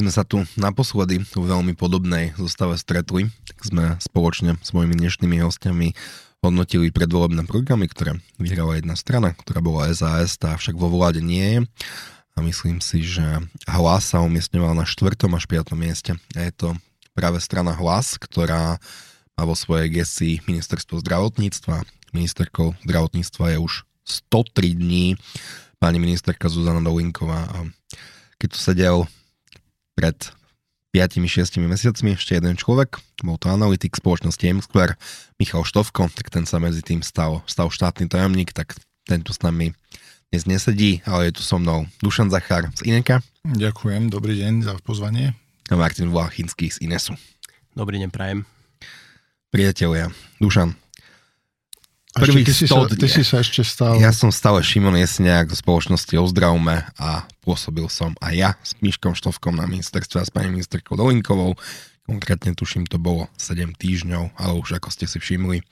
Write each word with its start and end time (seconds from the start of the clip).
sme 0.00 0.08
sa 0.08 0.24
tu 0.24 0.40
naposledy 0.56 1.20
v 1.20 1.44
veľmi 1.44 1.76
podobnej 1.76 2.32
zostave 2.40 2.80
stretli, 2.80 3.28
tak 3.44 3.58
sme 3.60 3.84
spoločne 4.00 4.56
s 4.56 4.72
mojimi 4.72 4.96
dnešnými 4.96 5.44
hostiami 5.44 5.92
hodnotili 6.40 6.88
predvolebné 6.88 7.44
programy, 7.44 7.84
ktoré 7.84 8.16
vyhrala 8.40 8.80
jedna 8.80 8.96
strana, 8.96 9.36
ktorá 9.36 9.60
bola 9.60 9.92
SAS, 9.92 10.40
tá 10.40 10.56
však 10.56 10.72
vo 10.72 10.88
vláde 10.88 11.20
nie 11.20 11.44
je. 11.44 11.60
A 12.32 12.40
myslím 12.40 12.80
si, 12.80 13.04
že 13.04 13.44
Hlas 13.68 14.16
sa 14.16 14.24
umiestňoval 14.24 14.72
na 14.72 14.88
štvrtom 14.88 15.36
až 15.36 15.44
piatom 15.44 15.76
mieste. 15.76 16.16
A 16.32 16.48
je 16.48 16.52
to 16.56 16.68
práve 17.12 17.36
strana 17.44 17.76
Hlas, 17.76 18.16
ktorá 18.16 18.80
má 19.36 19.42
vo 19.44 19.52
svojej 19.52 19.92
gesii 19.92 20.40
ministerstvo 20.48 21.04
zdravotníctva. 21.04 21.84
Ministerkou 22.16 22.72
zdravotníctva 22.88 23.52
je 23.52 23.58
už 23.60 23.72
103 24.08 24.80
dní 24.80 25.20
pani 25.76 26.00
ministerka 26.00 26.48
Zuzana 26.48 26.80
Dolinková. 26.80 27.52
A 27.52 27.68
keď 28.40 28.48
tu 28.48 28.58
sedel 28.64 29.04
pred 30.00 30.16
5-6 30.96 31.60
mesiacmi 31.60 32.16
ešte 32.16 32.32
jeden 32.32 32.56
človek, 32.56 32.96
bol 33.20 33.36
to 33.36 33.52
analytik 33.52 33.92
spoločnosti 33.92 34.40
M-Square, 34.40 34.96
Michal 35.36 35.68
Štovko, 35.68 36.08
tak 36.08 36.32
ten 36.32 36.48
sa 36.48 36.56
medzi 36.56 36.80
tým 36.80 37.04
stal, 37.04 37.44
stal 37.44 37.68
štátny 37.68 38.08
tajomník, 38.08 38.56
tak 38.56 38.80
ten 39.04 39.20
tu 39.20 39.36
s 39.36 39.44
nami 39.44 39.76
dnes 40.32 40.48
nesedí, 40.48 41.04
ale 41.04 41.28
je 41.28 41.36
tu 41.36 41.42
so 41.44 41.60
mnou 41.60 41.84
Dušan 42.00 42.32
Zachar 42.32 42.72
z 42.72 42.88
Ineka. 42.88 43.20
Ďakujem, 43.44 44.08
dobrý 44.08 44.40
deň 44.40 44.64
za 44.64 44.72
pozvanie. 44.80 45.36
A 45.68 45.76
Martin 45.76 46.08
Vlachinský 46.08 46.72
z 46.72 46.80
Inesu. 46.80 47.12
Dobrý 47.76 48.00
deň, 48.00 48.10
prajem. 48.10 48.48
Priatelia, 49.52 50.08
Dušan, 50.40 50.74
Prvý 52.10 52.42
ty, 52.42 52.50
si 52.50 52.66
sa, 52.66 52.90
ty 52.90 53.06
si 53.06 53.22
sa 53.22 53.38
ešte 53.38 53.62
stal... 53.62 53.94
Ja 54.02 54.10
som 54.10 54.34
stále 54.34 54.58
Šimon 54.66 54.98
Jesniak 54.98 55.54
zo 55.54 55.62
spoločnosti 55.62 56.10
Ozdravme 56.18 56.82
a 56.98 57.22
pôsobil 57.40 57.88
som 57.88 58.12
aj 58.20 58.34
ja 58.36 58.50
s 58.60 58.76
Miškom 58.84 59.16
Štovkom 59.16 59.56
na 59.56 59.64
ministerstve 59.66 60.20
a 60.20 60.24
s 60.24 60.32
pani 60.32 60.52
ministerkou 60.52 60.96
Dolinkovou. 60.96 61.56
Konkrétne 62.04 62.52
tuším, 62.52 62.86
to 62.86 63.00
bolo 63.00 63.28
7 63.38 63.76
týždňov, 63.76 64.36
ale 64.36 64.52
už 64.58 64.76
ako 64.80 64.88
ste 64.92 65.06
si 65.08 65.18
všimli, 65.20 65.62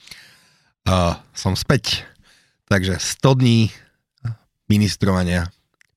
uh, 0.89 1.19
som 1.36 1.52
späť. 1.58 2.08
Takže 2.69 3.00
100 3.00 3.41
dní 3.41 3.72
ministrovania 4.69 5.48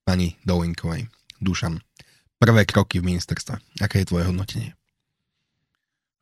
pani 0.07 0.39
Dolinkovej. 0.47 1.11
Dušan, 1.41 1.83
prvé 2.39 2.63
kroky 2.63 3.01
v 3.01 3.11
ministerstve. 3.15 3.59
Aké 3.83 4.01
je 4.01 4.09
tvoje 4.09 4.29
hodnotenie? 4.29 4.73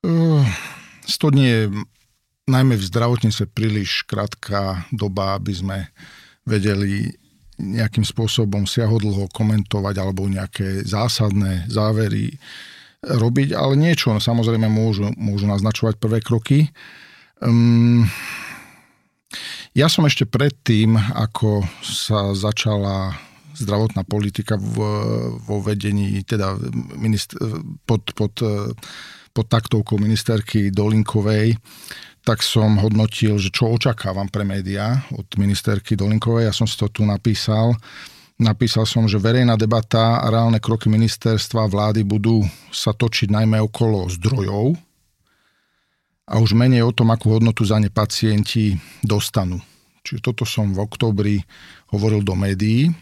Uh, 0.02 0.48
100 1.06 1.34
dní 1.36 1.46
je 1.46 1.62
najmä 2.50 2.76
v 2.76 2.88
zdravotníctve 2.90 3.46
príliš 3.54 4.04
krátka 4.10 4.84
doba, 4.90 5.38
aby 5.38 5.54
sme 5.54 5.78
vedeli 6.50 7.14
nejakým 7.60 8.08
spôsobom 8.08 8.64
siahodlho 8.64 9.28
komentovať 9.36 9.96
alebo 10.00 10.32
nejaké 10.32 10.88
zásadné 10.88 11.68
závery 11.68 12.40
robiť, 13.04 13.56
ale 13.56 13.80
niečo 13.80 14.16
samozrejme 14.20 14.68
môžu, 14.68 15.12
môžu 15.16 15.48
naznačovať 15.48 16.00
prvé 16.00 16.20
kroky. 16.20 16.72
Um, 17.40 18.08
ja 19.78 19.88
som 19.88 20.04
ešte 20.04 20.28
predtým, 20.28 20.98
ako 20.98 21.64
sa 21.84 22.34
začala 22.34 23.16
zdravotná 23.60 24.08
politika 24.08 24.56
v, 24.56 24.76
vo 25.44 25.58
vedení, 25.60 26.24
teda 26.24 26.56
minister, 26.96 27.40
pod, 27.84 28.02
pod, 28.16 28.34
pod 29.36 29.46
taktovkou 29.52 30.00
ministerky 30.00 30.72
Dolinkovej, 30.72 31.60
tak 32.30 32.46
som 32.46 32.78
hodnotil, 32.78 33.42
že 33.42 33.50
čo 33.50 33.74
očakávam 33.74 34.30
pre 34.30 34.46
médiá 34.46 35.02
od 35.18 35.26
ministerky 35.34 35.98
Dolinkovej. 35.98 36.46
Ja 36.46 36.54
som 36.54 36.70
si 36.70 36.78
to 36.78 36.86
tu 36.86 37.02
napísal. 37.02 37.74
Napísal 38.38 38.86
som, 38.86 39.10
že 39.10 39.18
verejná 39.18 39.58
debata 39.58 40.22
a 40.22 40.30
reálne 40.30 40.62
kroky 40.62 40.94
ministerstva 40.94 41.66
vlády 41.66 42.06
budú 42.06 42.46
sa 42.70 42.94
točiť 42.94 43.34
najmä 43.34 43.58
okolo 43.66 44.06
zdrojov 44.14 44.78
a 46.30 46.38
už 46.38 46.54
menej 46.54 46.86
o 46.86 46.94
tom, 46.94 47.10
akú 47.10 47.34
hodnotu 47.34 47.66
za 47.66 47.82
ne 47.82 47.90
pacienti 47.90 48.78
dostanú. 49.02 49.58
Čiže 50.06 50.22
toto 50.22 50.46
som 50.46 50.70
v 50.70 50.86
oktobri 50.86 51.42
hovoril 51.90 52.22
do 52.22 52.38
médií. 52.38 52.94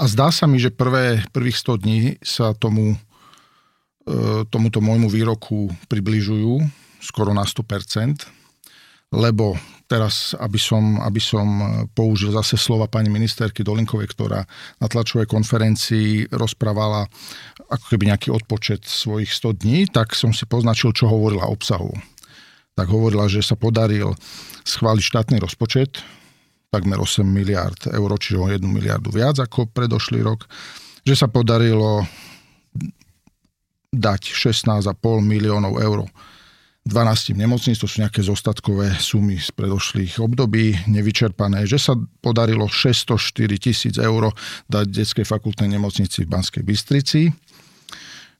A 0.00 0.08
zdá 0.08 0.32
sa 0.32 0.48
mi, 0.48 0.56
že 0.56 0.72
prvé, 0.72 1.20
prvých 1.28 1.60
100 1.60 1.84
dní 1.84 2.00
sa 2.24 2.56
tomu, 2.56 2.96
e, 2.96 4.48
tomuto 4.48 4.80
môjmu 4.80 5.12
výroku 5.12 5.68
približujú 5.92 6.81
skoro 7.02 7.34
na 7.34 7.42
100%, 7.42 8.22
lebo 9.12 9.58
teraz, 9.90 10.32
aby 10.40 10.56
som, 10.56 11.02
aby 11.04 11.20
som 11.20 11.44
použil 11.92 12.32
zase 12.32 12.56
slova 12.56 12.88
pani 12.88 13.12
ministerky 13.12 13.60
Dolinkovej, 13.60 14.08
ktorá 14.14 14.40
na 14.80 14.86
tlačovej 14.88 15.28
konferencii 15.28 16.32
rozprávala 16.32 17.04
ako 17.68 17.84
keby 17.92 18.08
nejaký 18.08 18.32
odpočet 18.32 18.88
svojich 18.88 19.28
100 19.28 19.60
dní, 19.60 19.78
tak 19.92 20.16
som 20.16 20.32
si 20.32 20.48
poznačil, 20.48 20.96
čo 20.96 21.12
hovorila 21.12 21.50
obsahu. 21.50 21.92
Tak 22.72 22.88
hovorila, 22.88 23.28
že 23.28 23.44
sa 23.44 23.52
podaril 23.52 24.16
schváliť 24.64 25.04
štátny 25.04 25.36
rozpočet, 25.44 26.00
takmer 26.72 26.96
8 26.96 27.20
miliard 27.20 27.76
eur, 27.92 28.08
čiže 28.16 28.40
o 28.40 28.48
1 28.48 28.64
miliardu 28.64 29.12
viac 29.12 29.36
ako 29.36 29.68
predošlý 29.68 30.24
rok, 30.24 30.48
že 31.04 31.12
sa 31.12 31.28
podarilo 31.28 32.08
dať 33.92 34.32
16,5 34.32 34.88
miliónov 35.20 35.76
eur 35.84 36.08
12 36.82 37.38
nemocníc, 37.38 37.78
to 37.78 37.86
sú 37.86 38.02
nejaké 38.02 38.26
zostatkové 38.26 38.90
sumy 38.98 39.38
z 39.38 39.54
predošlých 39.54 40.18
období, 40.18 40.74
nevyčerpané, 40.90 41.62
že 41.62 41.78
sa 41.78 41.94
podarilo 42.18 42.66
604 42.66 43.38
tisíc 43.62 43.94
eur 44.02 44.34
dať 44.66 44.86
detskej 44.90 45.22
fakultnej 45.22 45.70
nemocnici 45.70 46.26
v 46.26 46.32
Banskej 46.34 46.66
Bystrici, 46.66 47.30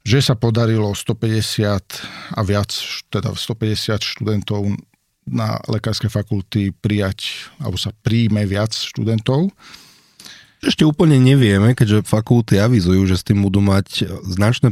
že 0.02 0.18
sa 0.18 0.34
podarilo 0.34 0.90
150 0.90 2.34
a 2.34 2.40
viac, 2.42 2.74
teda 3.14 3.30
150 3.30 4.02
študentov 4.02 4.74
na 5.22 5.62
lekárskej 5.70 6.10
fakulty 6.10 6.74
prijať, 6.74 7.46
alebo 7.62 7.78
sa 7.78 7.94
príjme 7.94 8.42
viac 8.42 8.74
študentov. 8.74 9.54
Ešte 10.62 10.86
úplne 10.86 11.18
nevieme, 11.18 11.74
keďže 11.74 12.06
fakulty 12.06 12.62
avizujú, 12.62 13.02
že 13.10 13.18
s 13.18 13.26
tým 13.26 13.42
budú 13.42 13.58
mať 13.58 14.06
značné 14.22 14.70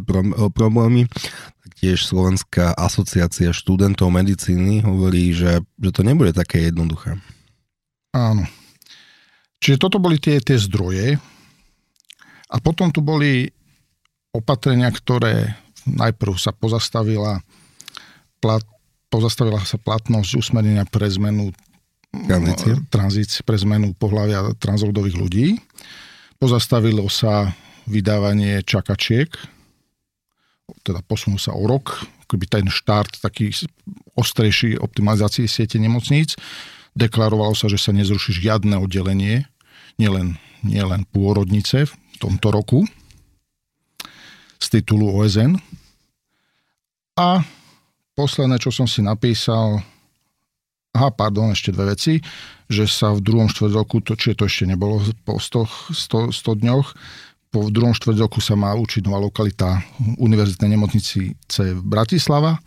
problémy, 0.55 1.11
tiež 1.81 2.05
Slovenská 2.05 2.77
asociácia 2.77 3.56
študentov 3.56 4.12
medicíny 4.12 4.84
hovorí, 4.84 5.33
že, 5.33 5.65
že 5.81 5.91
to 5.91 6.05
nebude 6.05 6.37
také 6.37 6.69
jednoduché. 6.69 7.17
Áno. 8.12 8.45
Čiže 9.65 9.81
toto 9.81 9.97
boli 9.97 10.21
tie, 10.21 10.45
tie 10.45 10.61
zdroje 10.61 11.17
a 12.53 12.56
potom 12.61 12.93
tu 12.93 13.00
boli 13.00 13.49
opatrenia, 14.37 14.93
ktoré 14.93 15.56
najprv 15.89 16.37
sa 16.37 16.53
pozastavila 16.53 17.41
plat, 18.45 18.65
pozastavila 19.09 19.65
sa 19.65 19.81
platnosť 19.81 20.37
usmernenia 20.37 20.84
pre 20.84 21.09
zmenu 21.09 21.56
tranzície, 22.10 22.72
tranzície 22.91 23.41
pre 23.47 23.56
zmenu 23.60 23.94
pohľavia 23.94 24.54
transrodových 24.59 25.16
ľudí. 25.16 25.47
Pozastavilo 26.37 27.06
sa 27.06 27.54
vydávanie 27.87 28.62
čakačiek 28.66 29.31
teda 30.82 31.03
posunú 31.04 31.37
sa 31.37 31.53
o 31.53 31.65
rok, 31.66 32.06
keby 32.31 32.47
ten 32.47 32.66
štart 32.70 33.19
taký 33.19 33.50
ostrejší 34.15 34.78
optimalizácii 34.78 35.50
siete 35.50 35.76
nemocníc. 35.82 36.38
Deklarovalo 36.94 37.54
sa, 37.54 37.70
že 37.70 37.78
sa 37.78 37.94
nezruší 37.94 38.34
žiadne 38.34 38.78
oddelenie, 38.78 39.47
nielen, 39.99 40.38
nielen 40.62 41.06
pôrodnice 41.10 41.87
v 41.87 42.16
tomto 42.19 42.50
roku 42.50 42.87
z 44.60 44.66
titulu 44.78 45.10
OSN. 45.22 45.59
A 47.19 47.43
posledné, 48.15 48.56
čo 48.59 48.70
som 48.70 48.87
si 48.87 49.03
napísal, 49.03 49.82
aha, 50.95 51.09
pardon, 51.15 51.55
ešte 51.55 51.75
dve 51.75 51.95
veci, 51.95 52.19
že 52.67 52.87
sa 52.87 53.15
v 53.15 53.23
druhom 53.23 53.47
štvrť 53.51 53.73
roku, 53.75 54.03
to, 54.03 54.19
čiže 54.19 54.43
to 54.43 54.45
ešte 54.47 54.65
nebolo 54.67 55.03
po 55.23 55.39
100, 55.39 55.95
100, 55.95 56.34
100 56.34 56.62
dňoch, 56.67 56.87
po 57.51 57.67
druhom 57.67 57.95
štvrť 57.95 58.17
roku 58.23 58.39
sa 58.39 58.55
má 58.55 58.71
učiť 58.78 59.11
nová 59.11 59.19
lokalita 59.19 59.83
Univerzitnej 60.23 60.79
nemocnici 60.79 61.35
C 61.50 61.55
v 61.75 61.82
Bratislava 61.82 62.62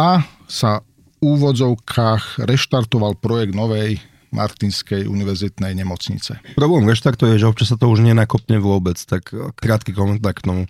a 0.00 0.24
sa 0.48 0.80
v 0.80 1.36
úvodzovkách 1.36 2.44
reštartoval 2.44 3.20
projekt 3.20 3.52
novej 3.52 4.00
Martinskej 4.32 5.08
univerzitnej 5.08 5.72
nemocnice. 5.72 6.40
Problém 6.60 6.84
reštartuje, 6.84 7.40
že 7.40 7.48
občas 7.48 7.72
sa 7.72 7.80
to 7.80 7.88
už 7.88 8.04
nenakopne 8.04 8.60
vôbec, 8.60 9.00
tak 9.00 9.32
krátky 9.32 9.96
komentár 9.96 10.36
k 10.36 10.44
tomu. 10.44 10.62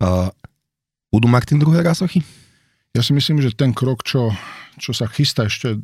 Uh, 0.00 0.32
budú 1.12 1.28
Martin 1.28 1.60
druhé 1.60 1.84
rásochy? 1.84 2.24
Ja 2.96 3.04
si 3.04 3.12
myslím, 3.12 3.44
že 3.44 3.52
ten 3.52 3.76
krok, 3.76 4.04
čo, 4.04 4.32
čo 4.78 4.92
sa 4.96 5.08
chystá 5.08 5.48
ešte 5.48 5.80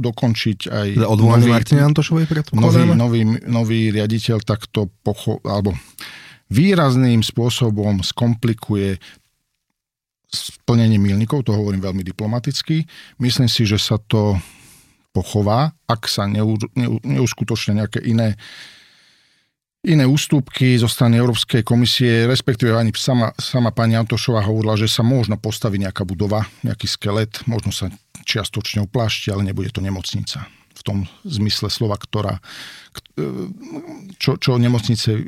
dokončiť 0.00 0.58
aj... 0.72 0.88
Teda 0.96 1.10
odvolaný 1.12 1.52
Martine 1.52 1.84
Antošovej 1.84 2.24
nový, 2.56 2.82
nový, 2.96 3.20
nový 3.44 3.80
riaditeľ 3.92 4.40
takto 4.40 4.88
pocho, 5.04 5.44
alebo 5.44 5.76
výrazným 6.48 7.20
spôsobom 7.20 8.00
skomplikuje 8.00 8.96
splnenie 10.28 11.00
milníkov, 11.00 11.44
to 11.44 11.56
hovorím 11.56 11.84
veľmi 11.84 12.04
diplomaticky. 12.04 12.84
Myslím 13.20 13.48
si, 13.48 13.64
že 13.64 13.80
sa 13.80 13.96
to 13.96 14.36
pochová, 15.12 15.72
ak 15.88 16.04
sa 16.04 16.28
neu, 16.28 16.56
neu, 16.76 17.00
neuskutočne 17.00 17.80
nejaké 17.80 18.04
iné 18.04 18.36
iné 19.86 20.04
ústupky 20.06 20.74
zo 20.74 20.90
strany 20.90 21.22
Európskej 21.22 21.62
komisie, 21.62 22.26
respektíve 22.26 22.74
ani 22.74 22.90
sama, 22.98 23.30
sama 23.38 23.70
pani 23.70 23.94
Antošová 23.94 24.42
hovorila, 24.42 24.74
že 24.74 24.90
sa 24.90 25.06
možno 25.06 25.38
postaví 25.38 25.78
nejaká 25.78 26.02
budova, 26.02 26.50
nejaký 26.66 26.90
skelet, 26.90 27.46
možno 27.46 27.70
sa 27.70 27.86
čiastočne 28.26 28.82
uplášti, 28.82 29.30
ale 29.30 29.46
nebude 29.46 29.70
to 29.70 29.78
nemocnica 29.78 30.50
v 30.78 30.82
tom 30.86 30.98
zmysle 31.26 31.66
slova, 31.70 31.98
ktorá, 31.98 32.38
čo, 34.22 34.38
čo 34.38 34.62
nemocnice 34.62 35.26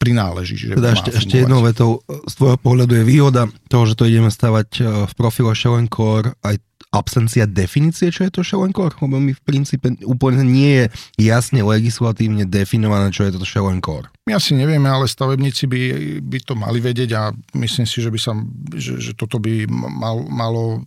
prináleží. 0.00 0.56
Že 0.56 0.80
teda 0.80 0.92
ešte, 0.96 1.10
ešte 1.12 1.36
jednou 1.44 1.60
vetou, 1.60 2.00
z 2.08 2.34
tvojho 2.40 2.56
pohľadu 2.56 2.92
je 2.96 3.04
výhoda 3.04 3.42
toho, 3.68 3.84
že 3.84 4.00
to 4.00 4.08
ideme 4.08 4.32
stavať 4.32 4.68
e, 4.80 4.82
v 5.04 5.12
profile 5.12 5.52
Schellenkor 5.52 6.32
aj 6.40 6.56
absencia 6.88 7.44
definície, 7.44 8.08
čo 8.08 8.24
je 8.24 8.32
to 8.32 8.40
Schellenkor? 8.40 8.96
Lebo 9.04 9.20
mi 9.20 9.36
v 9.36 9.42
princípe 9.44 9.92
úplne 10.08 10.40
nie 10.44 10.84
je 10.84 10.84
jasne 11.28 11.60
legislatívne 11.60 12.48
definované, 12.48 13.12
čo 13.12 13.28
je 13.28 13.36
to 13.36 13.44
Schellenkor. 13.44 14.08
My 14.28 14.36
asi 14.36 14.56
nevieme, 14.56 14.88
ale 14.88 15.08
stavebníci 15.08 15.64
by, 15.68 15.80
by 16.24 16.38
to 16.44 16.52
mali 16.56 16.80
vedieť 16.80 17.10
a 17.16 17.32
myslím 17.56 17.84
si, 17.88 18.00
že, 18.00 18.12
by 18.12 18.20
sa, 18.20 18.32
že, 18.76 19.00
že 19.00 19.12
toto 19.16 19.40
by 19.40 19.68
mal, 19.68 20.24
malo 20.28 20.84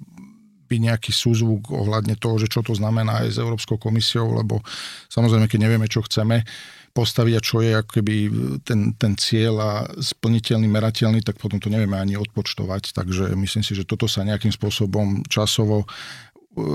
byť 0.71 0.81
nejaký 0.87 1.11
súzvuk 1.11 1.67
ohľadne 1.67 2.15
toho, 2.15 2.39
že 2.39 2.47
čo 2.47 2.63
to 2.63 2.71
znamená 2.71 3.27
aj 3.27 3.35
s 3.35 3.37
Európskou 3.43 3.75
komisiou, 3.75 4.31
lebo 4.31 4.63
samozrejme, 5.11 5.51
keď 5.51 5.59
nevieme, 5.67 5.91
čo 5.91 5.99
chceme 6.07 6.47
postaviť 6.91 7.33
a 7.35 7.43
čo 7.43 7.57
je 7.63 7.71
akoby 7.75 8.15
ten, 8.63 8.95
ten 8.95 9.15
cieľ 9.15 9.55
a 9.59 9.71
splniteľný, 9.95 10.67
merateľný, 10.67 11.23
tak 11.23 11.39
potom 11.39 11.59
to 11.59 11.71
nevieme 11.71 11.95
ani 11.95 12.19
odpočtovať. 12.19 12.95
Takže 12.95 13.31
myslím 13.35 13.63
si, 13.63 13.75
že 13.75 13.87
toto 13.87 14.07
sa 14.11 14.27
nejakým 14.27 14.51
spôsobom 14.51 15.23
časovo 15.31 15.83
e, 15.83 15.87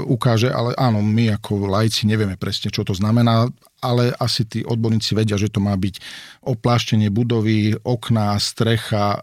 ukáže, 0.09 0.49
ale 0.49 0.73
áno, 0.81 1.05
my 1.05 1.37
ako 1.37 1.69
lajci 1.69 2.09
nevieme 2.09 2.41
presne, 2.41 2.73
čo 2.73 2.81
to 2.81 2.97
znamená, 2.97 3.53
ale 3.85 4.17
asi 4.17 4.49
tí 4.49 4.65
odborníci 4.65 5.13
vedia, 5.13 5.37
že 5.37 5.53
to 5.53 5.61
má 5.61 5.77
byť 5.77 6.01
opláštenie 6.49 7.13
budovy, 7.13 7.77
okná, 7.85 8.41
strecha, 8.41 9.21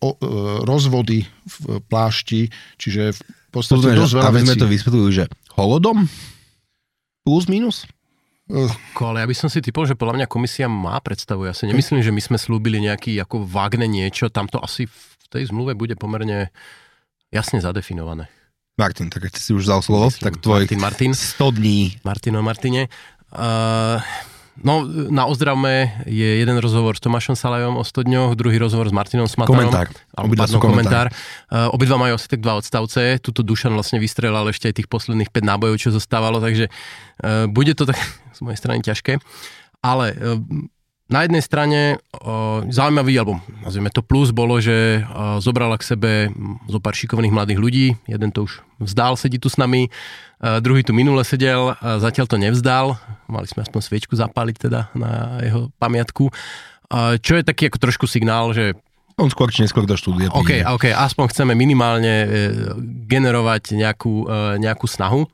o, 0.00 0.10
e, 0.16 0.28
rozvody 0.66 1.28
v 1.46 1.78
plášti, 1.86 2.50
čiže 2.78 3.14
podstate 3.52 3.84
Pozme, 3.84 4.00
dosť 4.00 4.14
veľa 4.16 4.28
aby 4.32 4.40
sme 4.42 4.56
to 4.56 4.68
vysvetlili, 4.68 5.10
že 5.12 5.24
holodom? 5.54 6.08
Plus, 7.22 7.44
minus? 7.46 7.84
Ale 8.98 9.22
ja 9.22 9.26
by 9.28 9.36
som 9.36 9.48
si 9.48 9.62
typol, 9.62 9.86
že 9.86 9.96
podľa 9.96 10.24
mňa 10.24 10.26
komisia 10.26 10.66
má 10.66 10.98
predstavu. 10.98 11.46
Ja 11.46 11.54
si 11.54 11.64
nemyslím, 11.70 12.02
že 12.02 12.10
my 12.12 12.20
sme 12.20 12.38
slúbili 12.40 12.82
nejaký 12.82 13.16
ako 13.22 13.46
vágne 13.46 13.86
niečo. 13.86 14.28
Tam 14.28 14.50
to 14.50 14.58
asi 14.58 14.90
v 14.90 15.26
tej 15.30 15.48
zmluve 15.48 15.78
bude 15.78 15.94
pomerne 15.94 16.50
jasne 17.32 17.62
zadefinované. 17.62 18.28
Martin, 18.76 19.12
tak 19.12 19.28
keď 19.28 19.36
si 19.36 19.52
už 19.52 19.68
vzal 19.68 19.80
slovo, 19.84 20.08
Myslím, 20.08 20.24
tak 20.26 20.34
tvoj 20.40 20.64
Martin, 20.64 20.80
Martin, 20.80 21.12
100 21.12 21.60
dní. 21.60 21.78
Martino 22.02 22.40
Martine. 22.40 22.88
Uh, 23.32 24.00
No, 24.60 24.84
na 25.08 25.24
Ozdravme 25.24 26.04
je 26.04 26.44
jeden 26.44 26.60
rozhovor 26.60 26.92
s 26.92 27.00
Tomášom 27.00 27.32
Salajom 27.32 27.80
o 27.80 27.84
100 27.84 28.04
dňoch, 28.04 28.30
druhý 28.36 28.60
rozhovor 28.60 28.84
s 28.84 28.92
Martinom 28.92 29.24
Smatanom. 29.24 29.72
Komentár. 29.72 29.88
Sú 30.44 30.60
komentár. 30.60 30.60
komentár. 30.60 31.06
Uh, 31.48 31.72
obidva 31.72 31.96
majú 31.96 32.20
asi 32.20 32.28
tak 32.28 32.44
dva 32.44 32.60
odstavce. 32.60 33.16
Tuto 33.24 33.40
Dušan 33.40 33.72
vlastne 33.72 33.96
vystrelal 33.96 34.44
ešte 34.52 34.68
aj 34.68 34.84
tých 34.84 34.88
posledných 34.92 35.32
5 35.32 35.48
nábojov, 35.56 35.80
čo 35.80 35.88
zostávalo, 35.88 36.36
takže 36.36 36.68
uh, 36.68 37.48
bude 37.48 37.72
to 37.72 37.88
tak 37.88 37.96
z 38.36 38.40
mojej 38.44 38.60
strany 38.60 38.84
ťažké. 38.84 39.16
Ale 39.80 40.12
uh, 40.20 40.36
na 41.10 41.26
jednej 41.26 41.42
strane 41.44 41.80
uh, 41.98 42.64
zaujímavý, 42.70 43.18
alebo 43.18 43.42
nazvime 43.60 43.90
to 43.90 44.00
plus, 44.00 44.30
bolo, 44.30 44.62
že 44.62 45.02
uh, 45.02 45.42
zobrala 45.42 45.76
k 45.76 45.88
sebe 45.88 46.10
zo 46.70 46.78
pár 46.78 46.96
šikovných 46.96 47.34
mladých 47.34 47.58
ľudí. 47.60 47.86
Jeden 48.08 48.30
to 48.32 48.46
už 48.48 48.62
vzdal, 48.80 49.18
sedí 49.18 49.36
tu 49.36 49.52
s 49.52 49.60
nami, 49.60 49.90
uh, 49.90 50.62
druhý 50.64 50.80
tu 50.86 50.96
minule 50.96 51.20
sedel, 51.26 51.74
uh, 51.74 52.00
zatiaľ 52.00 52.26
to 52.30 52.40
nevzdal. 52.40 52.96
Mali 53.28 53.44
sme 53.44 53.66
aspoň 53.66 53.80
sviečku 53.82 54.14
zapáliť 54.16 54.56
teda 54.68 54.88
na 54.96 55.42
jeho 55.44 55.68
pamiatku. 55.76 56.32
Uh, 56.88 57.20
čo 57.20 57.36
je 57.36 57.44
taký 57.44 57.68
ako 57.68 57.78
trošku 57.82 58.04
signál, 58.08 58.54
že 58.56 58.72
on 59.20 59.28
skôr 59.28 59.52
či 59.52 59.60
neskôr 59.60 59.84
do 59.84 59.92
štúdia 59.92 60.32
OK, 60.32 60.64
OK, 60.64 60.88
aspoň 60.88 61.28
chceme 61.36 61.52
minimálne 61.52 62.24
generovať 63.04 63.76
nejakú, 63.76 64.24
nejakú 64.56 64.88
snahu. 64.88 65.28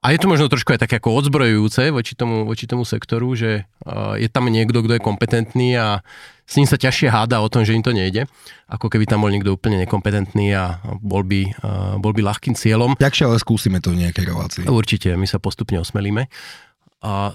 A 0.00 0.16
je 0.16 0.18
to 0.20 0.32
možno 0.32 0.48
trošku 0.48 0.72
aj 0.72 0.80
také 0.88 0.96
ako 0.96 1.12
odzbrojujúce 1.20 1.92
voči 1.92 2.16
tomu, 2.16 2.48
voči 2.48 2.64
tomu 2.64 2.88
sektoru, 2.88 3.36
že 3.36 3.68
je 4.16 4.28
tam 4.32 4.48
niekto, 4.48 4.80
kto 4.80 4.96
je 4.96 5.02
kompetentný 5.04 5.76
a 5.76 6.00
s 6.48 6.56
ním 6.56 6.64
sa 6.64 6.80
ťažšie 6.80 7.12
háda 7.12 7.44
o 7.44 7.52
tom, 7.52 7.68
že 7.68 7.76
im 7.76 7.84
to 7.84 7.92
nejde, 7.92 8.24
ako 8.64 8.88
keby 8.88 9.04
tam 9.04 9.20
bol 9.20 9.28
niekto 9.28 9.52
úplne 9.52 9.76
nekompetentný 9.84 10.56
a 10.56 10.80
bol 11.04 11.20
by, 11.20 11.52
bol 12.00 12.16
by 12.16 12.26
ľahkým 12.26 12.56
cieľom. 12.56 12.96
Takže 12.96 13.28
ale 13.28 13.36
skúsime 13.44 13.84
to 13.84 13.92
v 13.92 14.08
nejakej 14.08 14.24
relácii. 14.24 14.64
Určite, 14.66 15.12
my 15.20 15.28
sa 15.28 15.36
postupne 15.36 15.76
osmelíme. 15.76 16.32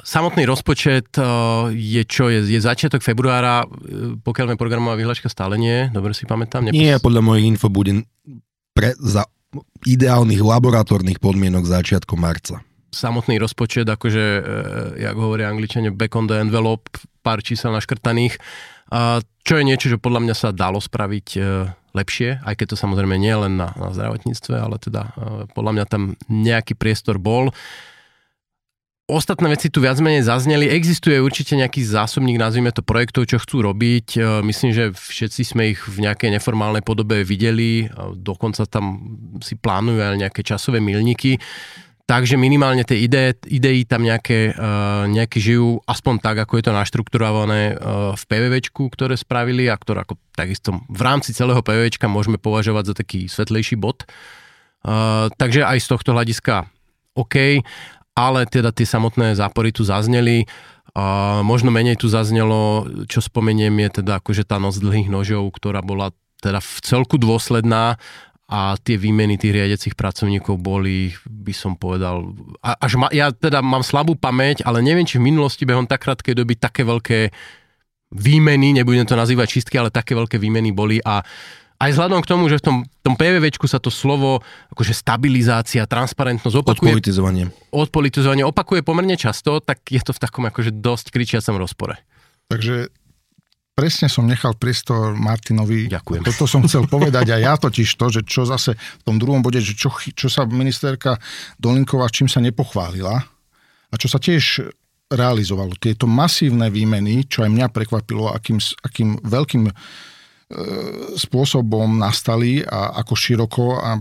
Samotný 0.02 0.50
rozpočet 0.50 1.22
je 1.70 2.02
čo? 2.06 2.34
Je, 2.34 2.50
je 2.50 2.60
začiatok 2.62 3.02
februára, 3.02 3.66
uh, 3.66 4.14
pokiaľ 4.22 4.54
mi 4.54 4.62
programová 4.62 4.94
vyhláška 4.94 5.26
stále 5.26 5.58
nie, 5.58 5.90
dobre 5.90 6.14
si 6.14 6.30
pamätám. 6.30 6.70
Nepos... 6.70 6.78
Nie, 6.78 7.02
podľa 7.02 7.22
mojich 7.26 7.50
info 7.50 7.74
bude 7.74 8.06
pre, 8.78 8.94
za 9.02 9.26
ideálnych 9.86 10.42
laboratórnych 10.42 11.22
podmienok 11.22 11.68
začiatkom 11.68 12.20
marca. 12.20 12.64
Samotný 12.96 13.36
rozpočet, 13.40 13.88
akože, 13.88 14.24
e, 14.24 14.42
jak 15.04 15.16
hovoria 15.20 15.52
angličania, 15.52 15.92
back 15.92 16.16
on 16.16 16.32
the 16.32 16.40
envelope, 16.40 16.88
pár 17.20 17.44
čísel 17.44 17.76
naškrtaných, 17.76 18.40
čo 19.46 19.54
je 19.58 19.64
niečo, 19.66 19.90
čo 19.94 20.02
podľa 20.02 20.22
mňa 20.26 20.36
sa 20.38 20.50
dalo 20.54 20.78
spraviť 20.82 21.28
e, 21.38 21.40
lepšie, 21.94 22.42
aj 22.42 22.54
keď 22.58 22.74
to 22.74 22.78
samozrejme 22.78 23.18
nie 23.18 23.34
len 23.34 23.58
na, 23.58 23.74
na 23.78 23.90
zdravotníctve, 23.94 24.56
ale 24.58 24.78
teda 24.82 25.02
e, 25.06 25.12
podľa 25.54 25.72
mňa 25.74 25.86
tam 25.86 26.04
nejaký 26.30 26.74
priestor 26.74 27.22
bol. 27.22 27.54
Ostatné 29.06 29.54
veci 29.54 29.70
tu 29.70 29.86
viac 29.86 30.02
menej 30.02 30.26
zazneli. 30.26 30.66
Existuje 30.66 31.22
určite 31.22 31.54
nejaký 31.54 31.86
zásobník, 31.86 32.42
nazvime 32.42 32.74
to 32.74 32.82
projektov, 32.82 33.30
čo 33.30 33.38
chcú 33.38 33.62
robiť. 33.62 34.18
E, 34.18 34.20
myslím, 34.42 34.74
že 34.74 34.98
všetci 34.98 35.42
sme 35.46 35.78
ich 35.78 35.86
v 35.86 36.10
nejakej 36.10 36.34
neformálnej 36.34 36.82
podobe 36.82 37.22
videli. 37.22 37.86
E, 37.86 37.88
dokonca 38.18 38.66
tam 38.66 38.98
si 39.46 39.62
plánujú 39.62 40.02
aj 40.02 40.18
nejaké 40.26 40.42
časové 40.42 40.82
milníky. 40.82 41.38
Takže 42.10 42.34
minimálne 42.34 42.82
tie 42.82 43.06
ide, 43.06 43.38
idei 43.46 43.82
tam 43.82 44.06
nejaké, 44.06 44.54
uh, 44.54 45.10
nejaké 45.10 45.42
žijú, 45.42 45.82
aspoň 45.90 46.22
tak, 46.22 46.38
ako 46.38 46.62
je 46.62 46.64
to 46.70 46.78
naštrukturované 46.78 47.74
v 48.14 48.24
PVVčku, 48.30 48.94
ktoré 48.94 49.18
spravili 49.18 49.66
a 49.66 49.74
ktoré 49.74 50.06
ako 50.06 50.14
takisto 50.38 50.86
v 50.86 51.02
rámci 51.02 51.34
celého 51.34 51.66
PVVčka 51.66 52.06
môžeme 52.06 52.38
považovať 52.38 52.94
za 52.94 52.96
taký 53.02 53.26
svetlejší 53.26 53.82
bod. 53.82 54.06
Takže 55.34 55.66
aj 55.66 55.82
z 55.82 55.88
tohto 55.90 56.14
hľadiska 56.14 56.70
OK 57.18 57.66
ale 58.16 58.48
teda 58.48 58.72
tie 58.72 58.88
samotné 58.88 59.36
zápory 59.36 59.76
tu 59.76 59.84
zazneli. 59.84 60.48
A 60.96 61.44
možno 61.44 61.76
menej 61.76 62.00
tu 62.00 62.08
zaznelo, 62.08 62.88
čo 63.12 63.20
spomeniem, 63.20 63.76
je 63.84 64.00
teda 64.00 64.24
akože 64.24 64.48
tá 64.48 64.56
noc 64.56 64.80
dlhých 64.80 65.12
nožov, 65.12 65.52
ktorá 65.52 65.84
bola 65.84 66.16
teda 66.40 66.64
v 66.64 66.76
celku 66.88 67.20
dôsledná 67.20 68.00
a 68.46 68.78
tie 68.78 68.96
výmeny 68.96 69.36
tých 69.42 69.58
riadiacich 69.58 69.98
pracovníkov 69.98 70.62
boli, 70.62 71.12
by 71.26 71.52
som 71.52 71.74
povedal, 71.74 72.30
až 72.62 72.94
ma, 73.02 73.10
ja 73.10 73.34
teda 73.34 73.66
mám 73.66 73.82
slabú 73.82 74.14
pamäť, 74.14 74.62
ale 74.64 74.86
neviem, 74.86 75.04
či 75.04 75.18
v 75.18 75.34
minulosti 75.34 75.66
behom 75.66 75.90
tak 75.90 76.06
krátkej 76.06 76.38
doby 76.38 76.54
také 76.54 76.86
veľké 76.86 77.34
výmeny, 78.14 78.78
nebudem 78.78 79.10
to 79.10 79.18
nazývať 79.18 79.60
čistky, 79.60 79.82
ale 79.82 79.90
také 79.90 80.14
veľké 80.14 80.38
výmeny 80.38 80.70
boli 80.72 81.02
a 81.02 81.26
aj 81.76 81.90
vzhľadom 81.92 82.20
k 82.24 82.30
tomu, 82.30 82.48
že 82.48 82.60
v 82.60 82.64
tom, 82.64 82.78
tom 83.04 83.16
PVVčku 83.20 83.68
sa 83.68 83.84
to 83.84 83.92
slovo 83.92 84.40
akože 84.72 84.96
stabilizácia, 84.96 85.84
transparentnosť 85.84 86.56
opakuje. 86.64 86.92
Odpolitizovanie. 86.96 87.46
Odpolitizovanie 87.76 88.48
opakuje 88.48 88.82
pomerne 88.82 89.20
často, 89.20 89.60
tak 89.60 89.84
je 89.92 90.00
to 90.00 90.16
v 90.16 90.20
takom 90.20 90.44
akože 90.48 90.72
dosť 90.72 91.12
kričiacom 91.12 91.60
rozpore. 91.60 92.00
Takže 92.48 92.90
presne 93.76 94.08
som 94.08 94.24
nechal 94.24 94.56
priestor 94.56 95.20
Martinovi. 95.20 95.92
Ďakujem. 95.92 96.24
Toto 96.24 96.48
som 96.48 96.64
chcel 96.64 96.88
povedať 96.88 97.36
a 97.36 97.38
ja 97.44 97.54
totiž 97.60 97.90
to, 98.00 98.08
že 98.08 98.22
čo 98.24 98.48
zase 98.48 98.80
v 98.80 99.04
tom 99.04 99.20
druhom 99.20 99.44
bode, 99.44 99.60
že 99.60 99.76
čo, 99.76 99.92
čo 99.92 100.32
sa 100.32 100.48
ministerka 100.48 101.20
Dolinková 101.60 102.08
čím 102.08 102.32
sa 102.32 102.40
nepochválila 102.40 103.20
a 103.92 103.96
čo 104.00 104.08
sa 104.08 104.18
tiež 104.18 104.72
realizovalo. 105.12 105.78
Tieto 105.78 106.10
masívne 106.10 106.72
výmeny, 106.74 107.30
čo 107.30 107.46
aj 107.46 107.52
mňa 107.54 107.68
prekvapilo, 107.70 108.34
akým, 108.34 108.58
akým 108.82 109.22
veľkým 109.22 109.70
spôsobom 111.16 112.00
nastali 112.00 112.64
a 112.64 113.00
ako 113.04 113.14
široko. 113.16 113.64
A 113.80 114.00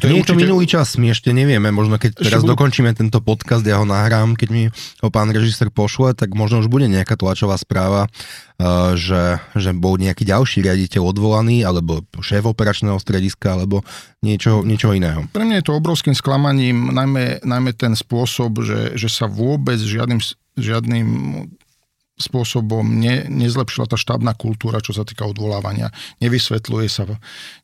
to 0.00 0.08
je, 0.08 0.20
je 0.20 0.24
to 0.24 0.36
určite... 0.36 0.42
minulý 0.44 0.64
čas, 0.68 0.96
my 1.00 1.12
ešte 1.12 1.32
nevieme, 1.32 1.72
možno 1.72 1.96
keď 1.96 2.20
teraz 2.20 2.42
budú... 2.44 2.56
dokončíme 2.56 2.92
tento 2.92 3.20
podcast, 3.24 3.64
ja 3.64 3.80
ho 3.80 3.86
nahrám, 3.88 4.36
keď 4.36 4.48
mi 4.52 4.68
ho 5.00 5.08
pán 5.08 5.32
režisér 5.32 5.72
pošle, 5.72 6.12
tak 6.12 6.36
možno 6.36 6.60
už 6.60 6.68
bude 6.68 6.88
nejaká 6.88 7.16
tlačová 7.16 7.56
správa, 7.56 8.08
e, 8.08 8.96
že, 8.96 9.40
že 9.56 9.70
bol 9.72 9.96
nejaký 9.96 10.28
ďalší 10.28 10.64
riaditeľ 10.64 11.16
odvolaný, 11.16 11.64
alebo 11.64 12.04
šéf 12.20 12.44
operačného 12.44 13.00
strediska, 13.00 13.56
alebo 13.56 13.80
niečo, 14.20 14.60
niečo 14.64 14.92
iného. 14.92 15.24
Pre 15.32 15.44
mňa 15.44 15.60
je 15.60 15.66
to 15.66 15.78
obrovským 15.80 16.16
sklamaním, 16.16 16.92
najmä, 16.92 17.40
najmä 17.40 17.72
ten 17.72 17.96
spôsob, 17.96 18.64
že, 18.64 18.80
že 19.00 19.08
sa 19.08 19.28
vôbec 19.28 19.80
žiadnym, 19.80 20.20
žiadnym 20.56 21.08
spôsobom 22.16 22.80
ne, 22.82 23.28
nezlepšila 23.28 23.84
tá 23.84 24.00
štábna 24.00 24.32
kultúra, 24.32 24.80
čo 24.80 24.96
sa 24.96 25.04
týka 25.04 25.28
odvolávania. 25.28 25.92
Nevysvetľuje 26.24 26.88
sa, 26.88 27.04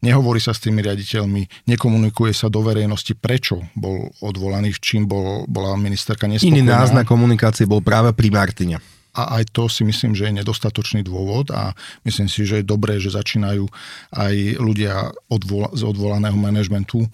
nehovorí 0.05 0.39
sa 0.45 0.53
s 0.53 0.61
tými 0.61 0.85
riaditeľmi, 0.85 1.67
nekomunikuje 1.73 2.37
sa 2.37 2.53
do 2.53 2.61
verejnosti, 2.61 3.17
prečo 3.17 3.65
bol 3.73 4.13
odvolaný, 4.21 4.77
čím 4.77 5.09
bol, 5.09 5.49
bola 5.49 5.73
ministerka 5.81 6.29
nespokojná. 6.29 6.53
Iný 6.53 6.63
náznak 6.69 7.09
komunikácie 7.09 7.65
bol 7.65 7.81
práve 7.81 8.13
pri 8.13 8.29
Martine. 8.29 8.77
A 9.13 9.41
aj 9.41 9.53
to 9.53 9.69
si 9.69 9.85
myslím, 9.85 10.17
že 10.17 10.29
je 10.29 10.39
nedostatočný 10.41 11.05
dôvod 11.05 11.53
a 11.53 11.77
myslím 12.09 12.33
si, 12.33 12.49
že 12.49 12.65
je 12.65 12.65
dobré, 12.65 12.97
že 12.97 13.13
začínajú 13.13 13.69
aj 14.09 14.35
ľudia 14.57 15.13
odvola, 15.29 15.69
z 15.77 15.85
odvolaného 15.85 16.37
manažmentu 16.37 17.05
e, 17.05 17.09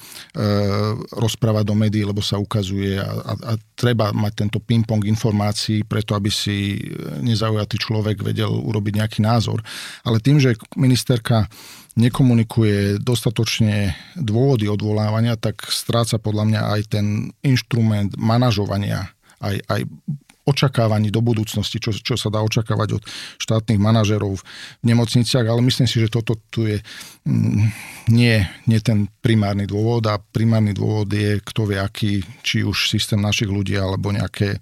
rozprávať 1.10 1.64
do 1.66 1.74
médií, 1.74 2.06
lebo 2.06 2.22
sa 2.22 2.38
ukazuje 2.38 3.02
a, 3.02 3.10
a, 3.10 3.32
a 3.34 3.52
treba 3.74 4.14
mať 4.14 4.46
tento 4.46 4.62
ping-pong 4.62 5.10
informácií 5.10 5.82
preto, 5.82 6.14
aby 6.14 6.30
si 6.30 6.78
nezaujatý 7.18 7.82
človek 7.82 8.22
vedel 8.22 8.50
urobiť 8.50 9.02
nejaký 9.02 9.20
názor. 9.26 9.58
Ale 10.06 10.22
tým, 10.22 10.38
že 10.38 10.54
ministerka 10.78 11.50
nekomunikuje 11.98 13.02
dostatočne 13.02 13.98
dôvody 14.14 14.70
odvolávania, 14.70 15.34
tak 15.34 15.66
stráca 15.66 16.22
podľa 16.22 16.44
mňa 16.46 16.62
aj 16.78 16.80
ten 16.94 17.06
inštrument 17.42 18.14
manažovania, 18.14 19.10
aj, 19.42 19.58
aj 19.66 19.80
očakávaní 20.48 21.12
do 21.12 21.20
budúcnosti, 21.20 21.76
čo, 21.76 21.92
čo 21.92 22.16
sa 22.16 22.32
dá 22.32 22.40
očakávať 22.40 22.88
od 22.96 23.02
štátnych 23.36 23.76
manažerov 23.76 24.40
v 24.40 24.46
nemocniciach, 24.88 25.44
ale 25.44 25.60
myslím 25.68 25.84
si, 25.84 26.00
že 26.00 26.08
toto 26.08 26.40
tu 26.48 26.64
je 26.64 26.80
mm, 27.28 27.68
nie, 28.08 28.40
nie 28.64 28.80
ten 28.80 29.12
primárny 29.20 29.68
dôvod 29.68 30.08
a 30.08 30.16
primárny 30.16 30.72
dôvod 30.72 31.12
je, 31.12 31.36
kto 31.44 31.68
vie 31.68 31.76
aký, 31.76 32.24
či 32.40 32.64
už 32.64 32.88
systém 32.88 33.20
našich 33.20 33.52
ľudí 33.52 33.76
alebo 33.76 34.08
nejaké, 34.08 34.56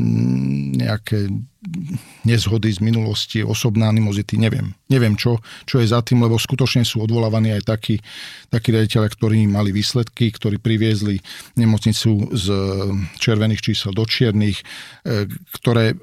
mm, 0.00 0.80
nejaké 0.80 1.28
nezhody 2.22 2.70
z 2.70 2.80
minulosti, 2.82 3.42
osobná 3.42 3.90
animozity, 3.90 4.38
neviem. 4.38 4.74
Neviem, 4.90 5.18
čo, 5.18 5.42
čo 5.66 5.82
je 5.82 5.90
za 5.90 6.02
tým, 6.02 6.22
lebo 6.22 6.38
skutočne 6.38 6.86
sú 6.86 7.02
odvolávaní 7.02 7.54
aj 7.54 7.62
takí, 7.66 7.96
takí 8.50 8.70
riaditeľe, 8.70 9.06
ktorí 9.10 9.38
mali 9.50 9.74
výsledky, 9.74 10.30
ktorí 10.30 10.62
priviezli 10.62 11.18
nemocnicu 11.58 12.30
z 12.34 12.46
červených 13.18 13.62
čísel 13.62 13.90
do 13.94 14.06
čiernych, 14.06 14.62
e, 15.02 15.26
ktoré 15.58 15.98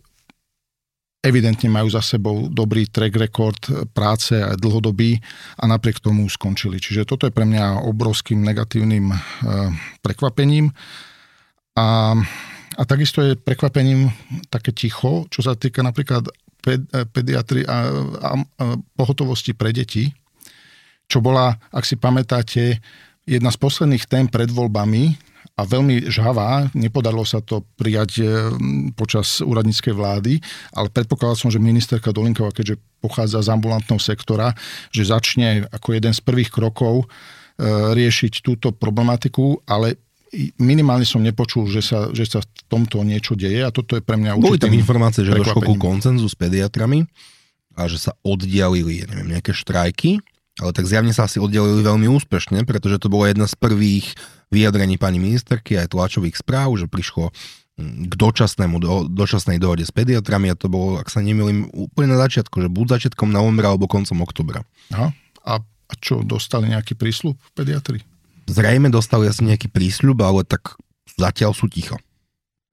evidentne 1.23 1.71
majú 1.71 1.87
za 1.87 2.03
sebou 2.03 2.51
dobrý 2.51 2.91
track 2.91 3.15
record 3.15 3.61
práce 3.95 4.35
a 4.35 4.59
dlhodobý 4.59 5.23
a 5.55 5.63
napriek 5.71 6.03
tomu 6.03 6.27
skončili. 6.27 6.83
Čiže 6.83 7.07
toto 7.07 7.23
je 7.23 7.31
pre 7.31 7.47
mňa 7.47 7.87
obrovským 7.87 8.43
negatívnym 8.43 9.07
e, 9.07 9.17
prekvapením. 10.03 10.75
A 11.79 12.19
a 12.77 12.81
takisto 12.85 13.21
je 13.21 13.39
prekvapením 13.39 14.09
také 14.49 14.73
ticho, 14.73 15.29
čo 15.29 15.41
sa 15.45 15.53
týka 15.53 15.81
napríklad 15.85 16.27
eh, 16.67 16.79
pediatri 17.09 17.65
a, 17.65 17.77
a, 17.77 18.31
a 18.37 18.63
pohotovosti 18.97 19.53
pre 19.53 19.73
deti, 19.73 20.09
čo 21.07 21.21
bola, 21.21 21.55
ak 21.69 21.83
si 21.85 21.95
pamätáte, 21.99 22.81
jedna 23.23 23.51
z 23.51 23.57
posledných 23.59 24.07
tém 24.07 24.25
pred 24.27 24.51
voľbami 24.51 25.15
a 25.53 25.61
veľmi 25.69 26.09
žhavá. 26.09 26.73
Nepodarilo 26.73 27.23
sa 27.27 27.39
to 27.43 27.61
prijať 27.77 28.11
eh, 28.19 28.27
počas 28.97 29.39
úradníckej 29.39 29.93
vlády, 29.93 30.33
ale 30.73 30.89
predpokladal 30.89 31.37
som, 31.37 31.49
že 31.53 31.61
ministerka 31.61 32.15
Dolinková, 32.15 32.51
keďže 32.51 32.81
pochádza 33.03 33.43
z 33.43 33.51
ambulantného 33.53 34.01
sektora, 34.01 34.55
že 34.89 35.07
začne 35.07 35.67
ako 35.69 35.93
jeden 35.93 36.13
z 36.15 36.21
prvých 36.23 36.49
krokov 36.49 37.05
eh, 37.05 37.93
riešiť 37.93 38.41
túto 38.41 38.73
problematiku, 38.73 39.61
ale 39.69 40.02
minimálne 40.57 41.05
som 41.05 41.21
nepočul, 41.21 41.69
že 41.69 41.85
sa, 41.85 42.09
že 42.09 42.25
sa 42.25 42.41
v 42.41 42.47
tomto 42.65 43.05
niečo 43.05 43.37
deje 43.37 43.61
a 43.61 43.69
toto 43.69 43.93
je 43.93 44.01
pre 44.01 44.17
mňa 44.17 44.37
určite... 44.37 44.49
Boli 44.49 44.61
tam 44.61 44.73
informácie, 44.73 45.21
že 45.21 45.37
došlo 45.37 45.61
ku 45.61 45.77
koncenzu 45.77 46.25
s 46.25 46.33
pediatrami 46.33 47.05
a 47.77 47.85
že 47.85 48.01
sa 48.01 48.11
oddialili 48.25 49.05
neviem, 49.05 49.37
nejaké 49.37 49.53
štrajky, 49.53 50.21
ale 50.61 50.71
tak 50.73 50.85
zjavne 50.85 51.13
sa 51.13 51.25
asi 51.25 51.41
oddialili 51.41 51.81
veľmi 51.81 52.05
úspešne, 52.09 52.65
pretože 52.65 53.01
to 53.01 53.09
bolo 53.09 53.25
jedna 53.25 53.45
z 53.49 53.57
prvých 53.57 54.13
vyjadrení 54.53 55.01
pani 55.01 55.17
ministerky 55.17 55.77
aj 55.77 55.93
tlačových 55.93 56.37
správ, 56.37 56.77
že 56.77 56.85
prišlo 56.85 57.33
hm, 57.77 58.09
k 58.09 58.13
dočasnému, 58.13 58.77
do, 58.77 59.09
dočasnej 59.09 59.57
dohode 59.57 59.85
s 59.85 59.93
pediatrami 59.93 60.53
a 60.53 60.57
to 60.57 60.69
bolo, 60.69 61.01
ak 61.01 61.09
sa 61.09 61.25
nemýlim, 61.25 61.69
úplne 61.73 62.13
na 62.13 62.21
začiatku, 62.21 62.61
že 62.61 62.69
buď 62.69 63.01
začiatkom 63.01 63.29
novembra 63.33 63.73
alebo 63.73 63.89
koncom 63.89 64.21
oktobra. 64.21 64.61
Aha. 64.93 65.13
A, 65.45 65.53
a 65.61 65.93
čo, 65.97 66.21
dostali 66.21 66.69
nejaký 66.69 66.93
prísľub 66.93 67.37
pediatri? 67.57 68.05
Zrejme 68.47 68.91
dostali 68.93 69.29
asi 69.29 69.45
nejaký 69.45 69.69
prísľub, 69.71 70.19
ale 70.23 70.43
tak 70.43 70.75
zatiaľ 71.17 71.53
sú 71.55 71.69
ticho. 71.69 71.99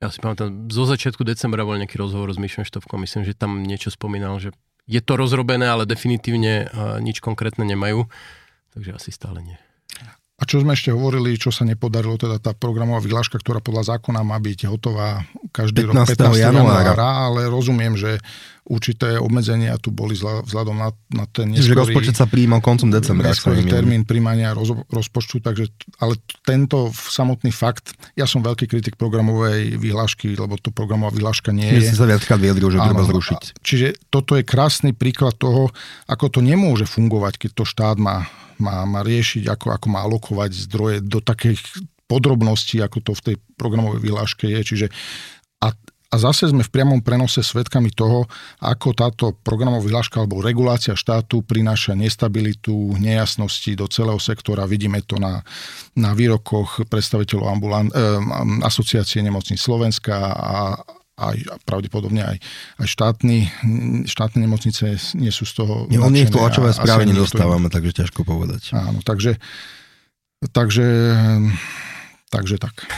Ja 0.00 0.08
si 0.08 0.16
pamätám, 0.18 0.72
zo 0.72 0.88
začiatku 0.88 1.28
decembra 1.28 1.62
bol 1.68 1.76
nejaký 1.76 2.00
rozhovor 2.00 2.32
s 2.32 2.40
Myšom 2.40 2.64
Štovkom, 2.64 3.04
myslím, 3.04 3.28
že 3.28 3.36
tam 3.36 3.60
niečo 3.60 3.92
spomínal, 3.92 4.40
že 4.40 4.56
je 4.88 5.00
to 5.04 5.14
rozrobené, 5.14 5.68
ale 5.68 5.84
definitívne 5.84 6.72
nič 7.04 7.20
konkrétne 7.20 7.68
nemajú, 7.68 8.08
takže 8.72 8.96
asi 8.96 9.12
stále 9.12 9.44
nie. 9.44 9.58
A 10.40 10.48
čo 10.48 10.56
sme 10.64 10.72
ešte 10.72 10.88
hovorili, 10.88 11.36
čo 11.36 11.52
sa 11.52 11.68
nepodarilo, 11.68 12.16
teda 12.16 12.40
tá 12.40 12.56
programová 12.56 13.04
vyhláška, 13.04 13.36
ktorá 13.36 13.60
podľa 13.60 13.96
zákona 13.96 14.24
má 14.24 14.40
byť 14.40 14.72
hotová 14.72 15.28
každý 15.52 15.84
15. 15.84 15.92
rok 15.92 15.96
15. 16.16 16.48
januára, 16.48 17.28
ale 17.28 17.44
rozumiem, 17.52 17.92
že 17.92 18.16
určité 18.64 19.20
obmedzenia 19.20 19.76
tu 19.76 19.92
boli 19.92 20.16
vzhľadom 20.16 20.78
na, 20.78 20.94
na 21.12 21.28
ten 21.28 21.52
neskorý... 21.52 21.66
Čiže 21.66 21.80
rozpočet 21.84 22.14
sa 22.16 22.24
príjmal 22.24 22.64
koncom 22.64 22.88
decembra. 22.88 23.34
Neskorý 23.34 23.66
termín 23.66 24.08
príjmania 24.08 24.56
roz, 24.56 24.72
rozpočtu, 24.88 25.44
takže, 25.44 25.68
ale 26.00 26.16
tento 26.46 26.88
samotný 26.94 27.52
fakt, 27.52 27.92
ja 28.16 28.24
som 28.24 28.40
veľký 28.40 28.64
kritik 28.64 28.94
programovej 28.94 29.76
vyhlášky, 29.76 30.32
lebo 30.38 30.56
to 30.56 30.72
programová 30.72 31.12
vyhláška 31.12 31.52
nie 31.52 31.68
čiže 31.68 31.92
je. 31.92 32.00
sa 32.00 32.06
viackrát 32.08 32.38
vyjadril, 32.38 32.70
že 32.72 32.78
treba 32.80 33.04
zrušiť. 33.04 33.60
Čiže 33.60 33.86
toto 34.08 34.38
je 34.38 34.46
krásny 34.46 34.94
príklad 34.96 35.36
toho, 35.36 35.68
ako 36.08 36.30
to 36.32 36.40
nemôže 36.40 36.86
fungovať, 36.86 37.42
keď 37.42 37.50
to 37.60 37.64
štát 37.66 37.98
má, 38.00 38.30
má, 38.60 38.84
má 38.84 39.00
riešiť, 39.00 39.48
ako, 39.48 39.66
ako 39.74 39.86
má 39.88 40.00
alokovať 40.04 40.50
zdroje 40.70 40.96
do 41.02 41.18
takých 41.18 41.60
podrobností, 42.06 42.82
ako 42.82 42.98
to 43.00 43.12
v 43.16 43.24
tej 43.32 43.36
programovej 43.56 44.00
vyhláške 44.02 44.46
je. 44.46 44.60
Čiže 44.60 44.86
a 45.60 45.72
a 46.10 46.18
zase 46.18 46.50
sme 46.50 46.66
v 46.66 46.74
priamom 46.74 46.98
prenose 47.06 47.38
svedkami 47.38 47.94
toho, 47.94 48.26
ako 48.58 48.88
táto 48.98 49.30
programová 49.30 49.86
vyhláška 49.86 50.18
alebo 50.18 50.42
regulácia 50.42 50.98
štátu 50.98 51.46
prináša 51.46 51.94
nestabilitu, 51.94 52.98
nejasnosti 52.98 53.78
do 53.78 53.86
celého 53.86 54.18
sektora. 54.18 54.66
Vidíme 54.66 55.06
to 55.06 55.22
na, 55.22 55.46
na 55.94 56.10
výrokoch 56.10 56.82
predstaviteľov 56.90 57.46
ambulan, 57.46 57.86
eh, 57.94 58.18
asociácie 58.66 59.22
nemocníc 59.22 59.62
Slovenska 59.62 60.34
a 60.34 60.82
aj 61.20 61.36
pravdepodobne 61.68 62.24
aj, 62.24 62.36
aj 62.80 62.86
štátny, 62.88 63.38
štátne 64.08 64.40
nemocnice 64.40 64.96
nie 65.20 65.28
sú 65.28 65.44
z 65.44 65.60
toho... 65.60 65.84
Nie, 65.92 66.00
o 66.00 66.08
nich 66.08 66.32
tlačové 66.32 66.72
správy 66.72 67.12
nedostávame, 67.12 67.68
takže 67.68 68.04
ťažko 68.04 68.24
povedať. 68.24 68.72
Áno, 68.72 69.04
takže, 69.04 69.36
takže, 70.50 70.88
takže 72.32 72.56
tak. 72.56 72.88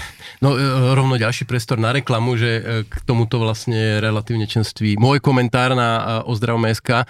No 0.42 0.58
e, 0.58 0.62
rovno 0.98 1.14
ďalší 1.14 1.46
priestor 1.46 1.78
na 1.78 1.94
reklamu, 1.94 2.34
že 2.34 2.50
e, 2.58 2.62
k 2.86 2.94
tomuto 3.06 3.38
vlastne 3.38 4.02
relatívne 4.02 4.50
čenství 4.50 4.98
môj 4.98 5.22
komentár 5.22 5.78
na 5.78 5.90
e, 5.98 6.02
ozdravom.sk, 6.26 7.06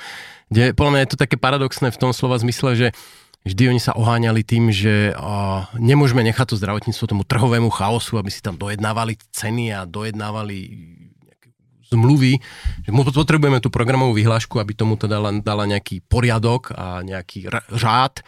kde 0.52 0.76
podľa 0.76 0.90
mňa 0.92 1.02
je 1.08 1.10
to 1.16 1.18
také 1.20 1.40
paradoxné 1.40 1.88
v 1.88 2.00
tom 2.00 2.12
slova 2.12 2.36
zmysle, 2.36 2.76
že 2.76 2.88
vždy 3.42 3.74
oni 3.74 3.80
sa 3.82 3.94
oháňali 3.94 4.42
tým, 4.46 4.70
že 4.70 5.14
nemôžeme 5.78 6.22
nechať 6.22 6.54
to 6.54 6.60
zdravotníctvo 6.60 7.04
tomu 7.10 7.22
trhovému 7.26 7.70
chaosu, 7.70 8.18
aby 8.18 8.30
si 8.30 8.42
tam 8.42 8.54
dojednávali 8.58 9.18
ceny 9.34 9.74
a 9.74 9.86
dojednávali 9.86 10.58
zmluvy, 11.92 12.40
že 12.88 12.90
potrebujeme 12.90 13.60
tú 13.60 13.68
programovú 13.68 14.16
vyhlášku, 14.16 14.56
aby 14.56 14.72
tomu 14.72 14.96
to 14.96 15.04
dala, 15.04 15.28
dala 15.44 15.68
nejaký 15.68 16.00
poriadok 16.08 16.72
a 16.72 17.04
nejaký 17.04 17.52
r- 17.52 17.68
řád 17.68 18.24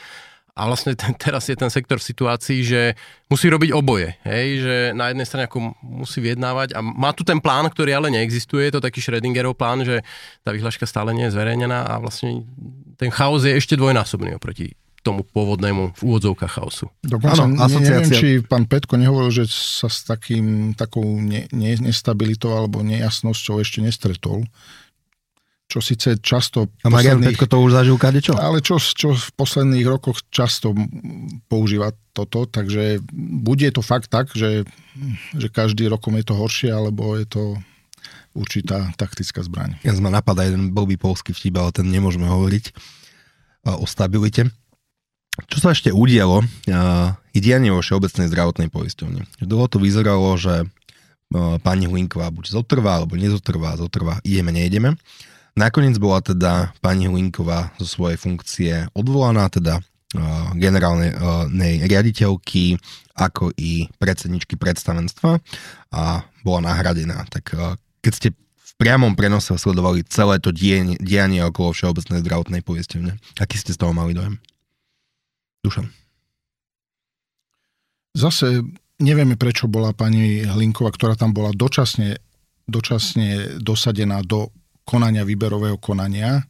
a 0.54 0.70
vlastne 0.70 0.94
ten, 0.94 1.16
teraz 1.18 1.48
je 1.48 1.56
ten 1.56 1.72
sektor 1.72 1.98
v 1.98 2.08
situácii, 2.12 2.60
že 2.62 2.80
musí 3.26 3.48
robiť 3.50 3.74
oboje. 3.74 4.14
Hej? 4.22 4.62
Že 4.62 4.76
na 4.94 5.10
jednej 5.10 5.26
strane 5.26 5.44
ako 5.48 5.74
musí 5.82 6.20
vyjednávať 6.20 6.76
a 6.76 6.84
má 6.84 7.10
tu 7.16 7.24
ten 7.26 7.40
plán, 7.40 7.66
ktorý 7.72 7.96
ale 7.96 8.12
neexistuje, 8.12 8.68
je 8.68 8.78
to 8.78 8.84
taký 8.84 9.00
Schrödingerov 9.00 9.56
plán, 9.56 9.82
že 9.82 10.04
tá 10.44 10.52
vyhláška 10.52 10.84
stále 10.86 11.16
nie 11.16 11.26
je 11.26 11.34
zverejnená 11.34 11.88
a 11.88 11.98
vlastne 11.98 12.44
ten 13.00 13.08
chaos 13.10 13.42
je 13.42 13.56
ešte 13.56 13.80
dvojnásobný 13.80 14.36
oproti 14.36 14.76
tomu 15.04 15.20
pôvodnému 15.28 15.92
v 15.92 16.00
úvodzovkách 16.00 16.52
chaosu. 16.56 16.88
Dokonca 17.04 17.44
ano, 17.44 17.60
asociácia... 17.60 18.00
neviem, 18.00 18.10
či 18.16 18.28
pán 18.40 18.64
Petko 18.64 18.96
nehovoril, 18.96 19.44
že 19.44 19.44
sa 19.52 19.92
s 19.92 20.08
takým, 20.08 20.72
takou 20.72 21.04
ne, 21.20 21.44
ne, 21.52 21.76
nestabilitou 21.76 22.56
alebo 22.56 22.80
nejasnosťou 22.80 23.60
ešte 23.60 23.84
nestretol 23.84 24.48
čo 25.64 25.80
síce 25.80 26.20
často... 26.20 26.70
A 26.84 26.92
Marian 26.92 27.24
Petko 27.24 27.48
to 27.48 27.58
už 27.58 27.74
zažil 27.74 27.96
čo? 28.20 28.36
Ale 28.36 28.60
čo, 28.60 28.76
čo 28.78 29.16
v 29.16 29.28
posledných 29.34 29.86
rokoch 29.88 30.22
často 30.28 30.76
používa 31.48 31.90
toto, 32.14 32.46
takže 32.46 33.02
bude 33.42 33.66
to 33.74 33.82
fakt 33.82 34.12
tak, 34.12 34.30
že, 34.36 34.68
že 35.34 35.48
každý 35.50 35.90
rokom 35.90 36.14
je 36.20 36.24
to 36.30 36.34
horšie, 36.36 36.70
alebo 36.70 37.18
je 37.18 37.26
to 37.26 37.42
určitá 38.36 38.92
taktická 38.94 39.42
zbraň. 39.42 39.74
Ja 39.82 39.96
ma 39.98 40.14
napadá 40.14 40.46
jeden 40.46 40.70
blbý 40.70 40.94
polský 40.94 41.34
vtip, 41.34 41.58
ale 41.58 41.74
ten 41.74 41.90
nemôžeme 41.90 42.28
hovoriť 42.28 42.70
o 43.64 43.86
stabilite. 43.88 44.52
Čo 45.50 45.58
sa 45.58 45.74
ešte 45.74 45.90
udialo, 45.90 46.46
je 47.34 47.40
dianie 47.42 47.74
vo 47.74 47.82
Všeobecnej 47.82 48.30
zdravotnej 48.30 48.70
poisťovne. 48.70 49.26
Dlho 49.42 49.66
to 49.66 49.82
vyzeralo, 49.82 50.38
že 50.38 50.70
pani 51.66 51.90
Hlinková 51.90 52.30
buď 52.30 52.54
zotrvá, 52.54 53.02
alebo 53.02 53.18
nezotrvá, 53.18 53.74
zotrvá, 53.74 54.22
ideme, 54.22 54.54
nejdeme. 54.54 54.94
Nakoniec 55.58 55.98
bola 55.98 56.22
teda 56.22 56.70
pani 56.78 57.10
Hlinková 57.10 57.74
zo 57.82 57.86
svojej 57.86 58.18
funkcie 58.18 58.86
odvolaná, 58.94 59.50
teda 59.50 59.78
uh, 59.78 60.50
generálnej 60.54 61.14
uh, 61.14 61.46
riaditeľky, 61.86 62.78
ako 63.14 63.54
i 63.54 63.86
predsedničky 64.02 64.58
predstavenstva 64.58 65.38
a 65.94 66.26
bola 66.42 66.60
nahradená. 66.70 67.22
Tak 67.30 67.54
keď 68.02 68.12
ste 68.14 68.28
v 68.34 68.72
priamom 68.74 69.14
prenose 69.14 69.54
sledovali 69.54 70.02
celé 70.10 70.42
to 70.42 70.50
dianie, 70.50 70.98
dianie 70.98 71.38
okolo 71.46 71.70
Všeobecnej 71.70 72.26
zdravotnej 72.26 72.66
poistenie. 72.66 73.14
Aký 73.38 73.54
ste 73.54 73.70
z 73.70 73.78
toho 73.78 73.94
mali 73.94 74.18
dojem? 74.18 74.42
Dušan. 75.64 75.88
Zase 78.14 78.62
nevieme, 79.00 79.34
prečo 79.40 79.66
bola 79.66 79.96
pani 79.96 80.44
Hlinková, 80.44 80.92
ktorá 80.92 81.16
tam 81.16 81.32
bola 81.32 81.50
dočasne, 81.50 82.20
dočasne 82.68 83.58
dosadená 83.58 84.20
do 84.22 84.52
konania 84.84 85.24
výberového 85.24 85.80
konania, 85.80 86.44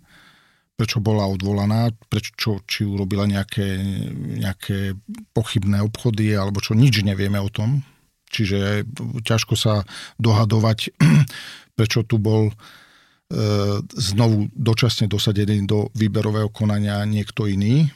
prečo 0.74 0.98
bola 0.98 1.30
odvolaná, 1.30 1.94
prečo, 2.10 2.60
či 2.66 2.82
urobila 2.82 3.30
nejaké, 3.30 3.78
nejaké 4.42 4.98
pochybné 5.30 5.80
obchody, 5.86 6.34
alebo 6.34 6.58
čo, 6.58 6.74
nič 6.74 7.06
nevieme 7.06 7.38
o 7.38 7.48
tom. 7.48 7.86
Čiže 8.34 8.82
ťažko 9.22 9.54
sa 9.54 9.86
dohadovať, 10.18 10.90
prečo 11.78 12.02
tu 12.02 12.18
bol 12.18 12.50
e, 12.50 12.54
znovu 13.94 14.50
dočasne 14.50 15.06
dosadený 15.06 15.64
do 15.70 15.88
výberového 15.94 16.50
konania 16.50 17.06
niekto 17.06 17.46
iný 17.46 17.88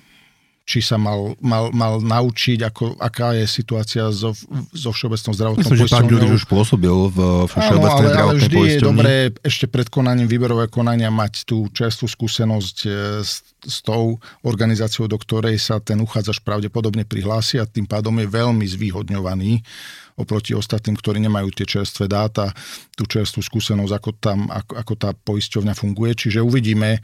či 0.69 0.85
sa 0.85 1.01
mal, 1.01 1.33
mal, 1.41 1.73
mal 1.73 1.97
naučiť, 2.05 2.61
ako, 2.69 3.01
aká 3.01 3.33
je 3.33 3.49
situácia 3.49 4.13
so, 4.13 4.37
so 4.77 4.93
Všeobecnou 4.93 5.33
zdravotnou 5.33 5.65
Myslím, 5.65 5.81
že 5.81 5.89
pán 5.89 6.05
Ďuriš 6.05 6.45
už 6.45 6.45
pôsobil 6.45 6.97
v 7.09 7.19
Všeobecnej 7.49 8.05
ale, 8.05 8.13
zdravotnej 8.13 8.37
ale 8.37 8.45
vždy 8.45 8.57
poisťovni. 8.61 8.77
je 8.77 8.85
dobré 8.85 9.15
ešte 9.41 9.65
pred 9.65 9.89
konaním 9.89 10.29
výberového 10.29 10.69
konania 10.69 11.09
mať 11.09 11.49
tú 11.49 11.73
čerstvú 11.73 12.05
skúsenosť 12.05 12.77
e, 12.85 12.89
s, 13.25 13.41
s 13.65 13.77
tou 13.81 14.21
organizáciou, 14.45 15.09
do 15.09 15.17
ktorej 15.17 15.57
sa 15.57 15.81
ten 15.81 15.97
uchádzač 16.05 16.45
pravdepodobne 16.45 17.09
prihlási 17.09 17.57
a 17.57 17.65
tým 17.65 17.89
pádom 17.89 18.13
je 18.21 18.29
veľmi 18.29 18.69
zvýhodňovaný 18.69 19.65
oproti 20.21 20.53
ostatným, 20.53 20.99
ktorí 21.01 21.23
nemajú 21.25 21.49
tie 21.55 21.65
čerstvé 21.79 22.11
dáta, 22.11 22.53
tú 22.93 23.09
čerstvú 23.09 23.41
skúsenosť, 23.41 23.93
ako, 23.95 24.11
tam, 24.21 24.53
ako, 24.53 24.73
ako 24.75 24.95
tá 24.99 25.11
poisťovňa 25.15 25.73
funguje. 25.79 26.13
Čiže 26.19 26.43
uvidíme, 26.43 26.99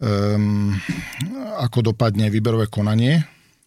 um, 0.00 0.74
ako 1.60 1.92
dopadne 1.92 2.28
výberové 2.28 2.68
konanie. 2.68 3.24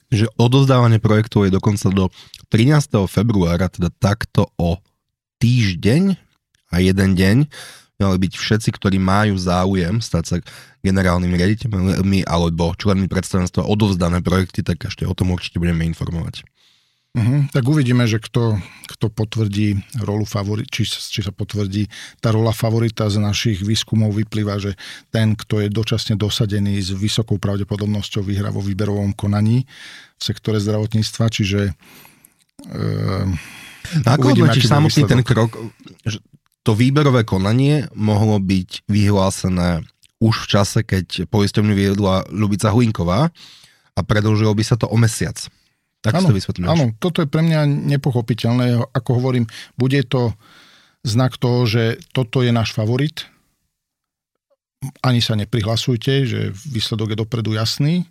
Že 0.09 0.25
odozdávanie 0.41 0.97
projektov 0.97 1.45
je 1.45 1.53
dokonca 1.53 1.87
do 1.93 2.09
13. 2.49 3.05
februára, 3.05 3.69
teda 3.69 3.93
takto 3.93 4.49
o 4.57 4.81
týždeň 5.37 6.17
a 6.73 6.75
jeden 6.81 7.13
deň 7.13 7.37
mali 7.99 8.17
byť 8.17 8.33
všetci, 8.39 8.69
ktorí 8.79 8.95
majú 8.95 9.35
záujem 9.35 9.99
stať 9.99 10.23
sa 10.23 10.35
generálnymi 10.79 11.35
riaditeľmi 11.35 12.19
alebo 12.23 12.71
členmi 12.79 13.11
predstavenstva 13.11 13.67
odovzdané 13.67 14.23
projekty, 14.23 14.63
tak 14.63 14.87
ešte 14.87 15.03
o 15.03 15.11
tom 15.11 15.35
určite 15.35 15.59
budeme 15.59 15.83
informovať. 15.83 16.47
Uh-huh. 17.19 17.51
Tak 17.51 17.67
uvidíme, 17.67 18.07
že 18.07 18.23
kto, 18.23 18.55
kto 18.87 19.11
potvrdí 19.11 19.75
rolu 19.99 20.23
favorit, 20.23 20.71
či, 20.71 20.87
či 20.87 21.19
sa 21.19 21.35
potvrdí 21.35 21.91
tá 22.23 22.31
rola 22.31 22.55
favorita 22.55 23.11
z 23.11 23.19
našich 23.19 23.59
výskumov 23.59 24.15
vyplýva, 24.15 24.55
že 24.55 24.79
ten, 25.11 25.35
kto 25.35 25.59
je 25.59 25.67
dočasne 25.67 26.15
dosadený 26.15 26.79
s 26.79 26.95
vysokou 26.95 27.35
pravdepodobnosťou 27.35 28.23
vyhrá 28.23 28.55
vo 28.55 28.63
výberovom 28.63 29.11
konaní 29.11 29.67
v 30.15 30.21
sektore 30.23 30.63
zdravotníctva, 30.63 31.25
čiže 31.27 31.75
no 34.03 34.07
ako 34.07 34.35
hodnotíš 34.35 34.71
samotný 34.71 35.03
ten 35.03 35.23
krok, 35.23 35.59
že 36.07 36.23
to 36.63 36.75
výberové 36.75 37.23
konanie 37.23 37.87
mohlo 37.95 38.39
byť 38.39 38.87
vyhlásené 38.87 39.83
už 40.19 40.45
v 40.45 40.49
čase, 40.51 40.79
keď 40.83 41.31
poisťovňu 41.31 41.73
viedla 41.75 42.27
Ľubica 42.31 42.75
Hlinková 42.75 43.31
a 43.95 43.99
predlžilo 44.03 44.51
by 44.51 44.63
sa 44.63 44.75
to 44.75 44.87
o 44.91 44.99
mesiac. 44.99 45.39
Tak 45.99 46.15
áno, 46.15 46.31
to 46.31 46.37
vysvetľuješ. 46.39 46.69
Áno, 46.71 46.85
toto 46.95 47.19
je 47.19 47.27
pre 47.27 47.43
mňa 47.43 47.67
nepochopiteľné. 47.67 48.79
Ako 48.95 49.19
hovorím, 49.19 49.51
bude 49.75 49.99
to 50.07 50.31
znak 51.03 51.35
toho, 51.35 51.67
že 51.67 51.99
toto 52.15 52.39
je 52.39 52.55
náš 52.55 52.71
favorit. 52.71 53.27
Ani 55.03 55.19
sa 55.19 55.35
neprihlasujte, 55.35 56.23
že 56.23 56.39
výsledok 56.55 57.11
je 57.15 57.17
dopredu 57.19 57.51
jasný. 57.51 58.07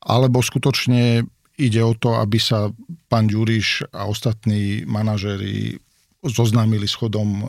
Alebo 0.00 0.40
skutočne 0.40 1.28
ide 1.60 1.82
o 1.84 1.92
to, 1.92 2.16
aby 2.16 2.40
sa 2.40 2.72
pán 3.12 3.28
Ďuriš 3.28 3.92
a 3.92 4.08
ostatní 4.08 4.88
manažéri 4.88 5.76
zoznámili 6.24 6.88
s 6.88 6.96
chodom 6.96 7.28
e, 7.28 7.44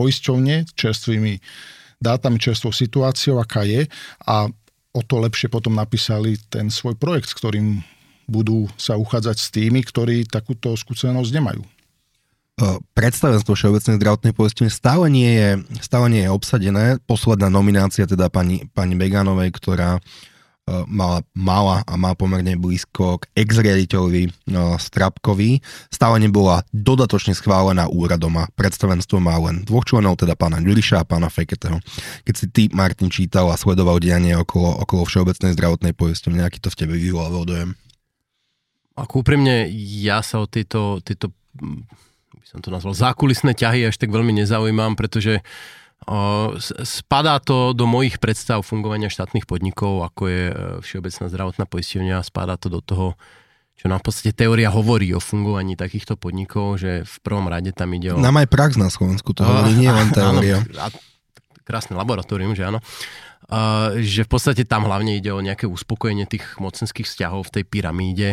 poisťovne, 0.00 0.64
čerstvými 0.72 1.38
dátami, 2.00 2.40
čerstvou 2.40 2.72
situáciou, 2.72 3.36
aká 3.36 3.68
je 3.68 3.84
a 4.24 4.48
o 4.96 5.00
to 5.04 5.20
lepšie 5.20 5.52
potom 5.52 5.76
napísali 5.76 6.40
ten 6.48 6.72
svoj 6.72 6.96
projekt, 6.96 7.28
s 7.32 7.36
ktorým 7.36 7.84
budú 8.26 8.66
sa 8.74 8.98
uchádzať 8.98 9.36
s 9.38 9.48
tými, 9.54 9.80
ktorí 9.86 10.26
takúto 10.26 10.74
skúsenosť 10.74 11.30
nemajú. 11.30 11.62
Predstavenstvo 12.96 13.52
Všeobecnej 13.52 14.00
zdravotnej 14.00 14.32
poistenie 14.32 14.72
stále 14.72 15.12
nie 15.12 15.28
je, 15.28 15.50
stále 15.84 16.08
nie 16.08 16.24
je 16.24 16.32
obsadené. 16.32 16.84
Posledná 17.04 17.52
nominácia 17.52 18.08
teda 18.08 18.32
pani, 18.32 18.64
pani 18.72 18.96
Beganovej, 18.96 19.52
ktorá 19.52 20.00
mala, 20.90 21.22
mala 21.30 21.86
a 21.86 21.94
má 21.94 22.18
pomerne 22.18 22.58
blízko 22.58 23.22
k 23.22 23.30
ex-riaditeľovi 23.38 24.50
Strapkovi, 24.82 25.62
stále 25.94 26.18
nebola 26.18 26.66
dodatočne 26.74 27.38
schválená 27.38 27.86
úradom 27.86 28.34
a 28.40 28.50
predstavenstvo 28.50 29.22
má 29.22 29.38
len 29.46 29.62
dvoch 29.62 29.86
členov, 29.86 30.18
teda 30.18 30.34
pána 30.34 30.58
Ďuriša 30.58 31.04
a 31.04 31.06
pána 31.06 31.30
Feketeho. 31.30 31.78
Keď 32.26 32.34
si 32.34 32.46
ty, 32.50 32.62
Martin, 32.74 33.14
čítal 33.14 33.46
a 33.46 33.60
sledoval 33.60 34.02
dianie 34.02 34.34
okolo, 34.34 34.82
okolo 34.82 35.06
Všeobecnej 35.06 35.54
zdravotnej 35.54 35.94
poistenie, 35.94 36.42
nejaký 36.42 36.58
to 36.58 36.74
v 36.74 36.78
tebe 36.82 36.98
vyvolával 36.98 37.46
dojem? 37.46 37.70
Ako 38.96 39.20
úprimne, 39.20 39.68
ja 40.00 40.24
sa 40.24 40.40
o 40.40 40.48
tieto, 40.48 41.04
tieto 41.04 41.28
by 42.32 42.46
som 42.48 42.60
to 42.64 42.72
nazval, 42.72 42.96
zákulisné 42.96 43.52
ťahy 43.52 43.92
až 43.92 44.00
tak 44.00 44.08
veľmi 44.08 44.32
nezaujímam, 44.32 44.96
pretože 44.96 45.44
o, 46.08 46.56
spadá 46.80 47.36
to 47.36 47.76
do 47.76 47.84
mojich 47.84 48.16
predstav 48.16 48.64
fungovania 48.64 49.12
štátnych 49.12 49.44
podnikov, 49.44 50.00
ako 50.06 50.22
je 50.32 50.42
e, 50.48 50.54
Všeobecná 50.80 51.26
zdravotná 51.28 51.64
poisťovňa, 51.68 52.24
spadá 52.24 52.56
to 52.56 52.72
do 52.72 52.80
toho, 52.80 53.20
čo 53.76 53.92
nám 53.92 54.00
v 54.00 54.06
podstate 54.08 54.32
teória 54.32 54.72
hovorí 54.72 55.12
o 55.12 55.20
fungovaní 55.20 55.76
takýchto 55.76 56.16
podnikov, 56.16 56.80
že 56.80 57.04
v 57.04 57.16
prvom 57.20 57.52
rade 57.52 57.76
tam 57.76 57.92
ide 57.92 58.16
o... 58.16 58.16
Nám 58.16 58.40
aj 58.40 58.48
prax 58.48 58.80
na 58.80 58.88
Slovensku 58.88 59.36
to 59.36 59.44
hovorí, 59.44 59.76
nie 59.76 59.92
len 59.92 60.08
teória. 60.16 60.64
Áno, 60.80 60.96
krásne 61.66 61.98
laboratórium, 61.98 62.56
že 62.56 62.64
áno. 62.64 62.80
Že 63.96 64.26
v 64.26 64.30
podstate 64.30 64.62
tam 64.66 64.90
hlavne 64.90 65.22
ide 65.22 65.30
o 65.30 65.38
nejaké 65.38 65.70
uspokojenie 65.70 66.26
tých 66.26 66.58
mocenských 66.58 67.06
vzťahov 67.06 67.46
v 67.46 67.54
tej 67.60 67.64
pyramíde 67.64 68.28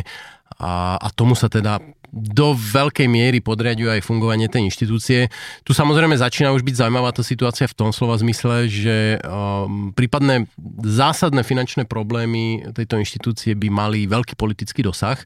a, 0.57 0.97
a 0.97 1.07
tomu 1.13 1.37
sa 1.37 1.49
teda 1.49 1.81
do 2.13 2.53
veľkej 2.53 3.09
miery 3.09 3.41
podriadujú 3.41 3.89
aj 3.89 4.05
fungovanie 4.05 4.45
tej 4.45 4.69
inštitúcie. 4.69 5.33
Tu 5.65 5.73
samozrejme 5.73 6.13
začína 6.13 6.53
už 6.53 6.61
byť 6.61 6.85
zaujímavá 6.85 7.09
tá 7.09 7.25
situácia 7.25 7.65
v 7.65 7.73
tom 7.73 7.89
slova 7.89 8.21
zmysle, 8.21 8.69
že 8.69 9.17
um, 9.25 9.89
prípadné 9.97 10.45
zásadné 10.85 11.41
finančné 11.41 11.89
problémy 11.89 12.69
tejto 12.77 13.01
inštitúcie 13.01 13.57
by 13.57 13.73
mali 13.73 14.05
veľký 14.05 14.37
politický 14.37 14.85
dosah. 14.85 15.17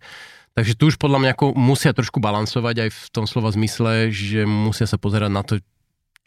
Takže 0.55 0.79
tu 0.79 0.87
už 0.87 0.95
podľa 0.95 1.21
mňa 1.21 1.33
musia 1.59 1.91
trošku 1.91 2.23
balansovať 2.23 2.87
aj 2.87 2.89
v 2.89 3.07
tom 3.11 3.27
slova 3.27 3.51
zmysle, 3.51 4.09
že 4.09 4.47
musia 4.47 4.87
sa 4.87 4.95
pozerať 4.95 5.29
na 5.29 5.43
to, 5.43 5.59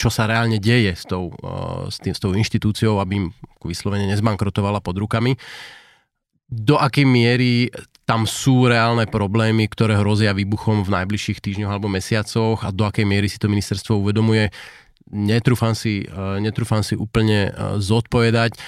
čo 0.00 0.08
sa 0.08 0.24
reálne 0.24 0.56
deje 0.56 0.96
s 0.96 1.04
tou, 1.04 1.28
uh, 1.44 1.92
s, 1.92 2.00
tým, 2.00 2.16
s 2.16 2.20
tou 2.24 2.32
inštitúciou, 2.32 2.96
aby 3.04 3.20
im 3.20 3.26
vyslovene 3.60 4.08
nezbankrotovala 4.08 4.80
pod 4.80 4.96
rukami 4.96 5.36
do 6.50 6.74
akej 6.74 7.06
miery 7.06 7.70
tam 8.02 8.26
sú 8.26 8.66
reálne 8.66 9.06
problémy, 9.06 9.70
ktoré 9.70 9.94
hrozia 9.94 10.34
výbuchom 10.34 10.82
v 10.82 10.98
najbližších 10.98 11.38
týždňoch 11.38 11.70
alebo 11.70 11.86
mesiacoch 11.86 12.66
a 12.66 12.74
do 12.74 12.82
akej 12.82 13.06
miery 13.06 13.30
si 13.30 13.38
to 13.38 13.46
ministerstvo 13.46 14.02
uvedomuje, 14.02 14.50
netrúfam 15.14 15.78
si, 15.78 16.02
eh, 16.02 16.36
netrúfam 16.42 16.82
si 16.82 16.98
úplne 16.98 17.48
eh, 17.48 17.78
zodpovedať. 17.78 18.58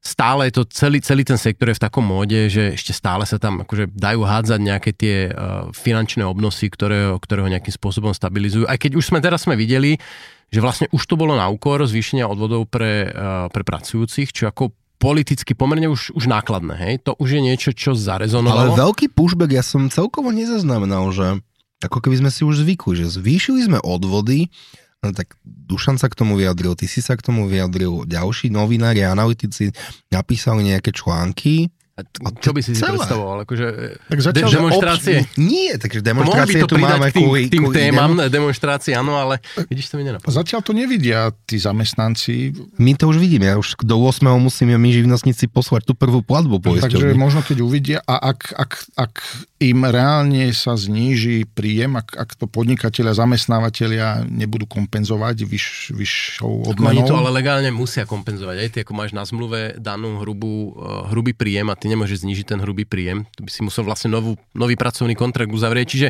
Stále 0.00 0.48
je 0.48 0.56
to 0.56 0.62
celý, 0.72 1.04
celý 1.04 1.28
ten 1.28 1.36
sektor 1.36 1.68
je 1.68 1.76
v 1.76 1.84
takom 1.84 2.00
móde, 2.00 2.48
že 2.48 2.72
ešte 2.72 2.96
stále 2.96 3.28
sa 3.28 3.36
tam 3.36 3.60
akože 3.68 3.92
dajú 3.92 4.24
hádzať 4.24 4.60
nejaké 4.60 4.90
tie 4.96 5.16
eh, 5.28 5.34
finančné 5.76 6.24
obnosy, 6.24 6.72
ktoré, 6.72 7.12
ktoré 7.20 7.44
ho 7.44 7.52
nejakým 7.52 7.74
spôsobom 7.76 8.16
stabilizujú. 8.16 8.64
Aj 8.64 8.80
keď 8.80 8.96
už 8.96 9.12
sme 9.12 9.20
teraz 9.20 9.44
sme 9.44 9.60
videli, 9.60 10.00
že 10.48 10.64
vlastne 10.64 10.88
už 10.90 11.04
to 11.04 11.14
bolo 11.14 11.36
na 11.36 11.46
úkor 11.46 11.78
zvýšenia 11.84 12.26
odvodov 12.26 12.66
pre, 12.66 13.06
pre 13.54 13.62
pracujúcich, 13.62 14.34
čo 14.34 14.50
ako 14.50 14.74
politicky 15.00 15.56
pomerne 15.56 15.88
už, 15.88 16.12
už 16.12 16.28
nákladné, 16.28 16.74
hej? 16.76 16.94
To 17.08 17.16
už 17.16 17.40
je 17.40 17.40
niečo, 17.40 17.70
čo 17.72 17.96
zarezonovalo. 17.96 18.76
Ale 18.76 18.82
veľký 18.82 19.16
pushback 19.16 19.56
ja 19.56 19.64
som 19.64 19.88
celkovo 19.88 20.28
nezaznamenal, 20.28 21.08
že 21.14 21.40
ako 21.80 22.04
keby 22.04 22.20
sme 22.20 22.30
si 22.30 22.44
už 22.44 22.60
zvykli, 22.60 23.00
že 23.00 23.08
zvýšili 23.08 23.64
sme 23.64 23.78
odvody, 23.80 24.52
tak 25.00 25.40
Dušan 25.48 25.96
sa 25.96 26.12
k 26.12 26.18
tomu 26.20 26.36
vyjadril, 26.36 26.76
ty 26.76 26.84
si 26.84 27.00
sa 27.00 27.16
k 27.16 27.24
tomu 27.24 27.48
vyjadril, 27.48 28.04
ďalší 28.04 28.52
novinári 28.52 29.00
analytici 29.00 29.72
napísali 30.12 30.68
nejaké 30.68 30.92
články. 30.92 31.72
A 32.02 32.28
t- 32.28 32.40
čo 32.40 32.50
by 32.50 32.60
si 32.60 32.70
si 32.70 32.78
celé. 32.78 32.94
predstavoval? 32.94 33.36
Akože, 33.42 33.66
Tak 34.06 34.18
zatiaľ, 34.20 34.42
de- 34.42 34.50
že 34.50 34.58
demonstrácie? 34.58 35.14
Obč- 35.20 35.36
nie, 35.36 35.70
takže 35.72 35.98
demonstrácie 36.00 36.58
to 36.58 36.66
tu 36.66 36.76
máme 36.76 37.06
k 37.06 37.12
tým, 37.12 37.22
kvôli, 37.22 37.40
tým 37.46 37.62
kvôli 37.64 37.76
témam, 37.76 38.10
idem. 38.14 38.30
demonstrácie, 38.32 38.92
áno, 38.92 39.14
ale 39.14 39.38
vidíš, 39.66 39.86
to 39.86 39.96
mi 39.96 40.04
nenapadlo. 40.04 40.30
Zatiaľ 40.30 40.60
to 40.60 40.72
nevidia 40.72 41.18
tí 41.44 41.56
zamestnanci, 41.56 42.34
My 42.76 42.92
to 42.92 43.06
už 43.06 43.16
vidíme, 43.16 43.44
ja 43.44 43.56
už 43.56 43.76
do 43.78 43.96
8. 43.98 44.22
musíme 44.38 44.72
my 44.72 44.88
živnostníci 44.90 45.46
poslať 45.46 45.84
tú 45.84 45.92
prvú 45.92 46.20
platbu 46.20 46.56
takže 46.58 46.86
poisťovne. 46.86 47.14
možno 47.14 47.40
keď 47.40 47.56
uvidia 47.60 47.98
a 48.00 48.30
ak, 48.30 48.54
ak, 48.54 48.70
ak 48.96 49.12
im 49.58 49.84
reálne 49.84 50.48
sa 50.50 50.72
zníži 50.72 51.44
príjem, 51.46 51.92
ak, 51.94 52.14
ak 52.14 52.30
to 52.34 52.46
podnikatelia, 52.46 53.12
zamestnávateľia 53.12 54.24
nebudú 54.24 54.64
kompenzovať 54.64 55.42
vyš, 55.42 55.66
vyššou 55.92 56.52
Ako 56.70 56.80
Oni 56.82 57.02
to 57.02 57.12
odmenou, 57.12 57.20
ale 57.20 57.30
legálne 57.34 57.70
musia 57.70 58.04
kompenzovať. 58.04 58.56
Aj 58.56 58.68
ty, 58.70 58.78
ako 58.80 58.92
máš 58.94 59.10
na 59.10 59.20
zmluve 59.22 59.76
danú 59.76 60.16
hrubú, 60.16 60.72
uh, 60.72 61.04
hrubý 61.08 61.32
príjem 61.32 61.66
a 61.66 61.74
ty 61.74 61.89
nemôžeš 61.90 62.22
znižiť 62.22 62.54
ten 62.54 62.58
hrubý 62.62 62.86
príjem. 62.86 63.26
Tu 63.34 63.42
by 63.42 63.50
si 63.50 63.60
musel 63.66 63.82
vlastne 63.82 64.14
novú, 64.14 64.38
nový 64.54 64.78
pracovný 64.78 65.18
kontrakt 65.18 65.50
uzavrieť. 65.50 65.86
Čiže 65.90 66.08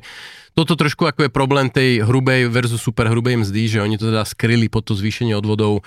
toto 0.52 0.76
trošku 0.76 1.08
ako 1.08 1.26
je 1.26 1.30
problém 1.32 1.72
tej 1.72 2.04
hrubej 2.04 2.52
versus 2.52 2.84
super 2.84 3.08
hrubej 3.08 3.40
mzdy, 3.40 3.62
že 3.66 3.78
oni 3.80 3.96
to 3.96 4.12
teda 4.12 4.26
skryli 4.28 4.68
pod 4.68 4.84
to 4.84 4.92
zvýšenie 4.92 5.32
odvodov 5.32 5.80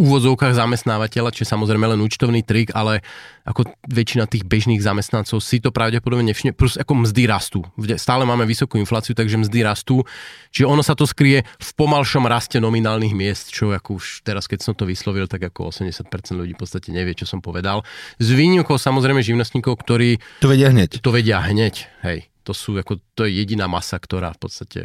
v 0.00 0.08
úvodzovkách 0.08 0.56
zamestnávateľa, 0.56 1.28
čo 1.36 1.44
je 1.44 1.52
samozrejme 1.52 1.84
len 1.84 2.00
účtovný 2.00 2.40
trik, 2.40 2.72
ale 2.72 3.04
ako 3.44 3.68
väčšina 3.84 4.24
tých 4.24 4.48
bežných 4.48 4.80
zamestnancov 4.80 5.44
si 5.44 5.60
to 5.60 5.68
pravdepodobne 5.68 6.32
nevšimne, 6.32 6.56
plus 6.56 6.80
ako 6.80 7.04
mzdy 7.04 7.28
rastú. 7.28 7.60
Stále 8.00 8.24
máme 8.24 8.48
vysokú 8.48 8.80
infláciu, 8.80 9.12
takže 9.12 9.36
mzdy 9.36 9.60
rastú, 9.60 10.00
čiže 10.48 10.64
ono 10.64 10.80
sa 10.80 10.96
to 10.96 11.04
skrie 11.04 11.44
v 11.44 11.70
pomalšom 11.76 12.24
raste 12.24 12.56
nominálnych 12.56 13.12
miest, 13.12 13.52
čo 13.52 13.68
ako 13.76 14.00
už 14.00 14.24
teraz, 14.24 14.48
keď 14.48 14.64
som 14.64 14.72
to 14.72 14.88
vyslovil, 14.88 15.28
tak 15.28 15.44
ako 15.44 15.68
80% 15.68 16.08
ľudí 16.32 16.56
v 16.56 16.60
podstate 16.60 16.88
nevie, 16.96 17.12
čo 17.12 17.28
som 17.28 17.44
povedal. 17.44 17.84
Z 18.16 18.32
výnimkou 18.32 18.80
samozrejme 18.80 19.20
živnostníkov, 19.20 19.76
ktorí 19.84 20.16
To 20.40 20.48
vedia 20.48 20.72
hneď. 20.72 21.04
to 21.04 21.10
vedia 21.12 21.44
hneď, 21.44 21.84
hej. 22.08 22.32
To 22.48 22.56
sú 22.56 22.72
ako, 22.80 22.96
to 23.12 23.28
je 23.28 23.36
jediná 23.36 23.68
masa, 23.68 24.00
ktorá 24.00 24.32
v 24.32 24.40
podstate 24.40 24.80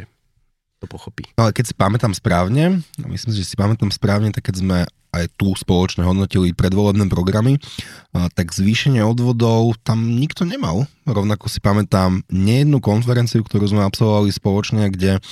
to 0.76 0.84
pochopí. 0.84 1.24
Ale 1.40 1.56
keď 1.56 1.72
si 1.72 1.74
pamätám 1.74 2.12
správne, 2.12 2.84
myslím 3.00 3.32
si, 3.32 3.40
že 3.40 3.48
si 3.48 3.56
pamätám 3.56 3.88
správne, 3.88 4.28
tak 4.28 4.44
keď 4.52 4.60
sme 4.60 4.78
aj 5.16 5.36
tu 5.40 5.52
spoločne 5.56 6.04
hodnotili 6.04 6.52
predvolebné 6.52 7.08
programy, 7.08 7.56
tak 8.12 8.52
zvýšenie 8.52 9.00
odvodov 9.00 9.76
tam 9.80 10.16
nikto 10.16 10.44
nemal. 10.44 10.84
Rovnako 11.08 11.48
si 11.48 11.58
pamätám 11.60 12.24
nejednú 12.28 12.80
konferenciu, 12.84 13.40
ktorú 13.40 13.70
sme 13.70 13.82
absolvovali 13.86 14.28
spoločne, 14.28 14.92
kde, 14.92 15.22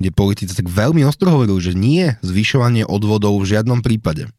kde 0.00 0.10
politici 0.12 0.52
tak 0.56 0.68
veľmi 0.72 1.04
ostro 1.04 1.32
hovorili, 1.32 1.60
že 1.60 1.72
nie 1.76 2.16
zvyšovanie 2.24 2.88
odvodov 2.88 3.36
v 3.42 3.56
žiadnom 3.56 3.84
prípade. 3.84 4.30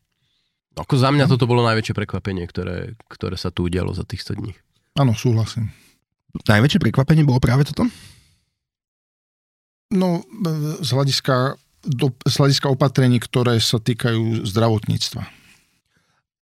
Ako 0.78 0.94
za 0.94 1.10
mňa 1.10 1.26
toto 1.26 1.50
bolo 1.50 1.66
najväčšie 1.66 1.98
prekvapenie, 1.98 2.46
ktoré, 2.46 2.94
ktoré 3.10 3.34
sa 3.34 3.50
tu 3.50 3.66
udialo 3.66 3.98
za 3.98 4.06
tých 4.06 4.22
100 4.22 4.38
dní. 4.38 4.54
áno, 4.94 5.18
súhlasím. 5.18 5.74
Najväčšie 6.46 6.78
prekvapenie 6.78 7.26
bolo 7.26 7.42
práve 7.42 7.66
toto? 7.66 7.90
No, 9.90 10.22
e, 10.22 10.84
z 10.84 10.90
hľadiska, 10.94 11.58
do, 11.88 12.12
z 12.28 12.36
opatrení, 12.68 13.18
ktoré 13.24 13.58
sa 13.64 13.80
týkajú 13.80 14.44
zdravotníctva. 14.44 15.24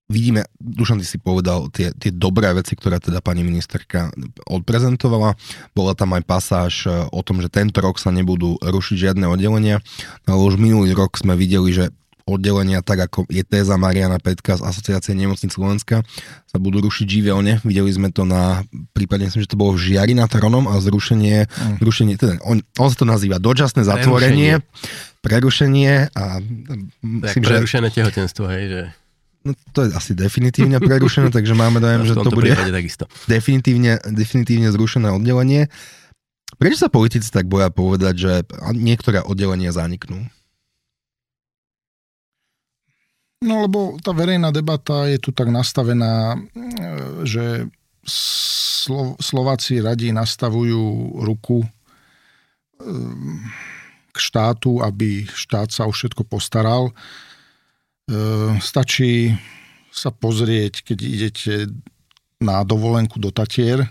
vidíme, 0.09 0.45
Dušan, 0.61 1.01
ty 1.01 1.07
si 1.09 1.17
povedal 1.17 1.69
tie, 1.73 1.93
tie 1.97 2.13
dobré 2.13 2.53
veci, 2.53 2.77
ktoré 2.77 3.01
teda 3.01 3.25
pani 3.25 3.41
ministerka 3.41 4.13
odprezentovala. 4.49 5.37
Bola 5.73 5.93
tam 5.97 6.13
aj 6.17 6.23
pasáž 6.29 6.75
e, 6.85 7.09
o 7.09 7.21
tom, 7.25 7.41
že 7.41 7.49
tento 7.49 7.81
rok 7.81 7.97
sa 7.97 8.13
nebudú 8.13 8.61
rušiť 8.61 9.11
žiadne 9.11 9.25
oddelenia, 9.29 9.81
ale 10.29 10.41
už 10.45 10.61
minulý 10.61 10.93
rok 10.93 11.17
sme 11.17 11.37
videli, 11.37 11.73
že 11.73 11.85
oddelenia, 12.25 12.81
tak 12.81 13.05
ako 13.05 13.29
je 13.29 13.45
téza 13.45 13.77
Mariana 13.77 14.17
Petka 14.17 14.57
z 14.57 14.65
Asociácie 14.65 15.13
nemocníc 15.13 15.53
Slovenska, 15.53 16.01
sa 16.49 16.57
budú 16.57 16.81
rušiť 16.81 17.05
živelne. 17.05 17.61
Videli 17.61 17.93
sme 17.93 18.09
to 18.09 18.25
na 18.25 18.65
prípade, 18.93 19.29
myslím, 19.29 19.45
že 19.45 19.53
to 19.53 19.61
bolo 19.61 19.77
v 19.77 19.93
Žiari 19.93 20.17
nad 20.17 20.33
Hronom 20.33 20.65
a 20.65 20.81
zrušenie, 20.81 21.45
Mm. 21.45 21.77
zrušenie 21.79 22.15
teda, 22.17 22.41
on, 22.43 22.65
on 22.81 22.89
sa 22.89 22.97
to 22.97 23.05
nazýva 23.05 23.37
dočasné 23.37 23.85
zatvorenie, 23.85 24.65
prerušenie 25.21 26.13
a 26.13 26.25
Tak 26.41 26.81
myslím, 27.01 27.43
že 27.43 27.53
prerušené 27.61 27.89
tehotenstvo, 27.91 28.45
hej, 28.49 28.65
že 28.69 28.83
No, 29.45 29.53
to 29.77 29.85
je 29.85 29.93
asi 29.93 30.17
definitívne 30.17 30.81
prerušené, 30.81 31.29
takže 31.37 31.53
máme 31.53 31.77
dojem, 31.77 32.09
že 32.09 32.17
v 32.17 32.25
to 32.25 32.33
bude 32.33 32.49
takisto. 32.49 33.05
definitívne, 33.29 34.01
definitívne 34.09 34.73
zrušené 34.73 35.13
oddelenie. 35.13 35.69
Prečo 36.57 36.81
sa 36.81 36.89
politici 36.89 37.29
tak 37.29 37.45
boja 37.45 37.69
povedať, 37.69 38.15
že 38.17 38.33
niektoré 38.73 39.21
oddelenia 39.21 39.69
zaniknú? 39.69 40.25
No 43.45 43.69
lebo 43.69 44.01
tá 44.01 44.17
verejná 44.17 44.49
debata 44.49 45.05
je 45.05 45.21
tu 45.21 45.29
tak 45.29 45.53
nastavená, 45.53 46.33
e, 46.33 46.39
že 47.29 47.69
Slo- 48.05 49.17
Slováci 49.21 49.85
radi 49.85 50.13
nastavujú 50.13 50.81
ruku 51.25 51.61
e, 51.61 51.69
k 54.13 54.17
štátu, 54.17 54.81
aby 54.81 55.29
štát 55.29 55.69
sa 55.69 55.85
o 55.85 55.93
všetko 55.93 56.25
postaral. 56.25 56.89
E, 56.89 56.93
Stačí 58.65 59.37
sa 59.93 60.09
pozrieť, 60.09 60.81
keď 60.81 60.99
idete 61.05 61.55
na 62.41 62.65
dovolenku 62.65 63.21
do 63.21 63.29
Tatier, 63.29 63.85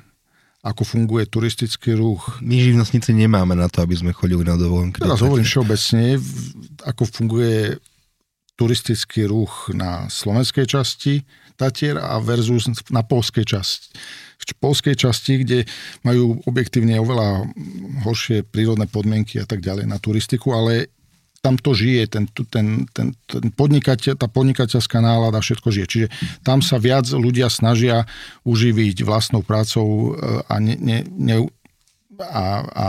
ako 0.63 0.87
funguje 0.87 1.27
turistický 1.27 1.93
ruch. 1.93 2.39
My 2.39 2.55
živnostníci 2.55 3.11
nemáme 3.11 3.51
na 3.53 3.67
to, 3.67 3.83
aby 3.83 3.99
sme 3.99 4.15
chodili 4.15 4.47
na 4.47 4.55
dovolenky. 4.55 5.03
Teraz 5.03 5.19
hovorím 5.19 5.43
všeobecne, 5.43 6.17
ako 6.87 7.03
funguje 7.03 7.77
turistický 8.53 9.25
ruch 9.25 9.73
na 9.73 10.07
slovenskej 10.09 10.65
časti 10.69 11.25
Tatier 11.53 12.01
a 12.01 12.17
versus 12.17 12.65
na 12.89 13.05
polskej 13.05 13.45
časti. 13.45 13.93
V 14.43 14.43
polskej 14.59 14.97
časti, 14.97 15.45
kde 15.45 15.63
majú 16.03 16.41
objektívne 16.49 16.99
oveľa 16.99 17.47
horšie 18.03 18.43
prírodné 18.43 18.89
podmienky 18.89 19.39
a 19.39 19.47
tak 19.47 19.63
ďalej 19.63 19.87
na 19.87 20.01
turistiku, 20.01 20.51
ale 20.51 20.91
tam 21.43 21.59
to 21.59 21.75
žije, 21.75 22.07
ten, 22.07 22.23
ten, 22.47 22.87
ten, 22.95 23.11
ten 23.27 23.43
podnikateľ, 23.51 24.15
tá 24.15 24.31
podnikateľská 24.31 25.03
nálada, 25.03 25.43
všetko 25.43 25.75
žije. 25.75 25.87
Čiže 25.87 26.07
tam 26.39 26.63
sa 26.63 26.79
viac 26.79 27.03
ľudia 27.11 27.51
snažia 27.51 28.07
uživiť 28.47 29.03
vlastnou 29.03 29.43
prácou 29.43 30.15
e, 30.15 30.39
a, 30.47 30.55
ne, 30.63 30.79
ne, 30.79 31.03
ne, 31.03 31.35
a, 32.19 32.45
a 32.63 32.87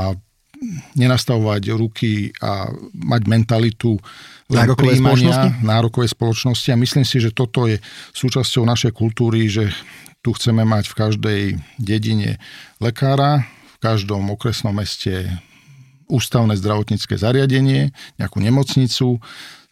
nenastavovať 0.97 1.63
ruky 1.75 2.33
a 2.41 2.69
mať 2.95 3.23
mentalitu 3.29 3.99
Nárokovej 4.45 5.01
spoločnosti? 5.01 5.51
nárokovej 5.65 6.11
spoločnosti 6.13 6.69
a 6.69 6.81
myslím 6.81 7.05
si, 7.09 7.17
že 7.17 7.33
toto 7.33 7.65
je 7.65 7.81
súčasťou 8.13 8.69
našej 8.69 8.93
kultúry, 8.93 9.49
že 9.49 9.73
tu 10.21 10.37
chceme 10.37 10.65
mať 10.65 10.85
v 10.93 10.95
každej 10.95 11.41
dedine 11.81 12.41
lekára, 12.81 13.45
v 13.45 13.77
každom 13.81 14.29
okresnom 14.33 14.77
meste 14.77 15.29
ústavné 16.09 16.57
zdravotnícke 16.61 17.17
zariadenie, 17.17 17.93
nejakú 18.21 18.41
nemocnicu, 18.41 19.21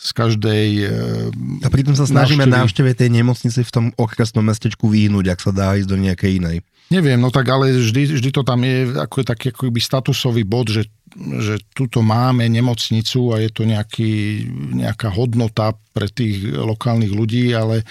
z 0.02 0.10
každej... 0.10 0.68
e, 0.82 1.62
A 1.62 1.70
pritom 1.70 1.94
sa 1.94 2.10
snažíme 2.10 2.42
návšteve 2.42 2.90
tej 2.98 3.22
nemocnice 3.22 3.62
v 3.62 3.70
tom 3.70 3.86
okresnom 3.94 4.42
mestečku 4.42 4.90
vyhnúť, 4.90 5.30
ak 5.30 5.40
sa 5.40 5.52
dá 5.54 5.78
ísť 5.78 5.88
do 5.88 5.96
nejakej 5.96 6.42
inej. 6.42 6.56
Neviem, 6.90 7.22
no 7.22 7.30
tak 7.30 7.48
ale 7.48 7.72
vždy, 7.72 8.18
vždy 8.18 8.30
to 8.34 8.42
tam 8.42 8.66
je 8.66 8.98
ako 8.98 9.24
taký 9.24 9.54
akoby 9.54 9.80
statusový 9.80 10.42
bod, 10.44 10.68
že, 10.68 10.90
že 11.40 11.62
tuto 11.72 12.02
máme 12.02 12.44
nemocnicu 12.50 13.32
a 13.32 13.40
je 13.40 13.48
to 13.48 13.62
nejaký, 13.64 14.44
nejaká 14.76 15.08
hodnota 15.14 15.72
pre 15.94 16.10
tých 16.10 16.52
lokálnych 16.52 17.14
ľudí, 17.14 17.54
ale 17.54 17.86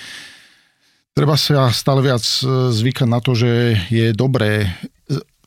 treba 1.15 1.39
sa 1.39 1.71
stále 1.71 2.03
viac 2.03 2.21
e, 2.21 2.75
zvykať 2.75 3.07
na 3.07 3.23
to, 3.23 3.31
že 3.33 3.79
je 3.87 4.11
dobré 4.11 4.67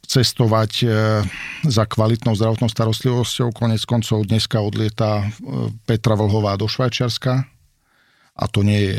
cestovať 0.04 0.72
e, 0.82 0.86
za 1.66 1.84
kvalitnou 1.88 2.36
zdravotnou 2.36 2.68
starostlivosťou. 2.68 3.50
Konec 3.56 3.82
koncov 3.88 4.28
dneska 4.28 4.60
odlieta 4.60 5.24
e, 5.24 5.26
Petra 5.88 6.14
Vlhová 6.14 6.54
do 6.60 6.68
Švajčiarska 6.68 7.44
a 8.34 8.44
to 8.50 8.60
nie 8.66 8.80
je 8.84 8.96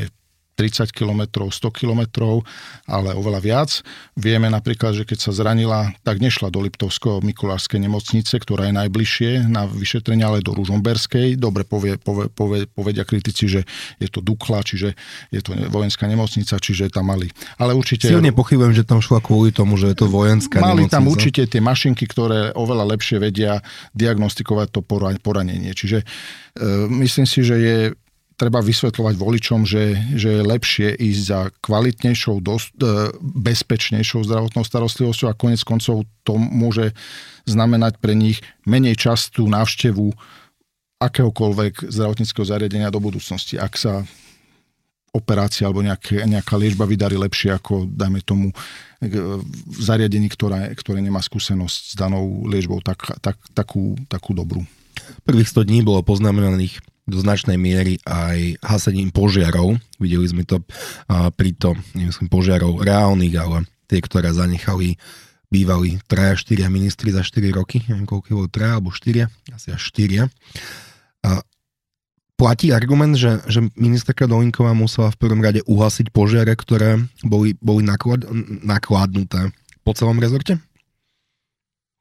30 0.55 0.95
km, 0.95 1.51
100 1.51 1.67
km, 1.75 2.01
ale 2.87 3.11
oveľa 3.11 3.39
viac. 3.43 3.69
Vieme 4.15 4.47
napríklad, 4.47 4.95
že 4.95 5.03
keď 5.03 5.19
sa 5.19 5.31
zranila, 5.35 5.91
tak 6.07 6.23
nešla 6.23 6.47
do 6.47 6.63
Liptovského 6.63 7.19
Mikulárskej 7.19 7.83
nemocnice, 7.83 8.39
ktorá 8.39 8.71
je 8.71 8.73
najbližšie 8.79 9.51
na 9.51 9.67
vyšetrenie, 9.67 10.23
ale 10.23 10.39
do 10.39 10.55
Ružomberskej. 10.55 11.35
Dobre 11.35 11.67
povie, 11.67 11.99
povie, 11.99 12.31
povie, 12.31 12.71
povedia 12.71 13.03
kritici, 13.03 13.51
že 13.51 13.67
je 13.99 14.07
to 14.07 14.23
Dukla, 14.23 14.63
čiže 14.63 14.95
je 15.27 15.41
to 15.43 15.51
vojenská 15.67 16.07
nemocnica, 16.07 16.55
čiže 16.55 16.87
tam 16.87 17.11
mali. 17.11 17.27
Ale 17.59 17.75
určite... 17.75 18.07
Silne 18.07 18.31
pochybujem, 18.31 18.71
že 18.71 18.87
tam 18.87 19.03
šla 19.03 19.19
kvôli 19.19 19.51
tomu, 19.51 19.75
že 19.75 19.91
je 19.91 19.97
to 19.99 20.07
vojenská 20.07 20.63
Mali 20.63 20.87
nemocnica. 20.87 20.95
tam 20.95 21.11
určite 21.11 21.41
tie 21.51 21.59
mašinky, 21.59 22.07
ktoré 22.07 22.55
oveľa 22.55 22.95
lepšie 22.95 23.19
vedia 23.19 23.59
diagnostikovať 23.91 24.67
to 24.71 24.79
pora- 24.79 25.19
poranenie. 25.19 25.75
Čiže 25.75 25.99
e, 25.99 26.05
myslím 27.03 27.27
si, 27.27 27.43
že 27.43 27.55
je 27.59 27.77
treba 28.35 28.59
vysvetľovať 28.59 29.15
voličom, 29.15 29.63
že, 29.63 29.95
že 30.15 30.39
je 30.39 30.43
lepšie 30.43 30.87
ísť 30.91 31.21
za 31.23 31.39
kvalitnejšou, 31.63 32.43
dost, 32.43 32.75
e, 32.83 33.15
bezpečnejšou 33.19 34.27
zdravotnou 34.27 34.67
starostlivosťou 34.67 35.27
a 35.31 35.39
konec 35.39 35.63
koncov 35.63 36.03
to 36.27 36.35
môže 36.35 36.91
znamenať 37.47 37.99
pre 38.03 38.11
nich 38.11 38.43
menej 38.67 38.99
častú 38.99 39.47
návštevu 39.47 40.11
akéhokoľvek 40.99 41.91
zdravotníckého 41.91 42.45
zariadenia 42.47 42.91
do 42.91 42.99
budúcnosti, 42.99 43.55
ak 43.59 43.73
sa 43.75 44.03
operácia 45.15 45.63
alebo 45.63 45.79
nejaké, 45.79 46.27
nejaká 46.27 46.59
liečba 46.59 46.83
vydarí 46.83 47.15
lepšie 47.15 47.55
ako, 47.55 47.87
dajme 47.87 48.19
tomu, 48.19 48.51
v 48.99 49.79
zariadení, 49.79 50.27
ktoré, 50.27 50.75
ktoré 50.75 50.99
nemá 50.99 51.23
skúsenosť 51.23 51.81
s 51.91 51.95
danou 51.95 52.43
liečbou 52.47 52.83
tak, 52.83 52.99
tak, 53.23 53.39
takú, 53.55 53.95
takú 54.11 54.35
dobrú. 54.35 54.67
Prvých 55.23 55.51
100 55.51 55.67
dní 55.67 55.79
bolo 55.85 56.03
poznamenaných 56.03 56.83
do 57.05 57.17
značnej 57.21 57.55
miery 57.55 58.01
aj 58.05 58.57
hasením 58.65 59.13
požiarov. 59.13 59.77
Videli 60.01 60.25
sme 60.25 60.41
to 60.41 60.65
pri 61.37 61.53
to, 61.53 61.77
nemyslím 61.93 62.29
požiarov 62.29 62.81
reálnych, 62.81 63.33
ale 63.37 63.69
tie, 63.85 64.01
ktoré 64.01 64.33
zanechali 64.33 64.97
bývali 65.53 66.01
3-4 66.09 66.67
ministri 66.67 67.13
za 67.13 67.21
4 67.21 67.53
roky, 67.53 67.85
neviem 67.85 68.09
koľko 68.09 68.27
bolo 68.33 68.49
3 68.49 68.75
alebo 68.75 68.89
4, 68.89 69.29
asi 69.53 69.67
až 69.71 69.81
4. 69.93 70.25
A 71.25 71.31
platí 72.35 72.73
argument, 72.75 73.15
že, 73.15 73.39
že 73.47 73.63
ministerka 73.77 74.27
Dolinková 74.27 74.75
musela 74.75 75.13
v 75.13 75.19
prvom 75.21 75.39
rade 75.39 75.63
uhasiť 75.63 76.11
požiare, 76.11 76.51
ktoré 76.57 76.99
boli, 77.23 77.55
boli 77.63 77.85
naklad, 77.85 78.27
nakladnuté 78.65 79.53
po 79.85 79.93
celom 79.95 80.19
rezorte? 80.19 80.59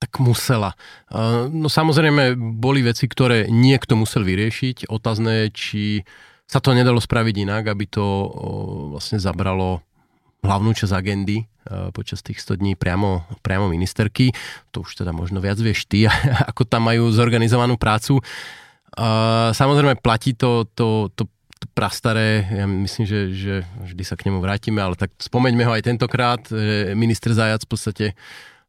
Tak 0.04 0.20
musela. 0.20 0.76
No 1.48 1.72
samozrejme, 1.72 2.36
boli 2.36 2.84
veci, 2.84 3.08
ktoré 3.08 3.48
niekto 3.48 3.96
musel 3.96 4.20
vyriešiť. 4.20 4.92
Otázne 4.92 5.48
je, 5.48 5.56
či 5.56 5.82
sa 6.44 6.60
to 6.60 6.76
nedalo 6.76 7.00
spraviť 7.00 7.48
inak, 7.48 7.72
aby 7.72 7.88
to 7.88 8.04
vlastne 8.92 9.16
zabralo 9.16 9.80
hlavnú 10.44 10.76
časť 10.76 10.92
agendy 10.92 11.48
počas 11.96 12.20
tých 12.20 12.36
100 12.44 12.60
dní 12.60 12.72
priamo, 12.76 13.24
priamo 13.40 13.72
ministerky. 13.72 14.28
To 14.76 14.84
už 14.84 15.00
teda 15.00 15.16
možno 15.16 15.40
viac 15.40 15.56
vieš 15.56 15.88
ty, 15.88 16.04
ako 16.52 16.68
tam 16.68 16.84
majú 16.84 17.08
zorganizovanú 17.08 17.80
prácu. 17.80 18.20
Samozrejme, 19.56 20.04
platí 20.04 20.36
to, 20.36 20.68
to, 20.76 21.08
to 21.16 21.24
prastaré, 21.72 22.44
ja 22.44 22.68
myslím, 22.68 23.08
že, 23.08 23.20
že 23.32 23.54
vždy 23.88 24.04
sa 24.04 24.20
k 24.20 24.28
nemu 24.28 24.44
vrátime, 24.44 24.84
ale 24.84 25.00
tak 25.00 25.16
spomeňme 25.16 25.64
ho 25.64 25.72
aj 25.72 25.88
tentokrát, 25.88 26.44
že 26.44 26.92
minister 26.92 27.32
Zajac 27.32 27.64
v 27.64 27.70
podstate 27.72 28.06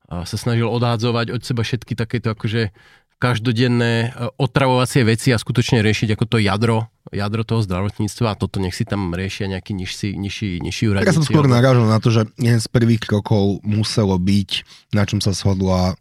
sa 0.10 0.38
snažil 0.38 0.70
odhádzovať 0.70 1.34
od 1.34 1.42
seba 1.42 1.66
všetky 1.66 1.98
takéto 1.98 2.34
akože 2.34 2.70
každodenné 3.16 4.12
e, 4.12 4.30
otravovacie 4.36 5.08
veci 5.08 5.32
a 5.32 5.40
skutočne 5.40 5.80
riešiť 5.80 6.14
ako 6.14 6.26
to 6.28 6.38
jadro, 6.44 6.92
jadro 7.10 7.48
toho 7.48 7.64
zdravotníctva 7.64 8.36
a 8.36 8.40
toto 8.40 8.60
nech 8.60 8.76
si 8.76 8.84
tam 8.84 9.16
riešia 9.16 9.48
nejaký 9.48 9.72
nižší, 9.72 10.10
nižší, 10.20 10.60
nižší 10.60 10.92
úradníci. 10.92 11.10
Ja 11.16 11.20
som 11.24 11.28
skôr 11.28 11.48
narážal 11.48 11.88
na 11.88 12.00
to, 12.04 12.12
že 12.12 12.28
jeden 12.36 12.60
z 12.60 12.68
prvých 12.68 13.08
krokov 13.08 13.64
muselo 13.64 14.20
byť, 14.20 14.52
na 14.92 15.08
čom 15.08 15.24
sa 15.24 15.32
shodla 15.32 15.96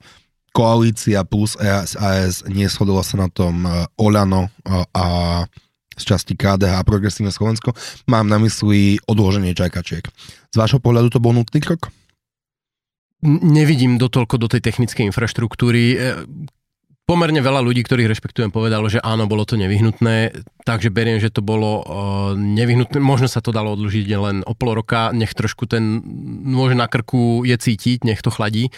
koalícia 0.54 1.22
plus 1.26 1.58
ESAS, 1.58 2.46
neshodla 2.46 3.02
sa 3.06 3.26
na 3.26 3.28
tom 3.30 3.62
e, 3.62 3.86
Olano 3.94 4.50
e, 4.66 4.82
a 4.94 5.06
z 5.94 6.02
časti 6.02 6.34
KDH 6.34 6.82
a 6.82 6.86
Progresívne 6.86 7.30
Slovensko. 7.30 7.70
Mám 8.10 8.26
na 8.26 8.42
mysli 8.42 8.98
odloženie 9.06 9.54
čakačiek. 9.54 10.02
Z 10.50 10.56
vášho 10.58 10.82
pohľadu 10.82 11.14
to 11.14 11.22
bol 11.22 11.30
nutný 11.30 11.62
krok? 11.62 11.94
Nevidím 13.24 13.96
dotoľko 13.96 14.36
do 14.36 14.46
tej 14.52 14.60
technickej 14.60 15.08
infraštruktúry. 15.08 15.82
E, 15.96 15.96
pomerne 17.08 17.40
veľa 17.40 17.64
ľudí, 17.64 17.84
ktorých 17.84 18.12
rešpektujem, 18.12 18.52
povedalo, 18.52 18.88
že 18.88 19.00
áno, 19.00 19.24
bolo 19.24 19.48
to 19.48 19.56
nevyhnutné, 19.56 20.44
takže 20.64 20.92
beriem, 20.92 21.20
že 21.20 21.32
to 21.32 21.40
bolo 21.40 21.80
e, 21.80 21.84
nevyhnutné. 22.36 23.00
Možno 23.00 23.28
sa 23.28 23.40
to 23.40 23.50
dalo 23.50 23.72
odložiť 23.74 24.04
len 24.12 24.36
o 24.44 24.52
pol 24.52 24.76
roka, 24.76 25.10
nech 25.16 25.32
trošku 25.32 25.64
ten 25.64 26.04
nôž 26.44 26.76
na 26.76 26.88
krku 26.88 27.42
je 27.48 27.56
cítiť, 27.56 28.04
nech 28.04 28.20
to 28.20 28.28
chladí. 28.28 28.68
E, 28.68 28.72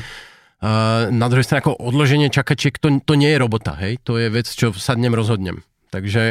na 1.11 1.27
druhej 1.27 1.45
strane, 1.45 1.67
ako 1.67 1.83
odloženie 1.83 2.31
čakačiek, 2.31 2.79
to, 2.79 3.03
to 3.03 3.15
nie 3.19 3.35
je 3.35 3.43
robota, 3.43 3.75
hej? 3.75 3.99
To 4.07 4.17
je 4.17 4.31
vec, 4.31 4.47
čo 4.47 4.71
sa 4.75 4.95
dnem 4.95 5.15
rozhodnem. 5.15 5.67
Takže 5.87 6.23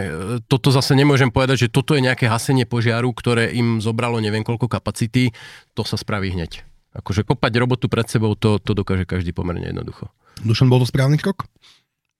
toto 0.52 0.68
zase 0.68 0.94
nemôžem 1.00 1.32
povedať, 1.32 1.66
že 1.66 1.74
toto 1.74 1.96
je 1.96 2.04
nejaké 2.04 2.28
hasenie 2.28 2.68
požiaru, 2.68 3.16
ktoré 3.16 3.56
im 3.56 3.80
zobralo 3.80 4.20
neviem 4.20 4.44
koľko 4.44 4.68
kapacity, 4.68 5.32
to 5.74 5.82
sa 5.88 5.96
spraví 5.96 6.36
hneď. 6.36 6.75
Akože 6.96 7.28
kopať 7.28 7.54
robotu 7.60 7.92
pred 7.92 8.08
sebou, 8.08 8.34
to, 8.40 8.56
to 8.64 8.72
dokáže 8.72 9.04
každý 9.04 9.36
pomerne 9.36 9.68
jednoducho. 9.68 10.08
Dušan, 10.44 10.72
bol 10.72 10.80
to 10.80 10.88
správny 10.88 11.20
krok? 11.20 11.48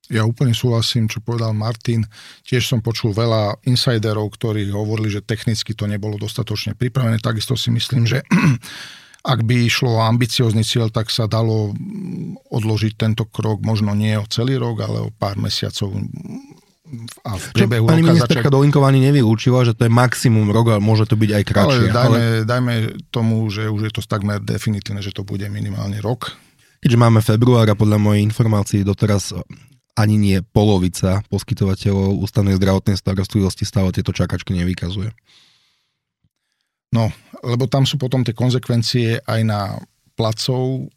Ja 0.06 0.22
úplne 0.22 0.54
súhlasím, 0.54 1.10
čo 1.10 1.18
povedal 1.18 1.58
Martin. 1.58 2.06
Tiež 2.46 2.70
som 2.70 2.78
počul 2.78 3.10
veľa 3.10 3.58
insiderov, 3.66 4.38
ktorí 4.38 4.70
hovorili, 4.70 5.10
že 5.10 5.26
technicky 5.26 5.74
to 5.74 5.90
nebolo 5.90 6.22
dostatočne 6.22 6.78
pripravené. 6.78 7.18
Takisto 7.18 7.58
si 7.58 7.74
myslím, 7.74 8.06
že 8.06 8.22
ak 9.34 9.40
by 9.42 9.66
išlo 9.66 9.98
o 9.98 10.06
ambiciózny 10.06 10.62
cieľ, 10.62 10.94
tak 10.94 11.10
sa 11.10 11.26
dalo 11.26 11.74
odložiť 12.54 12.94
tento 12.94 13.26
krok 13.26 13.66
možno 13.66 13.98
nie 13.98 14.14
o 14.14 14.30
celý 14.30 14.62
rok, 14.62 14.86
ale 14.86 15.10
o 15.10 15.10
pár 15.10 15.42
mesiacov 15.42 15.90
a 17.26 17.38
v 17.38 17.46
priebehu 17.54 17.86
Pani 17.88 18.04
ministerka 18.04 18.48
začať... 18.50 18.56
Dolinková 18.56 18.90
ani 18.90 19.02
nevylúčila, 19.12 19.66
že 19.66 19.74
to 19.78 19.86
je 19.88 19.92
maximum 19.92 20.50
rok, 20.50 20.78
ale 20.78 20.82
môže 20.82 21.06
to 21.06 21.16
byť 21.16 21.32
aj 21.32 21.44
kratšie. 21.44 21.88
Ale 21.90 21.96
dajme, 21.96 22.20
ale... 22.20 22.46
dajme 22.48 22.74
tomu, 23.10 23.46
že 23.52 23.70
už 23.70 23.90
je 23.90 23.92
to 23.94 24.02
takmer 24.06 24.42
definitívne, 24.42 25.02
že 25.04 25.14
to 25.16 25.24
bude 25.24 25.46
minimálne 25.48 25.98
rok. 26.02 26.36
Keďže 26.82 27.02
máme 27.02 27.20
február 27.24 27.66
a 27.66 27.76
podľa 27.78 27.98
mojej 27.98 28.22
informácií 28.26 28.82
doteraz 28.86 29.34
ani 29.96 30.16
nie 30.20 30.38
polovica 30.44 31.24
poskytovateľov 31.32 32.20
ústavnej 32.20 32.60
zdravotnej 32.60 33.00
starostlivosti 33.00 33.64
stále 33.64 33.96
tieto 33.96 34.12
čakačky 34.12 34.52
nevykazuje. 34.52 35.10
No, 36.92 37.10
lebo 37.42 37.66
tam 37.66 37.88
sú 37.88 37.96
potom 37.96 38.22
tie 38.24 38.36
konsekvencie 38.36 39.24
aj 39.24 39.42
na 39.44 39.80
placov 40.16 40.92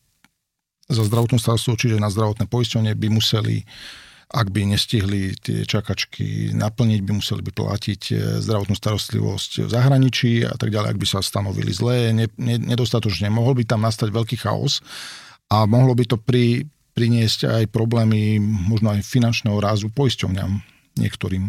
za 0.90 1.02
zdravotnú 1.04 1.38
starostlivosť, 1.38 1.80
čiže 1.80 2.02
na 2.02 2.10
zdravotné 2.10 2.46
poisťovne 2.46 2.92
by 2.96 3.08
museli 3.12 3.62
uh, 3.62 4.07
ak 4.28 4.52
by 4.52 4.76
nestihli 4.76 5.32
tie 5.40 5.64
čakačky 5.64 6.52
naplniť, 6.52 7.00
by 7.00 7.12
museli 7.16 7.40
by 7.40 7.52
platiť 7.52 8.02
e, 8.12 8.14
zdravotnú 8.44 8.76
starostlivosť 8.76 9.64
v 9.64 9.70
zahraničí 9.72 10.44
a 10.44 10.52
tak 10.52 10.68
ďalej, 10.68 10.88
ak 10.92 11.00
by 11.00 11.06
sa 11.08 11.24
stanovili 11.24 11.72
zlé, 11.72 12.12
ne, 12.12 12.28
ne, 12.36 12.60
nedostatočne. 12.60 13.32
Mohol 13.32 13.64
by 13.64 13.72
tam 13.72 13.88
nastať 13.88 14.12
veľký 14.12 14.36
chaos 14.36 14.84
a 15.48 15.64
mohlo 15.64 15.96
by 15.96 16.04
to 16.04 16.20
pri, 16.20 16.68
priniesť 16.92 17.48
aj 17.48 17.64
problémy 17.72 18.36
možno 18.42 18.92
aj 18.92 19.00
finančného 19.08 19.56
rázu 19.64 19.88
poisťovňam 19.88 20.60
niektorým. 21.00 21.48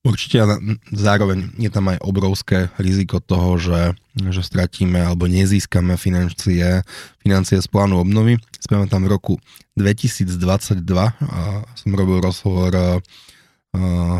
Určite 0.00 0.40
a 0.40 0.56
zároveň 0.96 1.52
je 1.60 1.68
tam 1.68 1.92
aj 1.92 2.00
obrovské 2.00 2.72
riziko 2.80 3.20
toho, 3.20 3.60
že, 3.60 3.92
že 4.16 4.40
stratíme 4.40 4.96
alebo 4.96 5.28
nezískame 5.28 6.00
financie, 6.00 6.80
financie 7.20 7.60
z 7.60 7.68
plánu 7.68 8.00
obnovy. 8.00 8.40
Sme 8.64 8.88
tam 8.88 9.04
v 9.04 9.12
roku 9.12 9.34
2022 9.76 10.80
a 11.04 11.40
som 11.76 11.90
robil 11.92 12.24
rozhovor 12.24 12.72
a, 12.72 12.84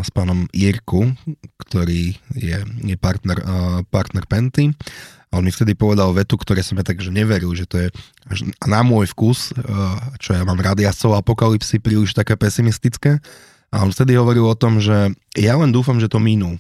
s 0.04 0.08
pánom 0.12 0.44
Jirku, 0.52 1.16
ktorý 1.64 2.12
je, 2.36 2.58
je 2.84 2.96
partner, 3.00 3.40
partner 3.88 4.28
Penty 4.28 4.76
a 5.30 5.38
on 5.38 5.46
mi 5.46 5.54
vtedy 5.54 5.78
povedal 5.78 6.10
vetu, 6.10 6.34
ktoré 6.34 6.60
som 6.60 6.74
ja 6.76 6.84
tak, 6.84 6.98
neveril, 7.06 7.54
že 7.54 7.64
to 7.64 7.78
je 7.78 7.88
na 8.66 8.82
môj 8.82 9.14
vkus, 9.14 9.54
čo 10.18 10.34
ja 10.34 10.42
mám 10.42 10.58
rád 10.58 10.82
jazdcov 10.82 11.22
apokalipsy, 11.22 11.78
príliš 11.78 12.18
také 12.18 12.34
pesimistické, 12.34 13.22
a 13.70 13.86
on 13.86 13.94
vtedy 13.94 14.18
hovoril 14.18 14.50
o 14.50 14.58
tom, 14.58 14.82
že 14.82 15.14
ja 15.38 15.54
len 15.54 15.70
dúfam, 15.70 16.02
že 16.02 16.10
to 16.10 16.18
minú. 16.18 16.58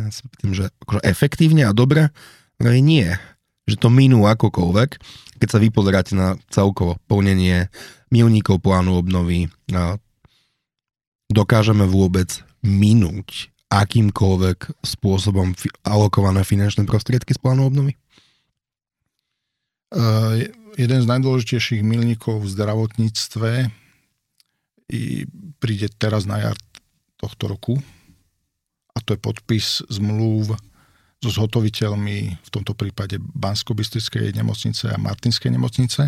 Ja 0.00 0.08
si 0.08 0.24
pýtam, 0.24 0.56
že 0.56 0.72
akože 0.80 1.04
efektívne 1.04 1.68
a 1.68 1.76
dobre, 1.76 2.08
ale 2.56 2.80
nie. 2.80 3.04
Že 3.68 3.76
to 3.76 3.88
minú 3.92 4.24
akokoľvek, 4.24 4.90
keď 5.36 5.48
sa 5.48 5.60
vypozeráte 5.60 6.12
na 6.16 6.40
celkovo 6.48 6.96
plnenie 7.04 7.68
milníkov 8.08 8.64
plánu 8.64 8.96
obnovy, 8.96 9.52
a 9.76 10.00
dokážeme 11.28 11.84
vôbec 11.84 12.40
minúť 12.64 13.52
akýmkoľvek 13.70 14.82
spôsobom 14.82 15.54
alokované 15.86 16.42
finančné 16.42 16.88
prostriedky 16.88 17.36
z 17.36 17.40
plánu 17.40 17.68
obnovy? 17.68 17.94
Uh, 19.90 20.48
jeden 20.74 21.00
z 21.02 21.06
najdôležitejších 21.06 21.82
milníkov 21.84 22.42
v 22.42 22.50
zdravotníctve 22.50 23.50
príde 25.62 25.88
teraz 25.96 26.26
na 26.26 26.42
jar 26.42 26.56
tohto 27.16 27.50
roku 27.50 27.74
a 28.94 28.98
to 29.00 29.14
je 29.14 29.20
podpis 29.20 29.86
zmluv 29.86 30.56
so 31.20 31.28
zhotoviteľmi, 31.28 32.18
v 32.40 32.50
tomto 32.50 32.72
prípade 32.72 33.20
bansko 33.20 33.76
nemocnice 33.76 34.88
a 34.88 34.96
Martinskej 34.96 35.52
nemocnice. 35.52 36.02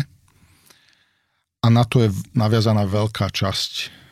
A 1.63 1.67
na 1.69 1.85
to 1.85 2.01
je 2.03 2.09
naviazaná 2.33 2.83
veľká 2.89 3.29
časť 3.29 4.03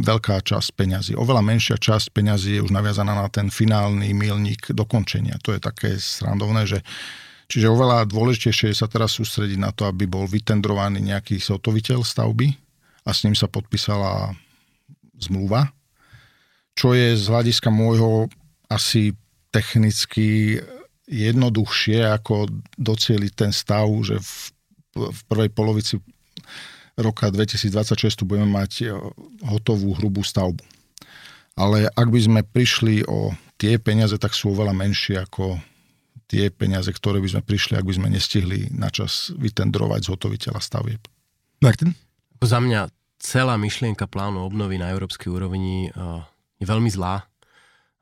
veľká 0.00 0.40
časť 0.40 0.68
peňazí. 0.80 1.12
Oveľa 1.12 1.44
menšia 1.44 1.76
časť 1.76 2.16
peňazí 2.16 2.56
je 2.56 2.64
už 2.64 2.72
naviazaná 2.72 3.12
na 3.12 3.28
ten 3.28 3.52
finálny 3.52 4.16
milník 4.16 4.72
dokončenia. 4.72 5.36
To 5.44 5.52
je 5.52 5.60
také 5.60 6.00
srandovné, 6.00 6.64
že 6.64 6.80
Čiže 7.50 7.66
oveľa 7.66 8.06
dôležitejšie 8.06 8.70
je 8.70 8.78
sa 8.78 8.86
teraz 8.86 9.18
sústrediť 9.18 9.58
na 9.58 9.74
to, 9.74 9.82
aby 9.82 10.06
bol 10.06 10.22
vytendrovaný 10.22 11.02
nejaký 11.02 11.42
zhotoviteľ 11.42 12.06
stavby, 12.06 12.54
a 13.04 13.10
s 13.10 13.24
ním 13.24 13.34
sa 13.34 13.48
podpísala 13.48 14.34
zmluva, 15.20 15.72
čo 16.74 16.96
je 16.96 17.16
z 17.16 17.24
hľadiska 17.28 17.68
môjho 17.68 18.28
asi 18.70 19.12
technicky 19.50 20.58
jednoduchšie, 21.10 22.06
ako 22.06 22.46
docieliť 22.78 23.32
ten 23.34 23.50
stav, 23.50 23.90
že 24.06 24.22
v, 24.22 24.32
v 24.94 25.20
prvej 25.26 25.50
polovici 25.50 25.98
roka 26.94 27.28
2026 27.28 28.14
tu 28.14 28.24
budeme 28.24 28.46
mať 28.46 28.94
hotovú 29.42 29.98
hrubú 29.98 30.22
stavbu. 30.22 30.62
Ale 31.58 31.90
ak 31.90 32.08
by 32.08 32.20
sme 32.20 32.40
prišli 32.46 33.04
o 33.10 33.34
tie 33.60 33.76
peniaze 33.76 34.16
tak 34.16 34.32
sú 34.32 34.54
oveľa 34.54 34.72
menšie 34.72 35.18
ako 35.20 35.58
tie 36.30 36.46
peniaze, 36.54 36.86
ktoré 36.94 37.18
by 37.18 37.26
sme 37.26 37.42
prišli, 37.42 37.74
ak 37.74 37.84
by 37.84 37.94
sme 37.98 38.08
nestihli 38.14 38.70
na 38.70 38.86
čas 38.86 39.34
vytendrovať 39.34 40.06
zhotoviteľa 40.06 40.62
stavieb. 40.62 41.02
Martin? 41.58 41.92
Za 42.40 42.58
mňa 42.58 42.88
celá 43.20 43.60
myšlienka 43.60 44.08
plánu 44.08 44.42
obnovy 44.48 44.80
na 44.80 44.88
európskej 44.88 45.28
úrovni 45.28 45.92
je 46.56 46.64
veľmi 46.64 46.88
zlá. 46.88 47.28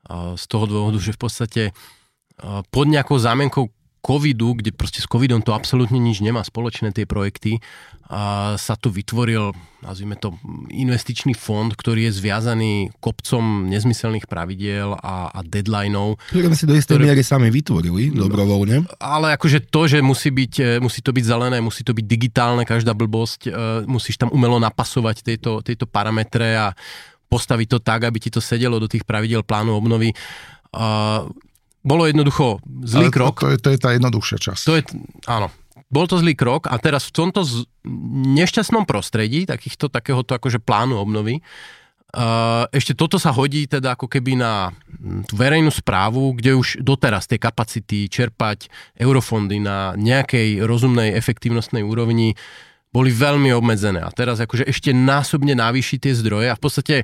Z 0.09 0.43
toho 0.47 0.63
dôvodu, 0.63 0.95
že 0.97 1.11
v 1.11 1.19
podstate 1.19 1.63
pod 2.71 2.87
nejakou 2.87 3.19
zámienkou 3.19 3.67
covidu, 3.99 4.55
kde 4.55 4.71
proste 4.71 5.03
s 5.03 5.07
covidom 5.07 5.43
to 5.43 5.51
absolútne 5.51 5.99
nič 5.99 6.23
nemá 6.23 6.43
spoločné 6.43 6.95
tie 6.95 7.03
projekty, 7.03 7.59
a 8.09 8.57
sa 8.57 8.73
tu 8.73 8.89
vytvoril, 8.89 9.53
nazvime 9.85 10.17
to, 10.17 10.33
investičný 10.73 11.37
fond, 11.37 11.69
ktorý 11.69 12.09
je 12.09 12.17
zviazaný 12.17 12.89
kopcom 12.97 13.69
nezmyselných 13.69 14.25
pravidiel 14.25 14.97
a, 14.97 15.29
a 15.29 15.39
deadlineov. 15.45 16.17
Ktoré 16.33 16.49
si 16.57 16.65
do 16.65 16.73
istej 16.73 16.97
ktoré... 16.97 17.05
miery 17.05 17.21
sami 17.21 17.53
vytvorili, 17.53 18.09
dobrovoľne. 18.09 18.89
Ale 18.97 19.37
akože 19.37 19.69
to, 19.69 19.85
že 19.85 20.01
musí, 20.01 20.33
byť, 20.33 20.53
e, 20.57 20.69
musí 20.81 21.05
to 21.05 21.13
byť 21.13 21.21
zelené, 21.21 21.61
musí 21.61 21.85
to 21.85 21.93
byť 21.93 22.05
digitálne, 22.09 22.65
každá 22.65 22.97
blbosť, 22.97 23.45
e, 23.45 23.51
musíš 23.85 24.17
tam 24.17 24.33
umelo 24.33 24.57
napasovať 24.57 25.21
tieto, 25.21 25.61
tieto 25.61 25.85
parametre 25.85 26.57
a 26.57 26.73
postaviť 27.29 27.77
to 27.77 27.77
tak, 27.77 28.09
aby 28.09 28.17
ti 28.17 28.33
to 28.33 28.41
sedelo 28.41 28.81
do 28.81 28.89
tých 28.89 29.05
pravidel 29.05 29.45
plánu 29.45 29.77
obnovy. 29.77 30.17
Uh, 30.73 31.29
bolo 31.81 32.07
jednoducho 32.07 32.59
zlý 32.83 33.07
Ale 33.07 33.15
krok. 33.15 33.35
To, 33.39 33.45
to, 33.45 33.47
je, 33.51 33.57
to 33.59 33.69
je 33.71 33.79
tá 33.79 33.89
jednoduchšia 33.95 34.37
časť. 34.39 34.63
To 34.67 34.73
je, 34.75 34.83
áno. 35.27 35.47
Bol 35.89 36.05
to 36.05 36.21
zlý 36.21 36.37
krok 36.37 36.69
a 36.69 36.77
teraz 36.77 37.09
v 37.09 37.15
tomto 37.17 37.41
z, 37.41 37.65
nešťastnom 38.37 38.85
prostredí, 38.85 39.49
takýchto, 39.49 39.89
takéhoto 39.89 40.37
akože 40.37 40.61
plánu 40.61 41.01
obnovy, 41.01 41.41
ešte 42.73 42.97
toto 42.97 43.21
sa 43.21 43.29
hodí 43.29 43.69
teda 43.69 43.93
ako 43.93 44.09
keby 44.09 44.33
na 44.33 44.73
tú 45.29 45.37
verejnú 45.37 45.69
správu, 45.69 46.33
kde 46.33 46.57
už 46.57 46.81
doteraz 46.81 47.29
tie 47.29 47.37
kapacity 47.37 48.09
čerpať 48.09 48.65
eurofondy 48.97 49.61
na 49.61 49.93
nejakej 49.93 50.65
rozumnej 50.65 51.13
efektívnostnej 51.13 51.85
úrovni 51.85 52.33
boli 52.89 53.13
veľmi 53.13 53.53
obmedzené. 53.53 54.01
A 54.01 54.09
teraz 54.09 54.41
akože 54.41 54.65
ešte 54.65 54.89
násobne 54.89 55.53
navýšiť 55.53 56.09
tie 56.09 56.13
zdroje 56.17 56.49
a 56.49 56.57
v 56.57 56.61
podstate 56.65 56.95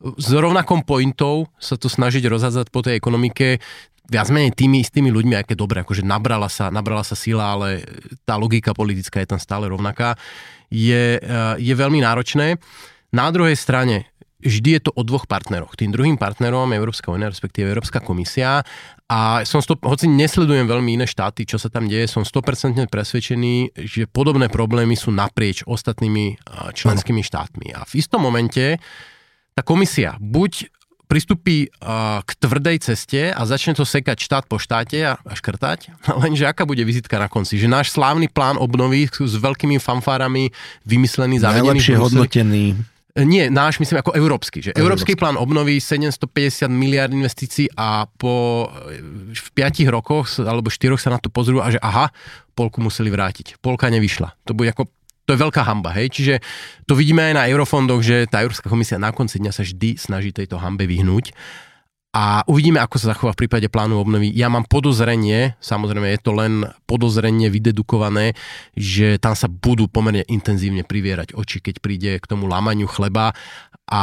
s 0.00 0.28
rovnakom 0.32 0.88
pointov 0.88 1.52
sa 1.60 1.76
to 1.76 1.92
snažiť 1.92 2.24
rozhádzať 2.24 2.72
po 2.72 2.80
tej 2.80 2.96
ekonomike, 2.96 3.60
viac 4.06 4.28
menej 4.30 4.54
tými 4.54 4.82
istými 4.82 5.10
ľuďmi, 5.10 5.34
aj 5.38 5.46
keď 5.50 5.56
dobre, 5.58 5.82
akože 5.82 6.06
nabrala 6.06 6.46
sa, 6.46 6.70
nabrala 6.70 7.02
sa 7.02 7.18
sila, 7.18 7.58
ale 7.58 7.82
tá 8.22 8.38
logika 8.38 8.70
politická 8.70 9.22
je 9.22 9.34
tam 9.34 9.40
stále 9.42 9.66
rovnaká, 9.66 10.14
je, 10.70 11.18
eh, 11.18 11.54
je 11.58 11.74
veľmi 11.74 12.02
náročné. 12.02 12.58
Na 13.14 13.30
druhej 13.30 13.54
strane, 13.54 14.10
vždy 14.42 14.78
je 14.78 14.82
to 14.86 14.92
o 14.94 15.02
dvoch 15.02 15.26
partneroch. 15.26 15.74
Tým 15.74 15.90
druhým 15.90 16.20
partnerom 16.20 16.70
je 16.70 16.78
Európska 16.78 17.10
únia, 17.10 17.32
respektíve 17.32 17.66
Európska 17.66 17.98
komisia 17.98 18.62
a 19.06 19.46
som 19.46 19.62
stop, 19.62 19.82
hoci 19.86 20.10
nesledujem 20.10 20.66
veľmi 20.66 20.98
iné 20.98 21.06
štáty, 21.06 21.46
čo 21.46 21.62
sa 21.62 21.70
tam 21.70 21.86
deje, 21.86 22.10
som 22.10 22.26
100% 22.26 22.90
presvedčený, 22.90 23.78
že 23.86 24.10
podobné 24.10 24.50
problémy 24.50 24.98
sú 24.98 25.14
naprieč 25.14 25.62
ostatnými 25.66 26.24
eh, 26.34 26.70
členskými 26.74 27.22
štátmi. 27.22 27.74
A 27.74 27.82
v 27.86 27.92
istom 27.98 28.22
momente 28.22 28.78
tá 29.56 29.62
komisia 29.64 30.20
buď 30.20 30.68
pristúpi 31.06 31.70
k 32.22 32.30
tvrdej 32.38 32.82
ceste 32.82 33.30
a 33.30 33.40
začne 33.46 33.78
to 33.78 33.86
sekať 33.86 34.18
štát 34.18 34.44
po 34.50 34.58
štáte 34.58 34.98
a, 35.02 35.18
škrtať. 35.18 35.94
Lenže 36.22 36.46
aká 36.46 36.66
bude 36.66 36.82
vizitka 36.82 37.16
na 37.16 37.30
konci? 37.30 37.56
Že 37.56 37.70
náš 37.70 37.94
slávny 37.94 38.30
plán 38.30 38.58
obnovy 38.58 39.06
s 39.10 39.34
veľkými 39.38 39.78
fanfárami 39.78 40.50
vymyslený, 40.84 41.40
zavedený. 41.40 41.78
Najlepšie 41.78 41.96
hodnotený. 41.96 42.64
Nie, 43.16 43.48
náš 43.48 43.80
myslím 43.80 44.04
ako 44.04 44.12
európsky. 44.12 44.60
Že 44.60 44.76
európsky. 44.76 44.84
európsky 44.84 45.12
plán 45.16 45.40
obnovy 45.40 45.80
750 45.80 46.68
miliard 46.68 47.08
investícií 47.08 47.72
a 47.72 48.04
po 48.04 48.68
v 49.32 49.48
5 49.56 49.88
rokoch 49.88 50.36
alebo 50.44 50.68
4 50.68 51.00
sa 51.00 51.16
na 51.16 51.18
to 51.22 51.32
pozrú 51.32 51.64
a 51.64 51.72
že 51.72 51.80
aha, 51.80 52.12
polku 52.52 52.84
museli 52.84 53.08
vrátiť. 53.08 53.56
Polka 53.64 53.88
nevyšla. 53.88 54.36
To 54.44 54.52
bude 54.52 54.68
ako 54.68 54.92
to 55.26 55.34
je 55.34 55.42
veľká 55.42 55.66
hamba, 55.66 55.90
hej. 55.98 56.08
Čiže 56.14 56.34
to 56.86 56.94
vidíme 56.94 57.20
aj 57.20 57.34
na 57.34 57.44
eurofondoch, 57.50 58.00
že 58.00 58.30
tá 58.30 58.46
Európska 58.46 58.70
komisia 58.70 58.96
na 58.96 59.10
konci 59.10 59.42
dňa 59.42 59.52
sa 59.52 59.66
vždy 59.66 59.98
snaží 59.98 60.30
tejto 60.30 60.56
hambe 60.62 60.86
vyhnúť. 60.86 61.34
A 62.16 62.40
uvidíme, 62.48 62.80
ako 62.80 62.96
sa 62.96 63.12
zachová 63.12 63.36
v 63.36 63.44
prípade 63.44 63.68
plánu 63.68 64.00
obnovy. 64.00 64.32
Ja 64.32 64.48
mám 64.48 64.64
podozrenie, 64.64 65.52
samozrejme 65.60 66.16
je 66.16 66.20
to 66.24 66.32
len 66.32 66.64
podozrenie 66.88 67.52
vydedukované, 67.52 68.32
že 68.72 69.20
tam 69.20 69.36
sa 69.36 69.52
budú 69.52 69.84
pomerne 69.84 70.24
intenzívne 70.24 70.80
privierať 70.80 71.36
oči, 71.36 71.60
keď 71.60 71.74
príde 71.84 72.10
k 72.16 72.24
tomu 72.24 72.48
lamaniu 72.48 72.88
chleba 72.88 73.36
a 73.84 74.02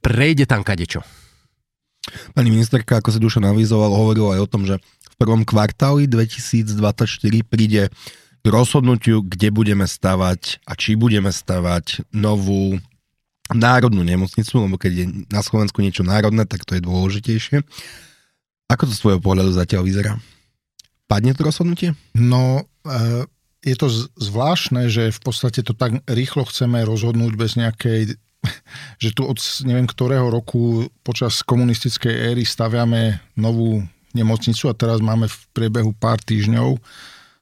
prejde 0.00 0.48
tam 0.48 0.64
kadečo. 0.64 1.04
Pani 2.32 2.48
ministerka, 2.48 3.04
ako 3.04 3.12
sa 3.12 3.20
Duša 3.20 3.44
navizoval, 3.44 3.92
hovorila 3.92 4.40
aj 4.40 4.48
o 4.48 4.48
tom, 4.48 4.64
že 4.64 4.80
v 5.12 5.16
prvom 5.20 5.44
kvartáli 5.44 6.08
2024 6.08 7.04
príde 7.44 7.92
k 8.42 8.46
rozhodnutiu, 8.50 9.22
kde 9.22 9.54
budeme 9.54 9.86
stavať 9.86 10.62
a 10.66 10.74
či 10.74 10.98
budeme 10.98 11.30
stavať 11.30 12.10
novú 12.10 12.78
národnú 13.54 14.02
nemocnicu, 14.02 14.66
lebo 14.66 14.74
keď 14.78 14.92
je 14.92 15.06
na 15.30 15.42
Slovensku 15.46 15.78
niečo 15.78 16.02
národné, 16.02 16.42
tak 16.48 16.66
to 16.66 16.74
je 16.74 16.82
dôležitejšie. 16.82 17.62
Ako 18.66 18.88
to 18.88 18.92
z 18.94 19.02
tvojho 19.04 19.20
pohľadu 19.22 19.54
zatiaľ 19.54 19.86
vyzerá? 19.86 20.12
Padne 21.06 21.36
to 21.36 21.44
rozhodnutie? 21.44 21.92
No, 22.16 22.64
e, 22.88 23.28
je 23.62 23.76
to 23.76 23.92
zvláštne, 24.16 24.88
že 24.88 25.12
v 25.12 25.20
podstate 25.20 25.60
to 25.62 25.76
tak 25.76 26.00
rýchlo 26.08 26.48
chceme 26.48 26.82
rozhodnúť 26.82 27.32
bez 27.38 27.54
nejakej 27.54 28.18
že 29.02 29.14
tu 29.14 29.22
od 29.22 29.38
neviem 29.62 29.86
ktorého 29.86 30.26
roku 30.26 30.90
počas 31.06 31.46
komunistickej 31.46 32.34
éry 32.34 32.42
staviame 32.42 33.22
novú 33.38 33.86
nemocnicu 34.12 34.66
a 34.66 34.74
teraz 34.74 34.98
máme 34.98 35.30
v 35.30 35.38
priebehu 35.54 35.94
pár 35.94 36.18
týždňov 36.18 36.74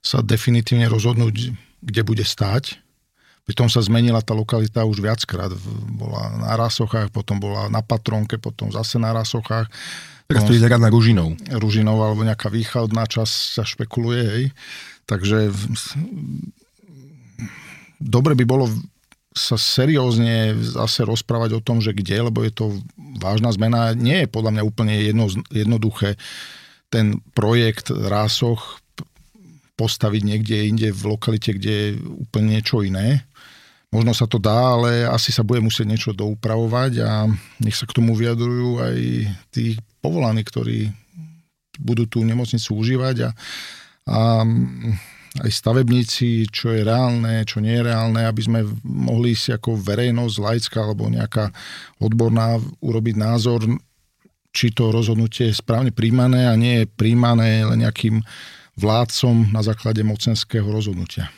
sa 0.01 0.25
definitívne 0.25 0.89
rozhodnúť, 0.89 1.53
kde 1.81 2.03
bude 2.05 2.25
stáť. 2.25 2.81
Pritom 3.45 3.69
sa 3.69 3.83
zmenila 3.85 4.21
tá 4.25 4.37
lokalita 4.37 4.85
už 4.87 5.01
viackrát. 5.01 5.51
Bola 5.97 6.31
na 6.39 6.53
Rasochách, 6.57 7.11
potom 7.11 7.41
bola 7.41 7.69
na 7.69 7.85
Patronke, 7.85 8.37
potom 8.39 8.71
zase 8.71 9.01
na 9.01 9.11
Rasochách. 9.11 9.69
Teraz 10.31 10.47
to 10.47 10.55
vyzerá 10.55 10.79
na 10.79 10.87
Ružinov. 10.87 11.35
Ružinov 11.59 11.99
alebo 11.99 12.23
nejaká 12.23 12.47
východná 12.47 13.03
časť 13.11 13.35
sa 13.59 13.63
špekuluje, 13.67 14.23
hej. 14.23 14.45
Takže 15.11 15.51
dobre 17.99 18.39
by 18.39 18.45
bolo 18.47 18.71
sa 19.35 19.59
seriózne 19.59 20.59
zase 20.59 21.07
rozprávať 21.07 21.59
o 21.59 21.65
tom, 21.65 21.79
že 21.83 21.95
kde, 21.95 22.31
lebo 22.31 22.43
je 22.47 22.51
to 22.55 22.79
vážna 23.19 23.51
zmena. 23.51 23.95
Nie 23.95 24.27
je 24.27 24.29
podľa 24.31 24.59
mňa 24.59 24.63
úplne 24.63 24.95
jedno, 25.03 25.27
jednoduché 25.51 26.19
ten 26.91 27.23
projekt 27.35 27.91
Rásoch 27.91 28.83
postaviť 29.81 30.23
niekde 30.29 30.69
inde 30.69 30.89
v 30.93 31.03
lokalite, 31.09 31.57
kde 31.57 31.73
je 31.73 31.89
úplne 31.97 32.61
niečo 32.61 32.85
iné. 32.85 33.25
Možno 33.89 34.13
sa 34.13 34.29
to 34.29 34.37
dá, 34.37 34.77
ale 34.77 35.09
asi 35.09 35.33
sa 35.33 35.41
bude 35.41 35.65
musieť 35.65 35.89
niečo 35.89 36.13
doupravovať 36.13 36.93
a 37.01 37.27
nech 37.65 37.75
sa 37.75 37.89
k 37.89 37.97
tomu 37.97 38.13
vyjadrujú 38.13 38.79
aj 38.79 38.97
tí 39.51 39.81
povolaní, 40.05 40.45
ktorí 40.45 40.93
budú 41.81 42.05
tú 42.05 42.21
nemocnicu 42.21 42.77
užívať 42.77 43.17
a, 43.25 43.31
a 44.05 44.21
aj 45.41 45.51
stavebníci, 45.51 46.51
čo 46.51 46.75
je 46.75 46.83
reálne, 46.83 47.47
čo 47.47 47.63
nie 47.63 47.79
je 47.79 47.87
reálne, 47.87 48.27
aby 48.27 48.43
sme 48.43 48.61
mohli 48.83 49.39
si 49.39 49.55
ako 49.55 49.79
verejnosť, 49.79 50.37
laická 50.43 50.79
alebo 50.83 51.07
nejaká 51.07 51.55
odborná 52.03 52.59
urobiť 52.83 53.15
názor, 53.15 53.63
či 54.51 54.75
to 54.75 54.91
rozhodnutie 54.91 55.51
je 55.51 55.61
správne 55.63 55.95
príjmané 55.95 56.51
a 56.51 56.59
nie 56.59 56.83
je 56.83 56.87
príjmané 56.91 57.63
len 57.63 57.87
nejakým 57.87 58.19
vládcom 58.81 59.53
na 59.53 59.61
základe 59.61 60.01
mocenského 60.01 60.65
rozhodnutia. 60.65 61.29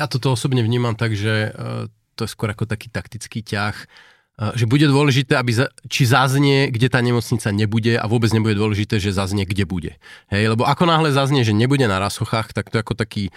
Ja 0.00 0.08
toto 0.08 0.32
osobne 0.32 0.64
vnímam 0.64 0.96
tak, 0.96 1.12
že 1.12 1.52
e, 1.52 1.90
to 2.16 2.24
je 2.24 2.32
skôr 2.32 2.48
ako 2.48 2.64
taký 2.64 2.88
taktický 2.88 3.44
ťah, 3.44 3.76
e, 3.76 3.86
že 4.56 4.64
bude 4.64 4.88
dôležité, 4.88 5.36
aby 5.36 5.52
za, 5.52 5.68
či 5.92 6.08
zaznie, 6.08 6.72
kde 6.72 6.88
tá 6.88 7.04
nemocnica 7.04 7.52
nebude 7.52 8.00
a 8.00 8.08
vôbec 8.08 8.32
nebude 8.32 8.56
dôležité, 8.56 8.96
že 8.96 9.12
zaznie, 9.12 9.44
kde 9.44 9.68
bude. 9.68 9.92
Hej, 10.32 10.56
lebo 10.56 10.64
ako 10.64 10.88
náhle 10.88 11.12
zaznie, 11.12 11.44
že 11.44 11.52
nebude 11.52 11.84
na 11.84 12.00
Rasochách, 12.00 12.56
tak 12.56 12.72
to 12.72 12.80
je 12.80 12.82
ako 12.82 12.96
taký 12.96 13.28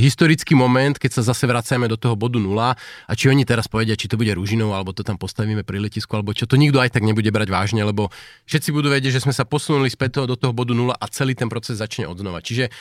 historický 0.00 0.56
moment, 0.56 0.96
keď 0.96 1.20
sa 1.20 1.22
zase 1.32 1.44
vracame 1.44 1.84
do 1.84 2.00
toho 2.00 2.16
bodu 2.16 2.40
nula 2.40 2.74
a 3.04 3.12
či 3.12 3.28
oni 3.28 3.44
teraz 3.44 3.68
povedia, 3.68 3.92
či 3.92 4.08
to 4.08 4.16
bude 4.16 4.32
Ružinov, 4.32 4.72
alebo 4.72 4.96
to 4.96 5.04
tam 5.04 5.20
postavíme 5.20 5.62
pri 5.62 5.78
letisku, 5.78 6.16
alebo 6.16 6.32
čo, 6.32 6.48
to 6.48 6.56
nikto 6.56 6.80
aj 6.80 6.96
tak 6.96 7.04
nebude 7.04 7.28
brať 7.28 7.48
vážne, 7.52 7.84
lebo 7.84 8.08
všetci 8.48 8.72
budú 8.72 8.88
vedieť, 8.88 9.20
že 9.20 9.24
sme 9.28 9.36
sa 9.36 9.44
posunuli 9.44 9.92
späť 9.92 10.24
do 10.24 10.36
toho 10.36 10.56
bodu 10.56 10.72
nula 10.72 10.96
a 10.96 11.06
celý 11.12 11.36
ten 11.36 11.52
proces 11.52 11.76
začne 11.76 12.08
odnova. 12.08 12.40
Čiže 12.40 12.72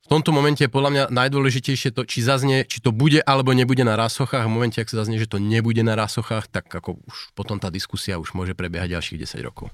v 0.00 0.06
tomto 0.08 0.32
momente 0.34 0.64
je 0.64 0.72
podľa 0.72 0.90
mňa 0.90 1.04
najdôležitejšie 1.12 1.94
to, 1.94 2.02
či 2.08 2.24
zaznie, 2.24 2.66
či 2.66 2.82
to 2.82 2.90
bude 2.90 3.20
alebo 3.22 3.54
nebude 3.54 3.84
na 3.86 3.94
rásochách. 3.94 4.48
V 4.48 4.50
momente, 4.50 4.80
ak 4.82 4.90
sa 4.90 5.04
zaznie, 5.04 5.20
že 5.20 5.30
to 5.30 5.38
nebude 5.38 5.82
na 5.86 5.94
rásochách, 5.94 6.50
tak 6.50 6.66
ako 6.66 6.98
už 7.06 7.36
potom 7.36 7.60
tá 7.62 7.70
diskusia 7.70 8.18
už 8.18 8.34
môže 8.34 8.56
prebiehať 8.56 8.96
ďalších 8.96 9.20
10 9.22 9.46
rokov. 9.46 9.70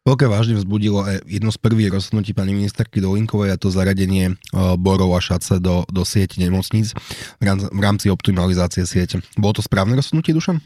Veľké 0.00 0.32
vážne 0.32 0.56
vzbudilo 0.56 1.04
aj 1.04 1.28
jedno 1.28 1.52
z 1.52 1.60
prvých 1.60 1.92
rozhodnutí 1.92 2.32
pani 2.32 2.56
ministerky 2.56 3.04
Dolinkovej 3.04 3.52
a 3.52 3.60
to 3.60 3.68
zaradenie 3.68 4.32
e, 4.32 4.34
borov 4.80 5.12
a 5.12 5.20
šace 5.20 5.60
do, 5.60 5.84
do 5.92 6.08
siete 6.08 6.40
nemocníc 6.40 6.96
v 7.36 7.80
rámci, 7.80 8.08
optimalizácie 8.08 8.88
siete. 8.88 9.20
Bolo 9.36 9.60
to 9.60 9.62
správne 9.62 9.92
rozhodnutie, 9.92 10.32
Dušan? 10.32 10.56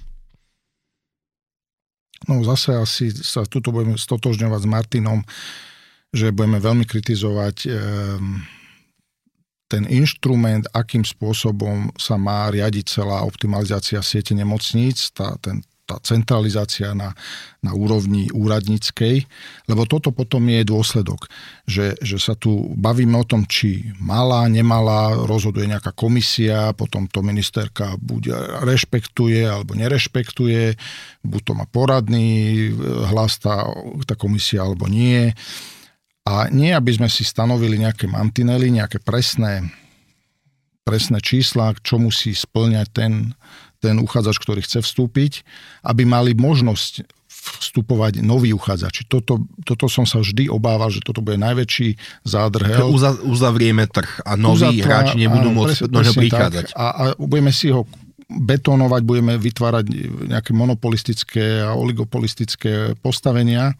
No 2.30 2.46
zase 2.46 2.78
asi 2.78 3.10
sa 3.10 3.42
tuto 3.42 3.74
budeme 3.74 3.98
stotožňovať 3.98 4.60
s 4.62 4.70
Martinom, 4.70 5.20
že 6.14 6.30
budeme 6.30 6.62
veľmi 6.62 6.86
kritizovať 6.86 7.56
um, 7.68 8.38
ten 9.66 9.82
inštrument, 9.90 10.70
akým 10.70 11.02
spôsobom 11.02 11.90
sa 11.98 12.14
má 12.14 12.48
riadiť 12.54 13.02
celá 13.02 13.26
optimalizácia 13.26 13.98
siete 14.00 14.32
nemocníc, 14.32 15.10
tá, 15.10 15.34
ten, 15.42 15.66
tá 15.84 16.00
centralizácia 16.00 16.96
na, 16.96 17.12
na 17.60 17.76
úrovni 17.76 18.32
úradníckej, 18.32 19.28
lebo 19.68 19.84
toto 19.84 20.16
potom 20.16 20.48
je 20.48 20.64
dôsledok, 20.64 21.28
že, 21.68 22.00
že 22.00 22.16
sa 22.16 22.32
tu 22.32 22.72
bavíme 22.72 23.12
o 23.20 23.28
tom, 23.28 23.44
či 23.44 23.92
malá, 24.00 24.48
nemalá, 24.48 25.12
rozhoduje 25.28 25.68
nejaká 25.68 25.92
komisia, 25.92 26.72
potom 26.72 27.04
to 27.04 27.20
ministerka 27.20 28.00
buď 28.00 28.32
rešpektuje 28.64 29.44
alebo 29.44 29.76
nerešpektuje, 29.76 30.76
buď 31.20 31.40
to 31.44 31.52
má 31.52 31.68
poradný 31.68 32.72
hlas 33.12 33.36
tá, 33.36 33.68
tá 34.08 34.16
komisia 34.16 34.64
alebo 34.64 34.88
nie. 34.88 35.36
A 36.24 36.48
nie, 36.48 36.72
aby 36.72 36.96
sme 36.96 37.12
si 37.12 37.20
stanovili 37.20 37.76
nejaké 37.76 38.08
mantinely, 38.08 38.72
nejaké 38.72 38.96
presné, 39.04 39.68
presné 40.80 41.20
čísla, 41.20 41.76
čo 41.84 42.00
musí 42.00 42.32
splňať 42.32 42.86
ten 42.88 43.12
ten 43.84 44.00
uchádzač, 44.00 44.40
ktorý 44.40 44.64
chce 44.64 44.80
vstúpiť, 44.80 45.44
aby 45.84 46.08
mali 46.08 46.32
možnosť 46.32 47.04
vstupovať 47.44 48.24
noví 48.24 48.56
uchádzači. 48.56 49.04
Toto, 49.04 49.44
toto 49.68 49.84
som 49.84 50.08
sa 50.08 50.24
vždy 50.24 50.48
obával, 50.48 50.88
že 50.88 51.04
toto 51.04 51.20
bude 51.20 51.36
najväčší 51.36 52.24
zádrhel. 52.24 52.88
Uza, 52.88 53.20
uzavrieme 53.20 53.84
trh 53.84 54.24
a 54.24 54.32
noví 54.40 54.80
hráči 54.80 55.20
nebudú 55.20 55.52
áno, 55.52 55.58
môcť 55.60 55.92
pres, 55.92 56.16
prichádzať. 56.16 56.66
A, 56.72 56.84
a 56.88 57.02
budeme 57.20 57.52
si 57.52 57.68
ho 57.68 57.84
betónovať, 58.24 59.00
budeme 59.04 59.36
vytvárať 59.36 59.84
nejaké 60.32 60.56
monopolistické 60.56 61.60
a 61.60 61.76
oligopolistické 61.76 62.96
postavenia 63.04 63.76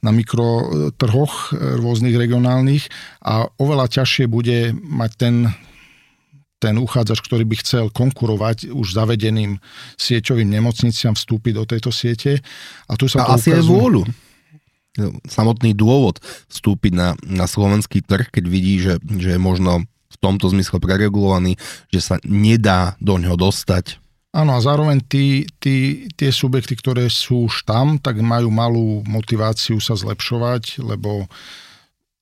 na 0.00 0.14
mikrotrhoch 0.14 1.52
rôznych 1.82 2.16
regionálnych 2.16 2.88
a 3.20 3.50
oveľa 3.60 4.00
ťažšie 4.00 4.24
bude 4.30 4.72
mať 4.72 5.10
ten, 5.18 5.34
ten 6.60 6.76
uchádzač, 6.76 7.24
ktorý 7.24 7.48
by 7.48 7.56
chcel 7.64 7.88
konkurovať 7.88 8.68
už 8.68 8.92
zavedeným 8.92 9.56
sieťovým 9.96 10.44
nemocniciam, 10.44 11.16
vstúpiť 11.16 11.52
do 11.56 11.64
tejto 11.64 11.88
siete. 11.88 12.44
A 12.84 12.94
tu 13.00 13.08
sa 13.08 13.24
a 13.24 13.32
to 13.32 13.40
asi 13.40 13.56
ukazuje... 13.56 13.64
vôľu. 13.64 14.02
Samotný 15.24 15.72
dôvod 15.72 16.20
vstúpiť 16.52 16.92
na, 16.92 17.16
na 17.24 17.48
slovenský 17.48 18.04
trh, 18.04 18.28
keď 18.28 18.44
vidí, 18.44 18.84
že, 18.84 19.00
že 19.00 19.34
je 19.34 19.40
možno 19.40 19.88
v 19.88 20.16
tomto 20.20 20.52
zmysle 20.52 20.76
preregulovaný, 20.76 21.56
že 21.88 22.04
sa 22.04 22.16
nedá 22.28 23.00
do 23.00 23.16
ňoho 23.16 23.40
dostať. 23.40 23.96
Áno, 24.30 24.54
a 24.54 24.60
zároveň 24.62 25.00
tí, 25.02 25.48
tí, 25.58 26.06
tie 26.14 26.30
subjekty, 26.30 26.76
ktoré 26.78 27.08
sú 27.10 27.50
už 27.50 27.66
tam, 27.66 27.98
tak 27.98 28.20
majú 28.20 28.52
malú 28.52 29.02
motiváciu 29.08 29.80
sa 29.82 29.96
zlepšovať, 29.96 30.84
lebo 30.84 31.26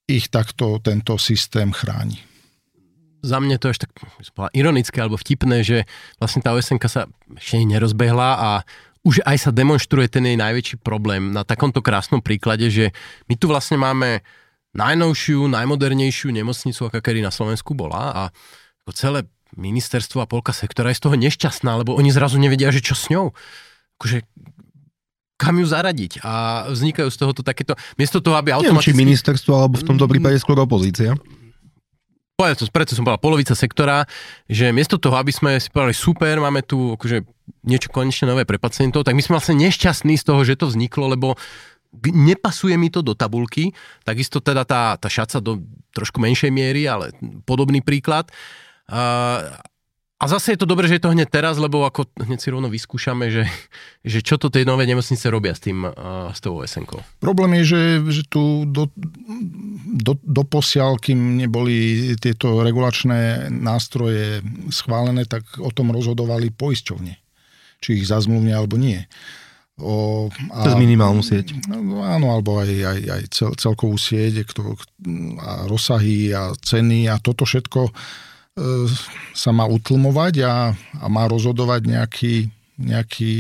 ich 0.09 0.31
takto 0.33 0.81
tento 0.81 1.21
systém 1.21 1.69
chráni 1.69 2.28
za 3.23 3.39
mňa 3.43 3.57
to 3.59 3.75
až 3.75 3.79
tak 3.87 3.91
ironické 4.55 5.03
alebo 5.03 5.19
vtipné, 5.19 5.67
že 5.67 5.85
vlastne 6.23 6.43
tá 6.43 6.55
OSNK 6.55 6.85
sa 6.87 7.11
ešte 7.35 7.63
nerozbehla 7.67 8.31
a 8.39 8.51
už 9.07 9.23
aj 9.25 9.49
sa 9.49 9.51
demonstruje 9.55 10.11
ten 10.11 10.27
jej 10.27 10.39
najväčší 10.39 10.83
problém 10.83 11.31
na 11.31 11.47
takomto 11.47 11.81
krásnom 11.81 12.21
príklade, 12.21 12.69
že 12.69 12.91
my 13.31 13.35
tu 13.39 13.47
vlastne 13.49 13.79
máme 13.79 14.21
najnovšiu, 14.77 15.49
najmodernejšiu 15.49 16.29
nemocnicu, 16.31 16.87
aká 16.87 17.01
kedy 17.01 17.25
na 17.25 17.33
Slovensku 17.33 17.73
bola 17.73 18.13
a 18.13 18.23
celé 18.93 19.25
ministerstvo 19.57 20.21
a 20.21 20.29
polka 20.29 20.53
sektora 20.53 20.93
je 20.93 21.01
z 21.01 21.05
toho 21.09 21.17
nešťastná, 21.17 21.81
lebo 21.81 21.97
oni 21.97 22.13
zrazu 22.13 22.37
nevedia, 22.37 22.69
že 22.69 22.85
čo 22.85 22.93
s 22.93 23.09
ňou. 23.09 23.33
Akože, 23.97 24.29
kam 25.41 25.57
ju 25.57 25.67
zaradiť 25.67 26.21
a 26.21 26.67
vznikajú 26.69 27.09
z 27.09 27.17
tohoto 27.17 27.41
takéto, 27.41 27.79
miesto 27.97 28.21
toho, 28.21 28.37
aby 28.37 28.53
automaticky... 28.53 28.93
Neviem, 28.93 28.93
či 28.93 29.05
ministerstvo, 29.09 29.53
alebo 29.57 29.81
v 29.81 29.89
tomto 29.89 30.05
prípade 30.05 30.37
skôr 30.37 30.61
opozícia 30.61 31.17
preto, 32.39 32.63
preto 32.71 32.95
som 32.95 33.03
povedal 33.03 33.19
polovica 33.19 33.55
sektora, 33.59 34.07
že 34.47 34.71
miesto 34.71 34.95
toho, 34.95 35.19
aby 35.19 35.35
sme 35.35 35.59
si 35.59 35.75
povedali 35.75 35.91
super, 35.91 36.39
máme 36.39 36.63
tu 36.63 36.95
akože 36.95 37.27
niečo 37.67 37.91
konečne 37.91 38.31
nové 38.31 38.47
pre 38.47 38.63
pacientov, 38.63 39.03
tak 39.03 39.19
my 39.19 39.23
sme 39.27 39.35
vlastne 39.35 39.59
nešťastní 39.59 40.15
z 40.15 40.23
toho, 40.23 40.47
že 40.47 40.55
to 40.55 40.71
vzniklo, 40.71 41.11
lebo 41.19 41.35
nepasuje 42.07 42.79
mi 42.79 42.95
to 42.95 43.03
do 43.03 43.19
tabulky, 43.19 43.75
takisto 44.07 44.39
teda 44.39 44.63
tá, 44.63 44.95
tá 44.95 45.11
šaca 45.11 45.43
do 45.43 45.67
trošku 45.91 46.23
menšej 46.23 46.55
miery, 46.55 46.87
ale 46.87 47.11
podobný 47.43 47.83
príklad. 47.83 48.31
A 50.19 50.27
zase 50.27 50.59
je 50.59 50.59
to 50.59 50.67
dobré, 50.67 50.91
že 50.91 50.99
je 50.99 51.07
to 51.07 51.15
hneď 51.15 51.31
teraz, 51.31 51.63
lebo 51.63 51.87
ako 51.87 52.11
hneď 52.19 52.43
si 52.43 52.51
rovno 52.51 52.67
vyskúšame, 52.67 53.31
že, 53.31 53.47
že 54.03 54.19
čo 54.19 54.35
to 54.35 54.51
tie 54.51 54.67
nové 54.67 54.83
nemocnice 54.83 55.31
robia 55.31 55.55
s 55.55 55.63
tým, 55.63 55.87
uh, 55.87 56.35
s 56.35 56.43
tou 56.43 56.59
osn 56.59 56.83
Problém 57.23 57.63
je, 57.63 57.79
že, 57.79 57.83
že 58.11 58.23
tu 58.27 58.67
do, 58.67 58.91
do, 59.87 60.19
do 60.19 60.43
posiaľ, 60.43 60.99
kým 60.99 61.39
neboli 61.39 62.11
tieto 62.19 62.67
regulačné 62.67 63.47
nástroje 63.47 64.43
schválené, 64.75 65.23
tak 65.23 65.47
o 65.63 65.71
tom 65.71 65.95
rozhodovali 65.95 66.51
poisťovne. 66.51 67.15
Či 67.79 68.03
ich 68.03 68.11
zazmluvne 68.11 68.59
alebo 68.59 68.75
nie. 68.75 68.99
O, 69.79 70.27
a, 70.51 70.67
Cez 70.67 70.75
minimálnu 70.75 71.23
sieť. 71.23 71.55
No, 71.71 72.03
áno, 72.03 72.35
alebo 72.35 72.59
aj, 72.59 72.67
aj, 72.67 73.01
aj 73.07 73.23
cel, 73.31 73.51
celkovú 73.55 73.95
sieť 73.95 74.43
a 75.39 75.71
rozsahy 75.71 76.35
a 76.35 76.51
ceny 76.59 77.07
a 77.07 77.23
toto 77.23 77.47
všetko 77.47 77.95
sa 79.35 79.51
má 79.55 79.65
utlmovať 79.71 80.35
a, 80.43 80.75
a 80.75 81.07
má 81.07 81.31
rozhodovať 81.31 81.81
nejaký, 81.87 82.35
nejaký 82.79 83.35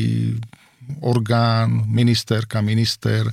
orgán, 1.02 1.84
ministerka, 1.90 2.62
minister 2.62 3.28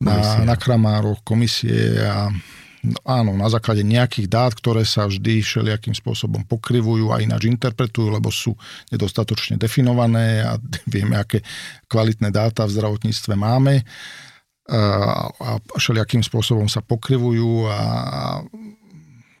na, 0.00 0.44
na 0.44 0.54
kramároch, 0.54 1.22
komisie 1.26 1.98
a 2.02 2.30
no, 2.84 2.98
áno, 3.04 3.32
na 3.34 3.48
základe 3.48 3.82
nejakých 3.82 4.28
dát, 4.28 4.52
ktoré 4.54 4.84
sa 4.84 5.08
vždy 5.08 5.40
všelijakým 5.40 5.96
spôsobom 5.96 6.44
pokrivujú 6.44 7.10
a 7.10 7.20
ináč 7.20 7.48
interpretujú, 7.48 8.12
lebo 8.12 8.28
sú 8.28 8.52
nedostatočne 8.92 9.56
definované 9.56 10.44
a 10.44 10.60
vieme, 10.94 11.16
aké 11.16 11.40
kvalitné 11.88 12.30
dáta 12.30 12.68
v 12.68 12.74
zdravotníctve 12.74 13.34
máme. 13.34 13.82
A, 14.64 15.28
a 15.28 15.50
všelijakým 15.76 16.24
spôsobom 16.24 16.72
sa 16.72 16.80
pokrivujú 16.80 17.68
a 17.68 17.80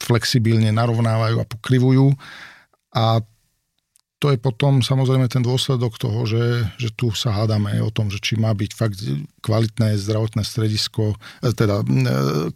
flexibilne 0.04 0.68
narovnávajú 0.70 1.40
a 1.40 1.48
pokrivujú. 1.48 2.12
A 2.94 3.24
to 4.24 4.32
je 4.32 4.40
potom 4.40 4.80
samozrejme 4.80 5.28
ten 5.28 5.44
dôsledok 5.44 6.00
toho, 6.00 6.24
že, 6.24 6.64
že 6.80 6.88
tu 6.96 7.12
sa 7.12 7.34
hádame 7.36 7.76
o 7.84 7.92
tom, 7.92 8.08
že 8.08 8.16
či 8.24 8.40
má 8.40 8.56
byť 8.56 8.70
fakt 8.72 8.96
kvalitné 9.44 10.00
zdravotné 10.00 10.40
stredisko, 10.40 11.12
e, 11.44 11.52
teda 11.52 11.84
e, 11.84 11.84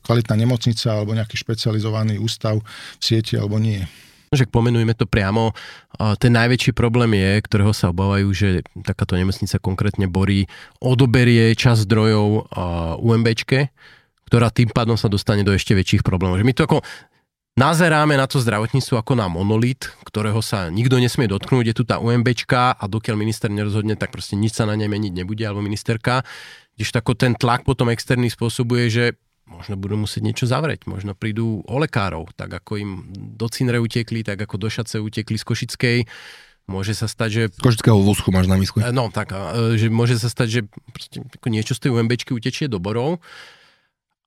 kvalitná 0.01 0.33
nemocnica 0.33 0.97
alebo 0.97 1.13
nejaký 1.13 1.37
špecializovaný 1.37 2.17
ústav 2.17 2.57
v 2.97 3.03
sieti 3.05 3.37
alebo 3.37 3.61
nie. 3.61 3.85
Že 4.33 4.49
pomenujeme 4.49 4.93
to 4.93 5.09
priamo. 5.09 5.57
Ten 6.21 6.37
najväčší 6.37 6.77
problém 6.77 7.17
je, 7.17 7.41
ktorého 7.49 7.73
sa 7.73 7.89
obávajú, 7.89 8.29
že 8.37 8.61
takáto 8.85 9.17
nemocnica 9.17 9.57
konkrétne 9.57 10.05
borí, 10.05 10.45
odoberie 10.85 11.57
čas 11.57 11.89
zdrojov 11.89 12.53
UMBčke, 13.01 13.73
ktorá 14.29 14.53
tým 14.53 14.69
pádom 14.69 15.01
sa 15.01 15.09
dostane 15.09 15.41
do 15.49 15.57
ešte 15.57 15.73
väčších 15.73 16.05
problémov. 16.05 16.37
Že 16.37 16.45
my 16.45 16.53
to 16.53 16.65
ako 16.69 16.79
Nazeráme 17.59 18.15
na 18.15 18.31
to 18.31 18.39
zdravotníctvo 18.39 19.03
ako 19.03 19.19
na 19.19 19.27
monolit, 19.27 19.91
ktorého 20.07 20.39
sa 20.39 20.71
nikto 20.71 21.03
nesmie 21.03 21.27
dotknúť. 21.27 21.75
Je 21.75 21.75
tu 21.75 21.83
tá 21.83 21.99
UMBčka 21.99 22.79
a 22.79 22.85
dokiaľ 22.87 23.19
minister 23.19 23.51
nerozhodne, 23.51 23.99
tak 23.99 24.15
proste 24.15 24.39
nič 24.39 24.55
sa 24.55 24.63
na 24.63 24.79
nej 24.79 24.87
meniť 24.87 25.11
nebude, 25.11 25.43
alebo 25.43 25.59
ministerka. 25.59 26.23
Když 26.79 26.95
tako 26.95 27.19
ten 27.19 27.35
tlak 27.35 27.67
potom 27.67 27.91
externý 27.91 28.31
spôsobuje, 28.31 28.87
že 28.87 29.05
možno 29.51 29.75
budú 29.75 29.99
musieť 29.99 30.23
niečo 30.23 30.47
zavrieť, 30.47 30.87
možno 30.87 31.19
prídu 31.19 31.67
o 31.67 31.77
lekárov, 31.83 32.31
tak 32.39 32.63
ako 32.63 32.79
im 32.79 32.91
do 33.11 33.51
Cinre 33.51 33.83
utekli, 33.83 34.23
tak 34.23 34.39
ako 34.39 34.55
do 34.55 34.71
Šace 34.71 35.03
utekli 35.03 35.35
z 35.35 35.43
Košickej. 35.43 35.99
Môže 36.71 36.95
sa 36.95 37.11
stať, 37.11 37.31
že... 37.35 37.43
Z 37.59 37.59
Košického 37.59 37.99
vúsku 37.99 38.31
máš 38.31 38.47
na 38.47 38.55
mysli. 38.55 38.87
No, 38.95 39.11
tak, 39.11 39.35
že 39.75 39.91
môže 39.91 40.15
sa 40.15 40.31
stať, 40.31 40.47
že 40.47 40.61
niečo 41.43 41.75
z 41.75 41.83
tej 41.83 41.91
UMBčky 41.91 42.31
utečie 42.31 42.71
do 42.71 42.79
Borov 42.79 43.19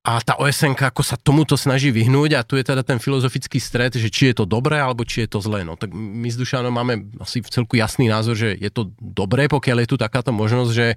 a 0.02 0.18
tá 0.18 0.34
OSN 0.42 0.74
ako 0.74 1.06
sa 1.06 1.14
tomuto 1.14 1.54
snaží 1.54 1.94
vyhnúť 1.94 2.34
a 2.34 2.42
tu 2.42 2.58
je 2.58 2.66
teda 2.66 2.82
ten 2.82 2.98
filozofický 2.98 3.62
stred, 3.62 3.94
že 3.94 4.10
či 4.10 4.34
je 4.34 4.42
to 4.42 4.46
dobré 4.50 4.82
alebo 4.82 5.06
či 5.06 5.26
je 5.26 5.30
to 5.30 5.40
zlé. 5.46 5.62
No 5.62 5.78
tak 5.78 5.94
my 5.94 6.26
s 6.26 6.42
Dušanom 6.42 6.74
máme 6.74 7.06
asi 7.22 7.46
v 7.46 7.54
celku 7.54 7.78
jasný 7.78 8.10
názor, 8.10 8.34
že 8.34 8.58
je 8.58 8.70
to 8.74 8.90
dobré, 8.98 9.46
pokiaľ 9.46 9.86
je 9.86 9.90
tu 9.94 9.98
takáto 10.02 10.34
možnosť, 10.34 10.72
že 10.74 10.88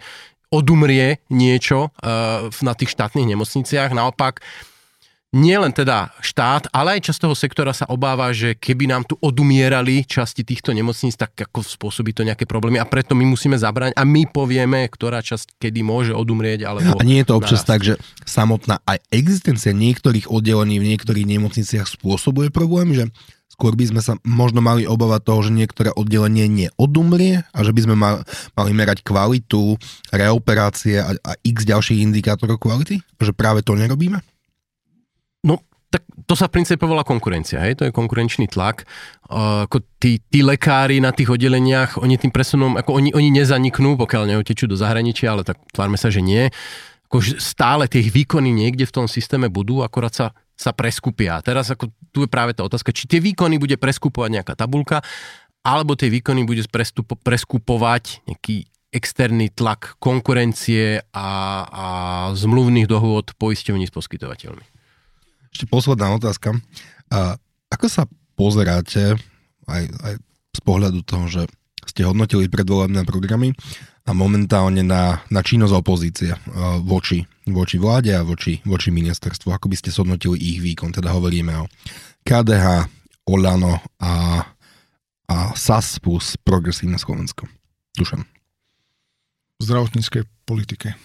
odumrie 0.49 1.21
niečo 1.29 1.93
uh, 1.93 2.49
na 2.65 2.73
tých 2.73 2.97
štátnych 2.97 3.29
nemocniciach. 3.29 3.93
Naopak, 3.93 4.41
nie 5.35 5.59
len 5.59 5.75
teda 5.75 6.15
štát, 6.23 6.71
ale 6.71 6.97
aj 6.97 7.11
časť 7.11 7.19
toho 7.27 7.35
sektora 7.35 7.75
sa 7.75 7.91
obáva, 7.91 8.31
že 8.31 8.55
keby 8.55 8.87
nám 8.87 9.03
tu 9.03 9.19
odumierali 9.19 10.07
časti 10.07 10.47
týchto 10.47 10.71
nemocníc, 10.71 11.19
tak 11.19 11.35
ako 11.35 11.67
spôsobí 11.67 12.15
to 12.15 12.23
nejaké 12.23 12.47
problémy 12.47 12.79
a 12.79 12.87
preto 12.87 13.19
my 13.19 13.27
musíme 13.27 13.59
zabrať 13.59 13.99
a 13.99 14.03
my 14.07 14.31
povieme, 14.31 14.87
ktorá 14.87 15.19
časť 15.19 15.59
kedy 15.59 15.83
môže 15.83 16.15
odumrieť. 16.15 16.71
Alebo 16.71 16.95
a 16.95 17.03
nie 17.03 17.19
je 17.21 17.27
to 17.27 17.35
občas 17.35 17.67
narast. 17.67 17.71
tak, 17.75 17.81
že 17.83 17.95
samotná 18.23 18.79
aj 18.87 19.03
existencia 19.11 19.75
niektorých 19.75 20.31
oddelení 20.31 20.79
v 20.79 20.95
niektorých 20.95 21.27
nemocniciach 21.27 21.91
spôsobuje 21.91 22.55
problém, 22.55 22.95
že 22.95 23.11
Skôr 23.55 23.79
by 23.79 23.87
sme 23.87 24.03
sa 24.03 24.19
možno 24.27 24.59
mali 24.59 24.83
obávať 24.83 25.31
toho, 25.31 25.47
že 25.47 25.55
niektoré 25.55 25.95
oddelenie 25.95 26.51
neodumrie 26.51 27.47
a 27.55 27.59
že 27.63 27.71
by 27.71 27.87
sme 27.87 27.95
mali, 27.95 28.19
mali 28.59 28.71
merať 28.75 29.07
kvalitu, 29.07 29.79
reoperácie 30.11 30.99
a, 30.99 31.15
a 31.15 31.39
x 31.39 31.63
ďalších 31.63 32.03
indikátorov 32.03 32.59
kvality? 32.59 32.99
Že 33.23 33.31
práve 33.31 33.63
to 33.63 33.79
nerobíme? 33.79 34.19
No, 35.45 35.61
tak 35.93 36.03
to 36.27 36.35
sa 36.35 36.51
v 36.51 36.59
princípe 36.59 36.83
volá 36.89 37.07
konkurencia, 37.07 37.63
hej? 37.63 37.79
to 37.79 37.87
je 37.87 37.95
konkurenčný 37.95 38.51
tlak. 38.51 38.89
Uh, 39.29 39.69
ako 39.69 39.85
tí, 40.03 40.19
tí 40.27 40.43
lekári 40.43 40.99
na 40.99 41.15
tých 41.15 41.31
oddeleniach, 41.31 42.03
oni 42.03 42.19
tým 42.19 42.35
presunom, 42.35 42.75
ako 42.75 42.99
oni, 42.99 43.15
oni 43.15 43.31
nezaniknú, 43.31 43.95
pokiaľ 44.01 44.35
neotečú 44.35 44.67
do 44.67 44.75
zahraničia, 44.75 45.31
ale 45.31 45.47
tak 45.47 45.61
tvárme 45.71 45.95
sa, 45.95 46.11
že 46.11 46.25
nie. 46.25 46.51
Ako 47.07 47.23
stále 47.39 47.87
tie 47.87 48.03
výkony 48.03 48.51
niekde 48.51 48.89
v 48.89 48.95
tom 49.05 49.07
systéme 49.07 49.47
budú, 49.47 49.87
akorát 49.87 50.11
sa 50.11 50.27
sa 50.55 50.71
preskupia. 50.71 51.39
A 51.39 51.45
teraz 51.45 51.71
ako 51.71 51.91
tu 52.15 52.25
je 52.25 52.31
práve 52.31 52.55
tá 52.55 52.63
otázka, 52.63 52.95
či 52.95 53.11
tie 53.11 53.19
výkony 53.19 53.59
bude 53.59 53.75
preskupovať 53.75 54.31
nejaká 54.41 54.55
tabulka, 54.55 55.03
alebo 55.67 55.99
tie 55.99 56.11
výkony 56.11 56.47
bude 56.47 56.63
prestupo, 56.71 57.19
preskupovať 57.19 58.23
nejaký 58.31 58.71
externý 58.95 59.51
tlak 59.51 59.99
konkurencie 59.99 61.03
a, 61.11 61.29
a 61.67 61.87
zmluvných 62.39 62.87
dohôd 62.87 63.35
poisťovní 63.35 63.91
s 63.91 63.93
poskytovateľmi. 63.95 64.74
Ešte 65.55 65.71
posledná 65.71 66.11
otázka. 66.19 66.59
A 67.15 67.39
ako 67.71 67.87
sa 67.87 68.11
pozeráte 68.35 69.15
aj, 69.71 69.85
aj 69.87 70.15
z 70.51 70.61
pohľadu 70.67 71.07
toho, 71.07 71.31
že 71.31 71.43
ste 71.87 72.03
hodnotili 72.03 72.51
predvolebné 72.51 73.07
programy 73.07 73.55
a 74.05 74.11
momentálne 74.13 74.83
na, 74.83 75.23
na 75.31 75.41
činnosť 75.41 75.75
opozície 75.79 76.33
voči, 76.83 77.23
voči 77.47 77.77
vláde 77.79 78.13
a 78.13 78.27
voči, 78.27 78.59
voči 78.67 78.91
ministerstvu. 78.91 79.55
Ako 79.55 79.71
by 79.71 79.77
ste 79.79 79.95
shodnotili 79.95 80.37
ich 80.37 80.59
výkon? 80.59 80.91
Teda 80.91 81.15
hovoríme 81.15 81.55
o 81.55 81.71
KDH, 82.27 82.91
Olano 83.31 83.81
a, 84.03 84.45
a 85.31 85.37
SAS 85.57 86.03
plus 86.03 86.37
Progresívne 86.37 87.01
Slovensko. 87.01 87.49
Dušan. 87.97 88.27
V 89.57 89.63
zdravotníckej 89.63 90.27
politike. 90.45 90.99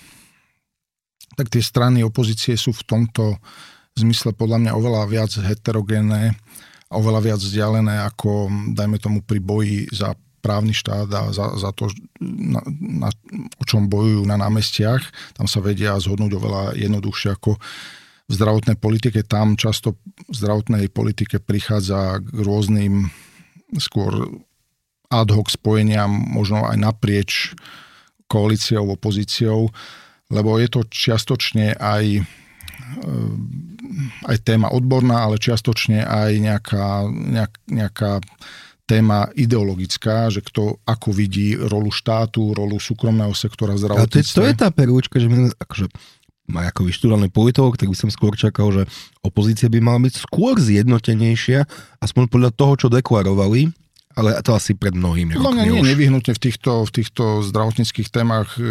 Tak 1.37 1.47
tie 1.47 1.63
strany 1.63 2.03
opozície 2.03 2.57
sú 2.59 2.75
v 2.75 2.83
tomto 2.83 3.39
zmysle 4.05 4.31
podľa 4.33 4.57
mňa 4.63 4.71
oveľa 4.75 5.03
viac 5.09 5.31
heterogénne 5.35 6.33
a 6.89 6.93
oveľa 6.97 7.21
viac 7.21 7.39
vzdialené 7.39 8.01
ako, 8.07 8.49
dajme 8.73 8.97
tomu, 8.97 9.19
pri 9.21 9.39
boji 9.43 9.85
za 9.91 10.17
právny 10.39 10.71
štát 10.71 11.07
a 11.11 11.21
za, 11.35 11.59
za 11.59 11.69
to, 11.75 11.91
na, 12.23 12.63
na, 12.79 13.09
o 13.59 13.63
čom 13.67 13.91
bojujú 13.91 14.23
na 14.23 14.39
námestiach. 14.39 15.35
Tam 15.35 15.45
sa 15.45 15.59
vedia 15.59 15.99
zhodnúť 15.99 16.31
oveľa 16.39 16.63
jednoduchšie 16.79 17.29
ako 17.35 17.59
v 18.29 18.31
zdravotnej 18.31 18.79
politike. 18.79 19.21
Tam 19.27 19.59
často 19.59 19.99
v 20.29 20.33
zdravotnej 20.33 20.87
politike 20.89 21.43
prichádza 21.43 22.23
k 22.23 22.39
rôznym 22.39 23.11
skôr 23.77 24.39
ad 25.09 25.29
hoc 25.33 25.49
spojeniam, 25.49 26.09
možno 26.09 26.65
aj 26.69 26.77
naprieč 26.77 27.57
koalíciou, 28.29 28.93
opozíciou, 28.93 29.73
lebo 30.29 30.61
je 30.61 30.69
to 30.69 30.85
čiastočne 30.85 31.73
aj 31.81 32.21
e, 32.21 32.23
aj 34.27 34.37
téma 34.43 34.71
odborná, 34.73 35.25
ale 35.25 35.41
čiastočne 35.41 36.03
aj 36.03 36.31
nejaká, 36.39 37.07
nejak, 37.09 37.53
nejaká 37.69 38.11
téma 38.89 39.29
ideologická, 39.37 40.33
že 40.33 40.41
kto 40.41 40.81
ako 40.81 41.13
vidí 41.13 41.53
rolu 41.53 41.93
štátu, 41.93 42.57
rolu 42.57 42.81
súkromného 42.81 43.37
sektora 43.37 43.77
v 43.77 43.85
zdravotníctve. 43.85 44.33
To, 44.33 44.41
to 44.41 44.49
je 44.49 44.55
tá 44.57 44.69
perúčka, 44.73 45.21
že 45.21 45.29
my 45.29 45.53
akože 45.53 45.93
má 46.49 46.65
ako 46.65 46.89
vyštudovaný 46.89 47.29
politolog, 47.29 47.77
tak 47.77 47.93
by 47.93 47.97
som 47.97 48.09
skôr 48.09 48.33
čakal, 48.33 48.73
že 48.73 48.89
opozícia 49.21 49.69
by 49.69 49.77
mala 49.77 50.01
byť 50.09 50.25
skôr 50.25 50.57
zjednotenejšia, 50.57 51.69
aspoň 52.01 52.23
podľa 52.25 52.51
toho, 52.57 52.73
čo 52.73 52.87
deklarovali, 52.89 53.69
ale 54.19 54.35
to 54.43 54.51
asi 54.51 54.75
pred 54.75 54.91
mnohými 54.91 55.39
podľa 55.39 55.55
mňa 55.55 55.63
nie, 55.71 55.81
nevyhnutne 55.95 56.35
v 56.35 56.41
týchto, 56.41 56.83
v 56.83 56.91
týchto 56.91 57.23
zdravotníckých 57.47 58.11
témach 58.11 58.59
e, 58.59 58.63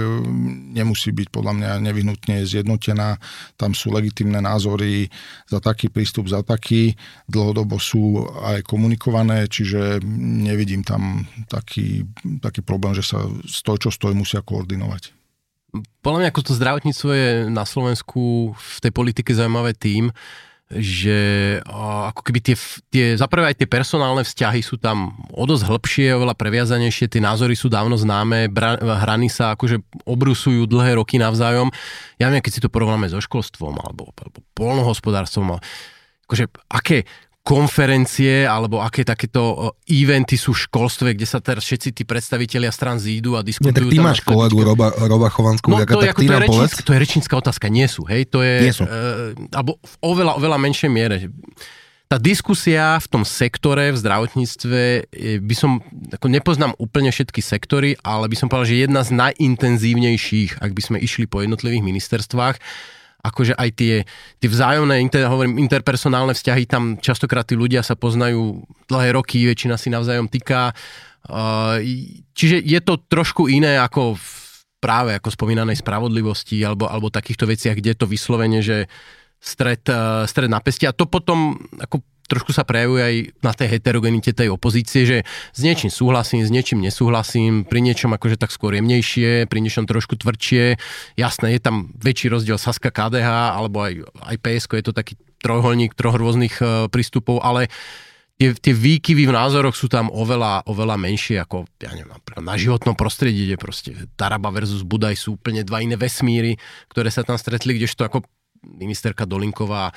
nemusí 0.77 1.11
byť 1.11 1.29
podľa 1.33 1.53
mňa 1.57 1.71
nevyhnutne 1.81 2.45
zjednotená. 2.45 3.17
Tam 3.57 3.73
sú 3.73 3.91
legitimné 3.91 4.45
názory 4.45 5.09
za 5.49 5.59
taký 5.59 5.89
prístup, 5.89 6.29
za 6.29 6.45
taký. 6.45 6.93
Dlhodobo 7.27 7.81
sú 7.81 8.29
aj 8.45 8.63
komunikované, 8.69 9.49
čiže 9.49 10.05
nevidím 10.45 10.85
tam 10.85 11.25
taký, 11.49 12.05
taký 12.45 12.61
problém, 12.61 12.93
že 12.93 13.03
sa 13.03 13.25
stoj 13.49 13.81
čo 13.81 13.91
stoj 13.91 14.13
musia 14.13 14.45
koordinovať. 14.45 15.17
Podľa 16.01 16.19
mňa 16.25 16.29
ako 16.33 16.43
to 16.45 16.57
zdravotníctvo 16.57 17.11
je 17.13 17.29
na 17.53 17.65
Slovensku 17.69 18.55
v 18.57 18.77
tej 18.81 18.93
politike 18.93 19.37
zaujímavé 19.37 19.77
tým, 19.77 20.09
že 20.69 21.19
ako 21.65 22.21
keby 22.21 22.41
tie, 22.45 22.57
tie, 22.93 23.05
zaprvé 23.17 23.49
aj 23.49 23.65
tie 23.65 23.69
personálne 23.69 24.21
vzťahy 24.21 24.61
sú 24.61 24.77
tam 24.77 25.17
o 25.33 25.49
dosť 25.49 25.65
hĺbšie, 25.65 26.13
oveľa 26.13 26.37
previazanejšie, 26.37 27.09
tie 27.09 27.25
názory 27.25 27.57
sú 27.57 27.73
dávno 27.73 27.97
známe, 27.97 28.53
bra, 28.53 28.77
hrany 28.77 29.33
sa 29.33 29.57
akože 29.57 29.81
obrusujú 30.05 30.69
dlhé 30.69 31.01
roky 31.01 31.17
navzájom. 31.17 31.73
Ja 32.21 32.29
neviem, 32.29 32.45
keď 32.45 32.53
si 32.53 32.61
to 32.61 32.69
porovnáme 32.69 33.09
so 33.09 33.17
školstvom 33.17 33.81
alebo, 33.81 34.13
alebo 34.21 34.45
polnohospodárstvom, 34.53 35.57
akože 36.29 36.53
aké, 36.69 37.09
konferencie 37.49 38.45
alebo 38.45 38.85
aké 38.85 39.09
takéto 39.09 39.73
eventy 39.89 40.37
sú 40.37 40.53
v 40.53 40.69
školstve, 40.69 41.17
kde 41.17 41.25
sa 41.25 41.41
teraz 41.41 41.65
všetci 41.65 41.97
tí 41.97 42.03
predstavitelia 42.05 42.69
stran 42.69 43.01
zídu 43.01 43.41
a 43.41 43.41
diskutujú. 43.41 43.89
Nie, 43.89 43.89
tak 43.89 43.89
ty 43.89 43.99
máš 44.05 44.21
kolegu 44.21 44.61
Roba, 44.61 44.93
Roba 44.93 45.33
Chovanskú, 45.33 45.73
no, 45.73 45.81
to, 45.81 45.97
tak 45.97 46.13
ako, 46.13 46.29
to, 46.29 46.33
je 46.37 46.41
rečnícka, 46.45 46.81
to 46.85 46.93
je 46.93 46.99
rečnícka 47.01 47.35
otázka, 47.41 47.67
nie 47.73 47.89
sú, 47.89 48.05
hej, 48.05 48.29
to 48.29 48.45
je, 48.45 48.69
nie 48.69 48.75
sú. 48.77 48.85
Uh, 48.85 49.33
alebo 49.57 49.81
v 49.81 49.95
oveľa, 50.05 50.37
oveľa 50.37 50.59
menšej 50.61 50.91
miere. 50.93 51.33
Tá 52.09 52.21
diskusia 52.21 53.01
v 53.01 53.07
tom 53.09 53.25
sektore, 53.25 53.93
v 53.93 54.01
zdravotníctve, 54.01 55.13
by 55.45 55.55
som, 55.57 55.85
ako 56.09 56.29
nepoznám 56.29 56.73
úplne 56.81 57.13
všetky 57.13 57.45
sektory, 57.45 58.01
ale 58.01 58.33
by 58.33 58.37
som 58.37 58.49
povedal, 58.49 58.69
že 58.69 58.85
jedna 58.85 59.05
z 59.05 59.13
najintenzívnejších, 59.13 60.61
ak 60.61 60.73
by 60.73 60.83
sme 60.85 60.97
išli 61.01 61.29
po 61.29 61.45
jednotlivých 61.45 61.85
ministerstvách, 61.85 62.57
akože 63.19 63.59
aj 63.59 63.71
tie, 63.75 63.95
tie 64.39 64.49
vzájomné 64.49 65.03
inter, 65.03 65.27
hovorím, 65.27 65.59
interpersonálne 65.59 66.33
vzťahy, 66.33 66.71
tam 66.71 66.97
častokrát 67.03 67.45
tí 67.45 67.59
ľudia 67.59 67.83
sa 67.83 67.99
poznajú 67.99 68.63
dlhé 68.87 69.15
roky, 69.19 69.43
väčšina 69.43 69.75
si 69.75 69.91
navzájom 69.91 70.31
týka. 70.31 70.71
Čiže 72.33 72.57
je 72.63 72.81
to 72.81 73.03
trošku 73.11 73.51
iné 73.51 73.77
ako 73.83 74.17
v 74.17 74.27
práve 74.79 75.11
ako 75.19 75.35
spomínanej 75.35 75.83
spravodlivosti 75.83 76.63
alebo, 76.63 76.87
alebo 76.87 77.11
takýchto 77.11 77.51
veciach, 77.51 77.75
kde 77.75 77.93
je 77.93 77.99
to 77.99 78.07
vyslovene, 78.07 78.63
že 78.63 78.87
stred, 79.43 79.83
stred 80.31 80.51
na 80.51 80.63
pesti. 80.63 80.87
A 80.87 80.95
to 80.95 81.11
potom 81.11 81.59
ako 81.83 82.03
trošku 82.29 82.53
sa 82.53 82.63
prejavuje 82.63 83.03
aj 83.03 83.15
na 83.41 83.53
tej 83.57 83.69
heterogenite 83.81 84.37
tej 84.37 84.53
opozície, 84.53 85.09
že 85.09 85.19
s 85.57 85.61
niečím 85.65 85.89
súhlasím, 85.89 86.45
s 86.45 86.53
niečím 86.53 86.85
nesúhlasím, 86.85 87.65
pri 87.65 87.81
niečom 87.81 88.13
akože 88.13 88.37
tak 88.37 88.53
skôr 88.53 88.77
jemnejšie, 88.77 89.49
pri 89.49 89.59
niečom 89.65 89.89
trošku 89.89 90.21
tvrdšie. 90.21 90.77
Jasné, 91.17 91.57
je 91.57 91.61
tam 91.65 91.89
väčší 91.97 92.29
rozdiel 92.29 92.61
Saska 92.61 92.93
KDH, 92.93 93.57
alebo 93.57 93.83
aj, 93.83 94.05
aj 94.29 94.37
PSK, 94.39 94.71
je 94.79 94.87
to 94.87 94.95
taký 94.95 95.17
trojholník 95.41 95.97
troch 95.97 96.21
rôznych 96.21 96.61
uh, 96.61 96.87
prístupov, 96.93 97.41
ale 97.41 97.73
tie, 98.39 98.55
tie 98.55 98.75
výkyvy 98.75 99.27
v 99.27 99.35
názoroch 99.35 99.75
sú 99.75 99.91
tam 99.91 100.13
oveľa, 100.15 100.69
oveľa 100.71 100.97
menšie 101.01 101.43
ako, 101.43 101.67
ja 101.83 101.91
neviem, 101.97 102.15
na 102.39 102.55
životnom 102.55 102.95
prostredí, 102.95 103.51
kde 103.51 103.57
proste 103.59 103.91
Taraba 104.15 104.55
versus 104.55 104.87
Budaj 104.87 105.19
sú 105.19 105.41
úplne 105.41 105.67
dva 105.67 105.83
iné 105.83 105.99
vesmíry, 105.99 106.55
ktoré 106.93 107.11
sa 107.11 107.27
tam 107.27 107.35
stretli, 107.35 107.75
kdežto 107.75 108.07
ako 108.07 108.23
ministerka 108.63 109.27
Dolinková 109.27 109.91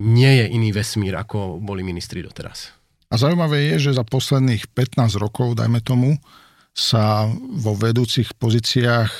nie 0.00 0.42
je 0.42 0.44
iný 0.50 0.74
vesmír, 0.74 1.14
ako 1.14 1.62
boli 1.62 1.86
ministri 1.86 2.22
doteraz. 2.22 2.74
A 3.12 3.14
zaujímavé 3.14 3.74
je, 3.74 3.90
že 3.90 3.98
za 3.98 4.02
posledných 4.02 4.66
15 4.74 5.22
rokov, 5.22 5.54
dajme 5.54 5.78
tomu, 5.84 6.18
sa 6.74 7.30
vo 7.54 7.78
vedúcich 7.78 8.34
pozíciách 8.34 9.12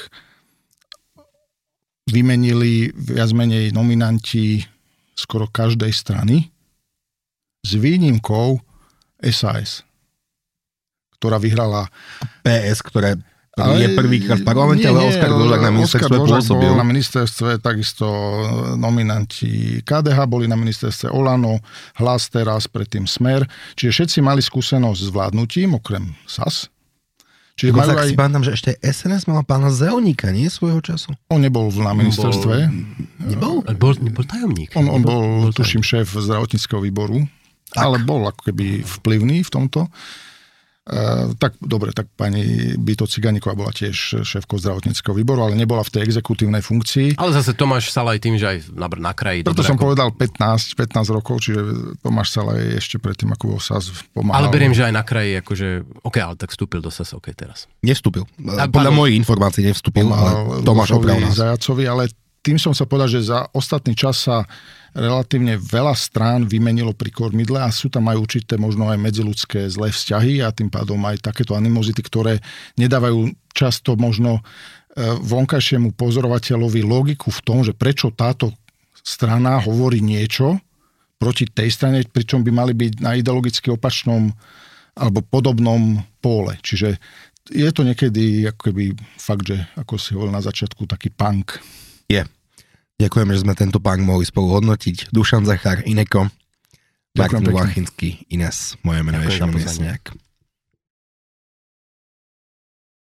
vymenili 2.11 2.91
viac 2.91 3.31
menej 3.31 3.71
nominanti 3.71 4.67
skoro 5.15 5.47
každej 5.47 5.95
strany 5.95 6.51
s 7.63 7.71
výnimkou 7.79 8.59
SAS, 9.31 9.87
ktorá 11.17 11.39
vyhrala... 11.39 11.87
PS, 12.45 12.85
ktoré 12.85 13.17
ale 13.55 13.87
je 13.87 13.89
prvýkrát 13.95 14.43
v 14.43 14.47
parlamente, 14.47 14.83
nie, 14.83 14.91
ale 14.91 15.07
Oskar 15.07 15.31
Dvořák 15.31 15.63
na 15.63 15.71
ministerstve 15.71 16.17
Oskar 16.19 16.27
pôsobil. 16.27 16.67
bol 16.67 16.75
na 16.75 16.87
ministerstve, 16.87 17.49
takisto 17.63 18.07
nominanti 18.75 19.79
KDH 19.87 20.19
boli 20.27 20.51
na 20.51 20.59
ministerstve 20.59 21.15
Olano, 21.15 21.63
Hlas 21.95 22.27
teraz, 22.35 22.67
predtým 22.67 23.07
Smer. 23.07 23.47
Čiže 23.79 23.91
všetci 23.95 24.19
mali 24.27 24.43
skúsenosť 24.43 25.01
s 25.07 25.11
vládnutím, 25.15 25.79
okrem 25.79 26.19
SAS. 26.27 26.67
Čiže 27.55 27.71
majú 27.71 27.95
aj... 27.95 28.11
si 28.11 28.19
pamätám, 28.19 28.43
že 28.43 28.53
ešte 28.59 28.71
SNS 28.83 29.31
mala 29.31 29.47
pána 29.47 29.71
Zelníka, 29.71 30.35
nie 30.35 30.51
svojho 30.51 30.83
času? 30.83 31.15
On 31.31 31.39
nebol 31.39 31.71
na 31.71 31.95
ministerstve. 31.95 32.67
Nebol? 33.31 33.63
Bol, 33.79 33.95
nebol 34.03 34.27
tajomník. 34.27 34.75
On, 34.75 34.91
on 34.91 35.07
bol, 35.07 35.23
bol 35.47 35.55
tuším, 35.55 35.87
šéf 35.87 36.11
zdravotníckého 36.11 36.83
výboru, 36.83 37.31
tak. 37.71 37.87
ale 37.87 38.03
bol 38.03 38.27
ako 38.27 38.51
keby 38.51 38.83
vplyvný 38.83 39.47
v 39.47 39.51
tomto. 39.55 39.87
Uh, 40.85 41.33
tak 41.41 41.57
dobre, 41.65 41.97
tak 41.97 42.13
pani 42.13 42.77
Bito 42.77 43.09
Ciganíková 43.09 43.57
bola 43.57 43.73
tiež 43.73 44.21
šéfkou 44.21 44.61
zdravotníckého 44.61 45.17
výboru, 45.17 45.49
ale 45.49 45.57
nebola 45.57 45.81
v 45.81 45.97
tej 45.97 46.03
exekutívnej 46.05 46.61
funkcii. 46.61 47.17
Ale 47.17 47.33
zase 47.33 47.57
Tomáš 47.57 47.89
Salaj 47.89 48.21
tým, 48.21 48.37
že 48.37 48.45
aj 48.45 48.59
na, 48.77 48.93
na 48.93 49.17
kraji. 49.17 49.49
Preto 49.49 49.65
som 49.65 49.81
ako... 49.81 49.89
povedal 49.89 50.13
15, 50.13 50.77
15 50.77 51.17
rokov, 51.17 51.41
čiže 51.41 51.61
Tomáš 52.05 52.37
Salaj 52.37 52.85
ešte 52.85 53.01
predtým, 53.01 53.33
ako 53.33 53.57
bol 53.57 53.61
SAS 53.65 53.89
pomáhal. 54.13 54.45
Ale 54.45 54.53
beriem, 54.53 54.77
že 54.77 54.85
aj 54.85 54.93
na 54.93 55.01
kraji, 55.01 55.41
akože, 55.41 55.69
OK, 56.05 56.17
ale 56.21 56.37
tak 56.37 56.53
vstúpil 56.53 56.85
do 56.85 56.93
SAS, 56.93 57.17
OK 57.17 57.33
teraz. 57.33 57.65
Nevstúpil. 57.81 58.29
A, 58.53 58.69
Podľa 58.69 58.93
mojich 58.93 59.17
informácií 59.17 59.65
nevstúpil, 59.65 60.05
ale 60.13 60.61
Tomáš 60.69 61.01
opravil 61.01 61.33
Zajacovi, 61.33 61.89
ale 61.89 62.13
tým 62.45 62.61
som 62.61 62.77
sa 62.77 62.85
povedal, 62.85 63.09
že 63.09 63.25
za 63.25 63.49
ostatný 63.57 63.97
čas 63.97 64.21
sa 64.21 64.45
relatívne 64.95 65.59
veľa 65.59 65.93
strán 65.99 66.47
vymenilo 66.47 66.95
pri 66.95 67.11
kormidle 67.11 67.59
a 67.59 67.69
sú 67.75 67.91
tam 67.91 68.07
aj 68.07 68.17
určité 68.17 68.55
možno 68.55 68.87
aj 68.87 68.99
medziludské 69.03 69.67
zlé 69.67 69.91
vzťahy 69.91 70.41
a 70.41 70.55
tým 70.55 70.71
pádom 70.71 71.03
aj 71.03 71.21
takéto 71.27 71.59
animozity, 71.59 71.99
ktoré 71.99 72.39
nedávajú 72.79 73.35
často 73.51 73.99
možno 73.99 74.39
e, 74.39 74.43
vonkajšiemu 75.19 75.99
pozorovateľovi 75.99 76.87
logiku 76.87 77.35
v 77.35 77.41
tom, 77.43 77.67
že 77.67 77.75
prečo 77.75 78.15
táto 78.15 78.55
strana 79.03 79.59
hovorí 79.59 79.99
niečo 79.99 80.63
proti 81.19 81.51
tej 81.51 81.75
strane, 81.75 82.07
pričom 82.07 82.47
by 82.47 82.51
mali 82.55 82.73
byť 82.73 82.93
na 83.03 83.19
ideologicky 83.19 83.75
opačnom 83.75 84.31
alebo 84.95 85.27
podobnom 85.27 85.99
pole. 86.23 86.55
Čiže 86.63 87.03
je 87.51 87.69
to 87.75 87.83
niekedy 87.83 88.47
ako 88.47 88.61
keby 88.71 88.85
fakt, 89.19 89.51
že 89.51 89.59
ako 89.75 89.99
si 89.99 90.15
hovoril 90.15 90.33
na 90.33 90.41
začiatku, 90.41 90.87
taký 90.87 91.11
punk. 91.11 91.59
Je. 92.07 92.23
Ďakujem, 92.95 93.29
že 93.35 93.43
sme 93.43 93.55
tento 93.59 93.83
pán 93.83 93.99
mohli 94.03 94.23
spolu 94.23 94.55
hodnotiť. 94.61 95.11
Dušan 95.11 95.43
Zachár, 95.43 95.83
Ineko, 95.83 96.31
Martin 97.19 97.47
Vlachinský, 97.47 98.27
Ines, 98.31 98.79
moje 98.87 99.03
meno 99.03 99.19
je 99.23 99.35
Šimon 99.35 99.59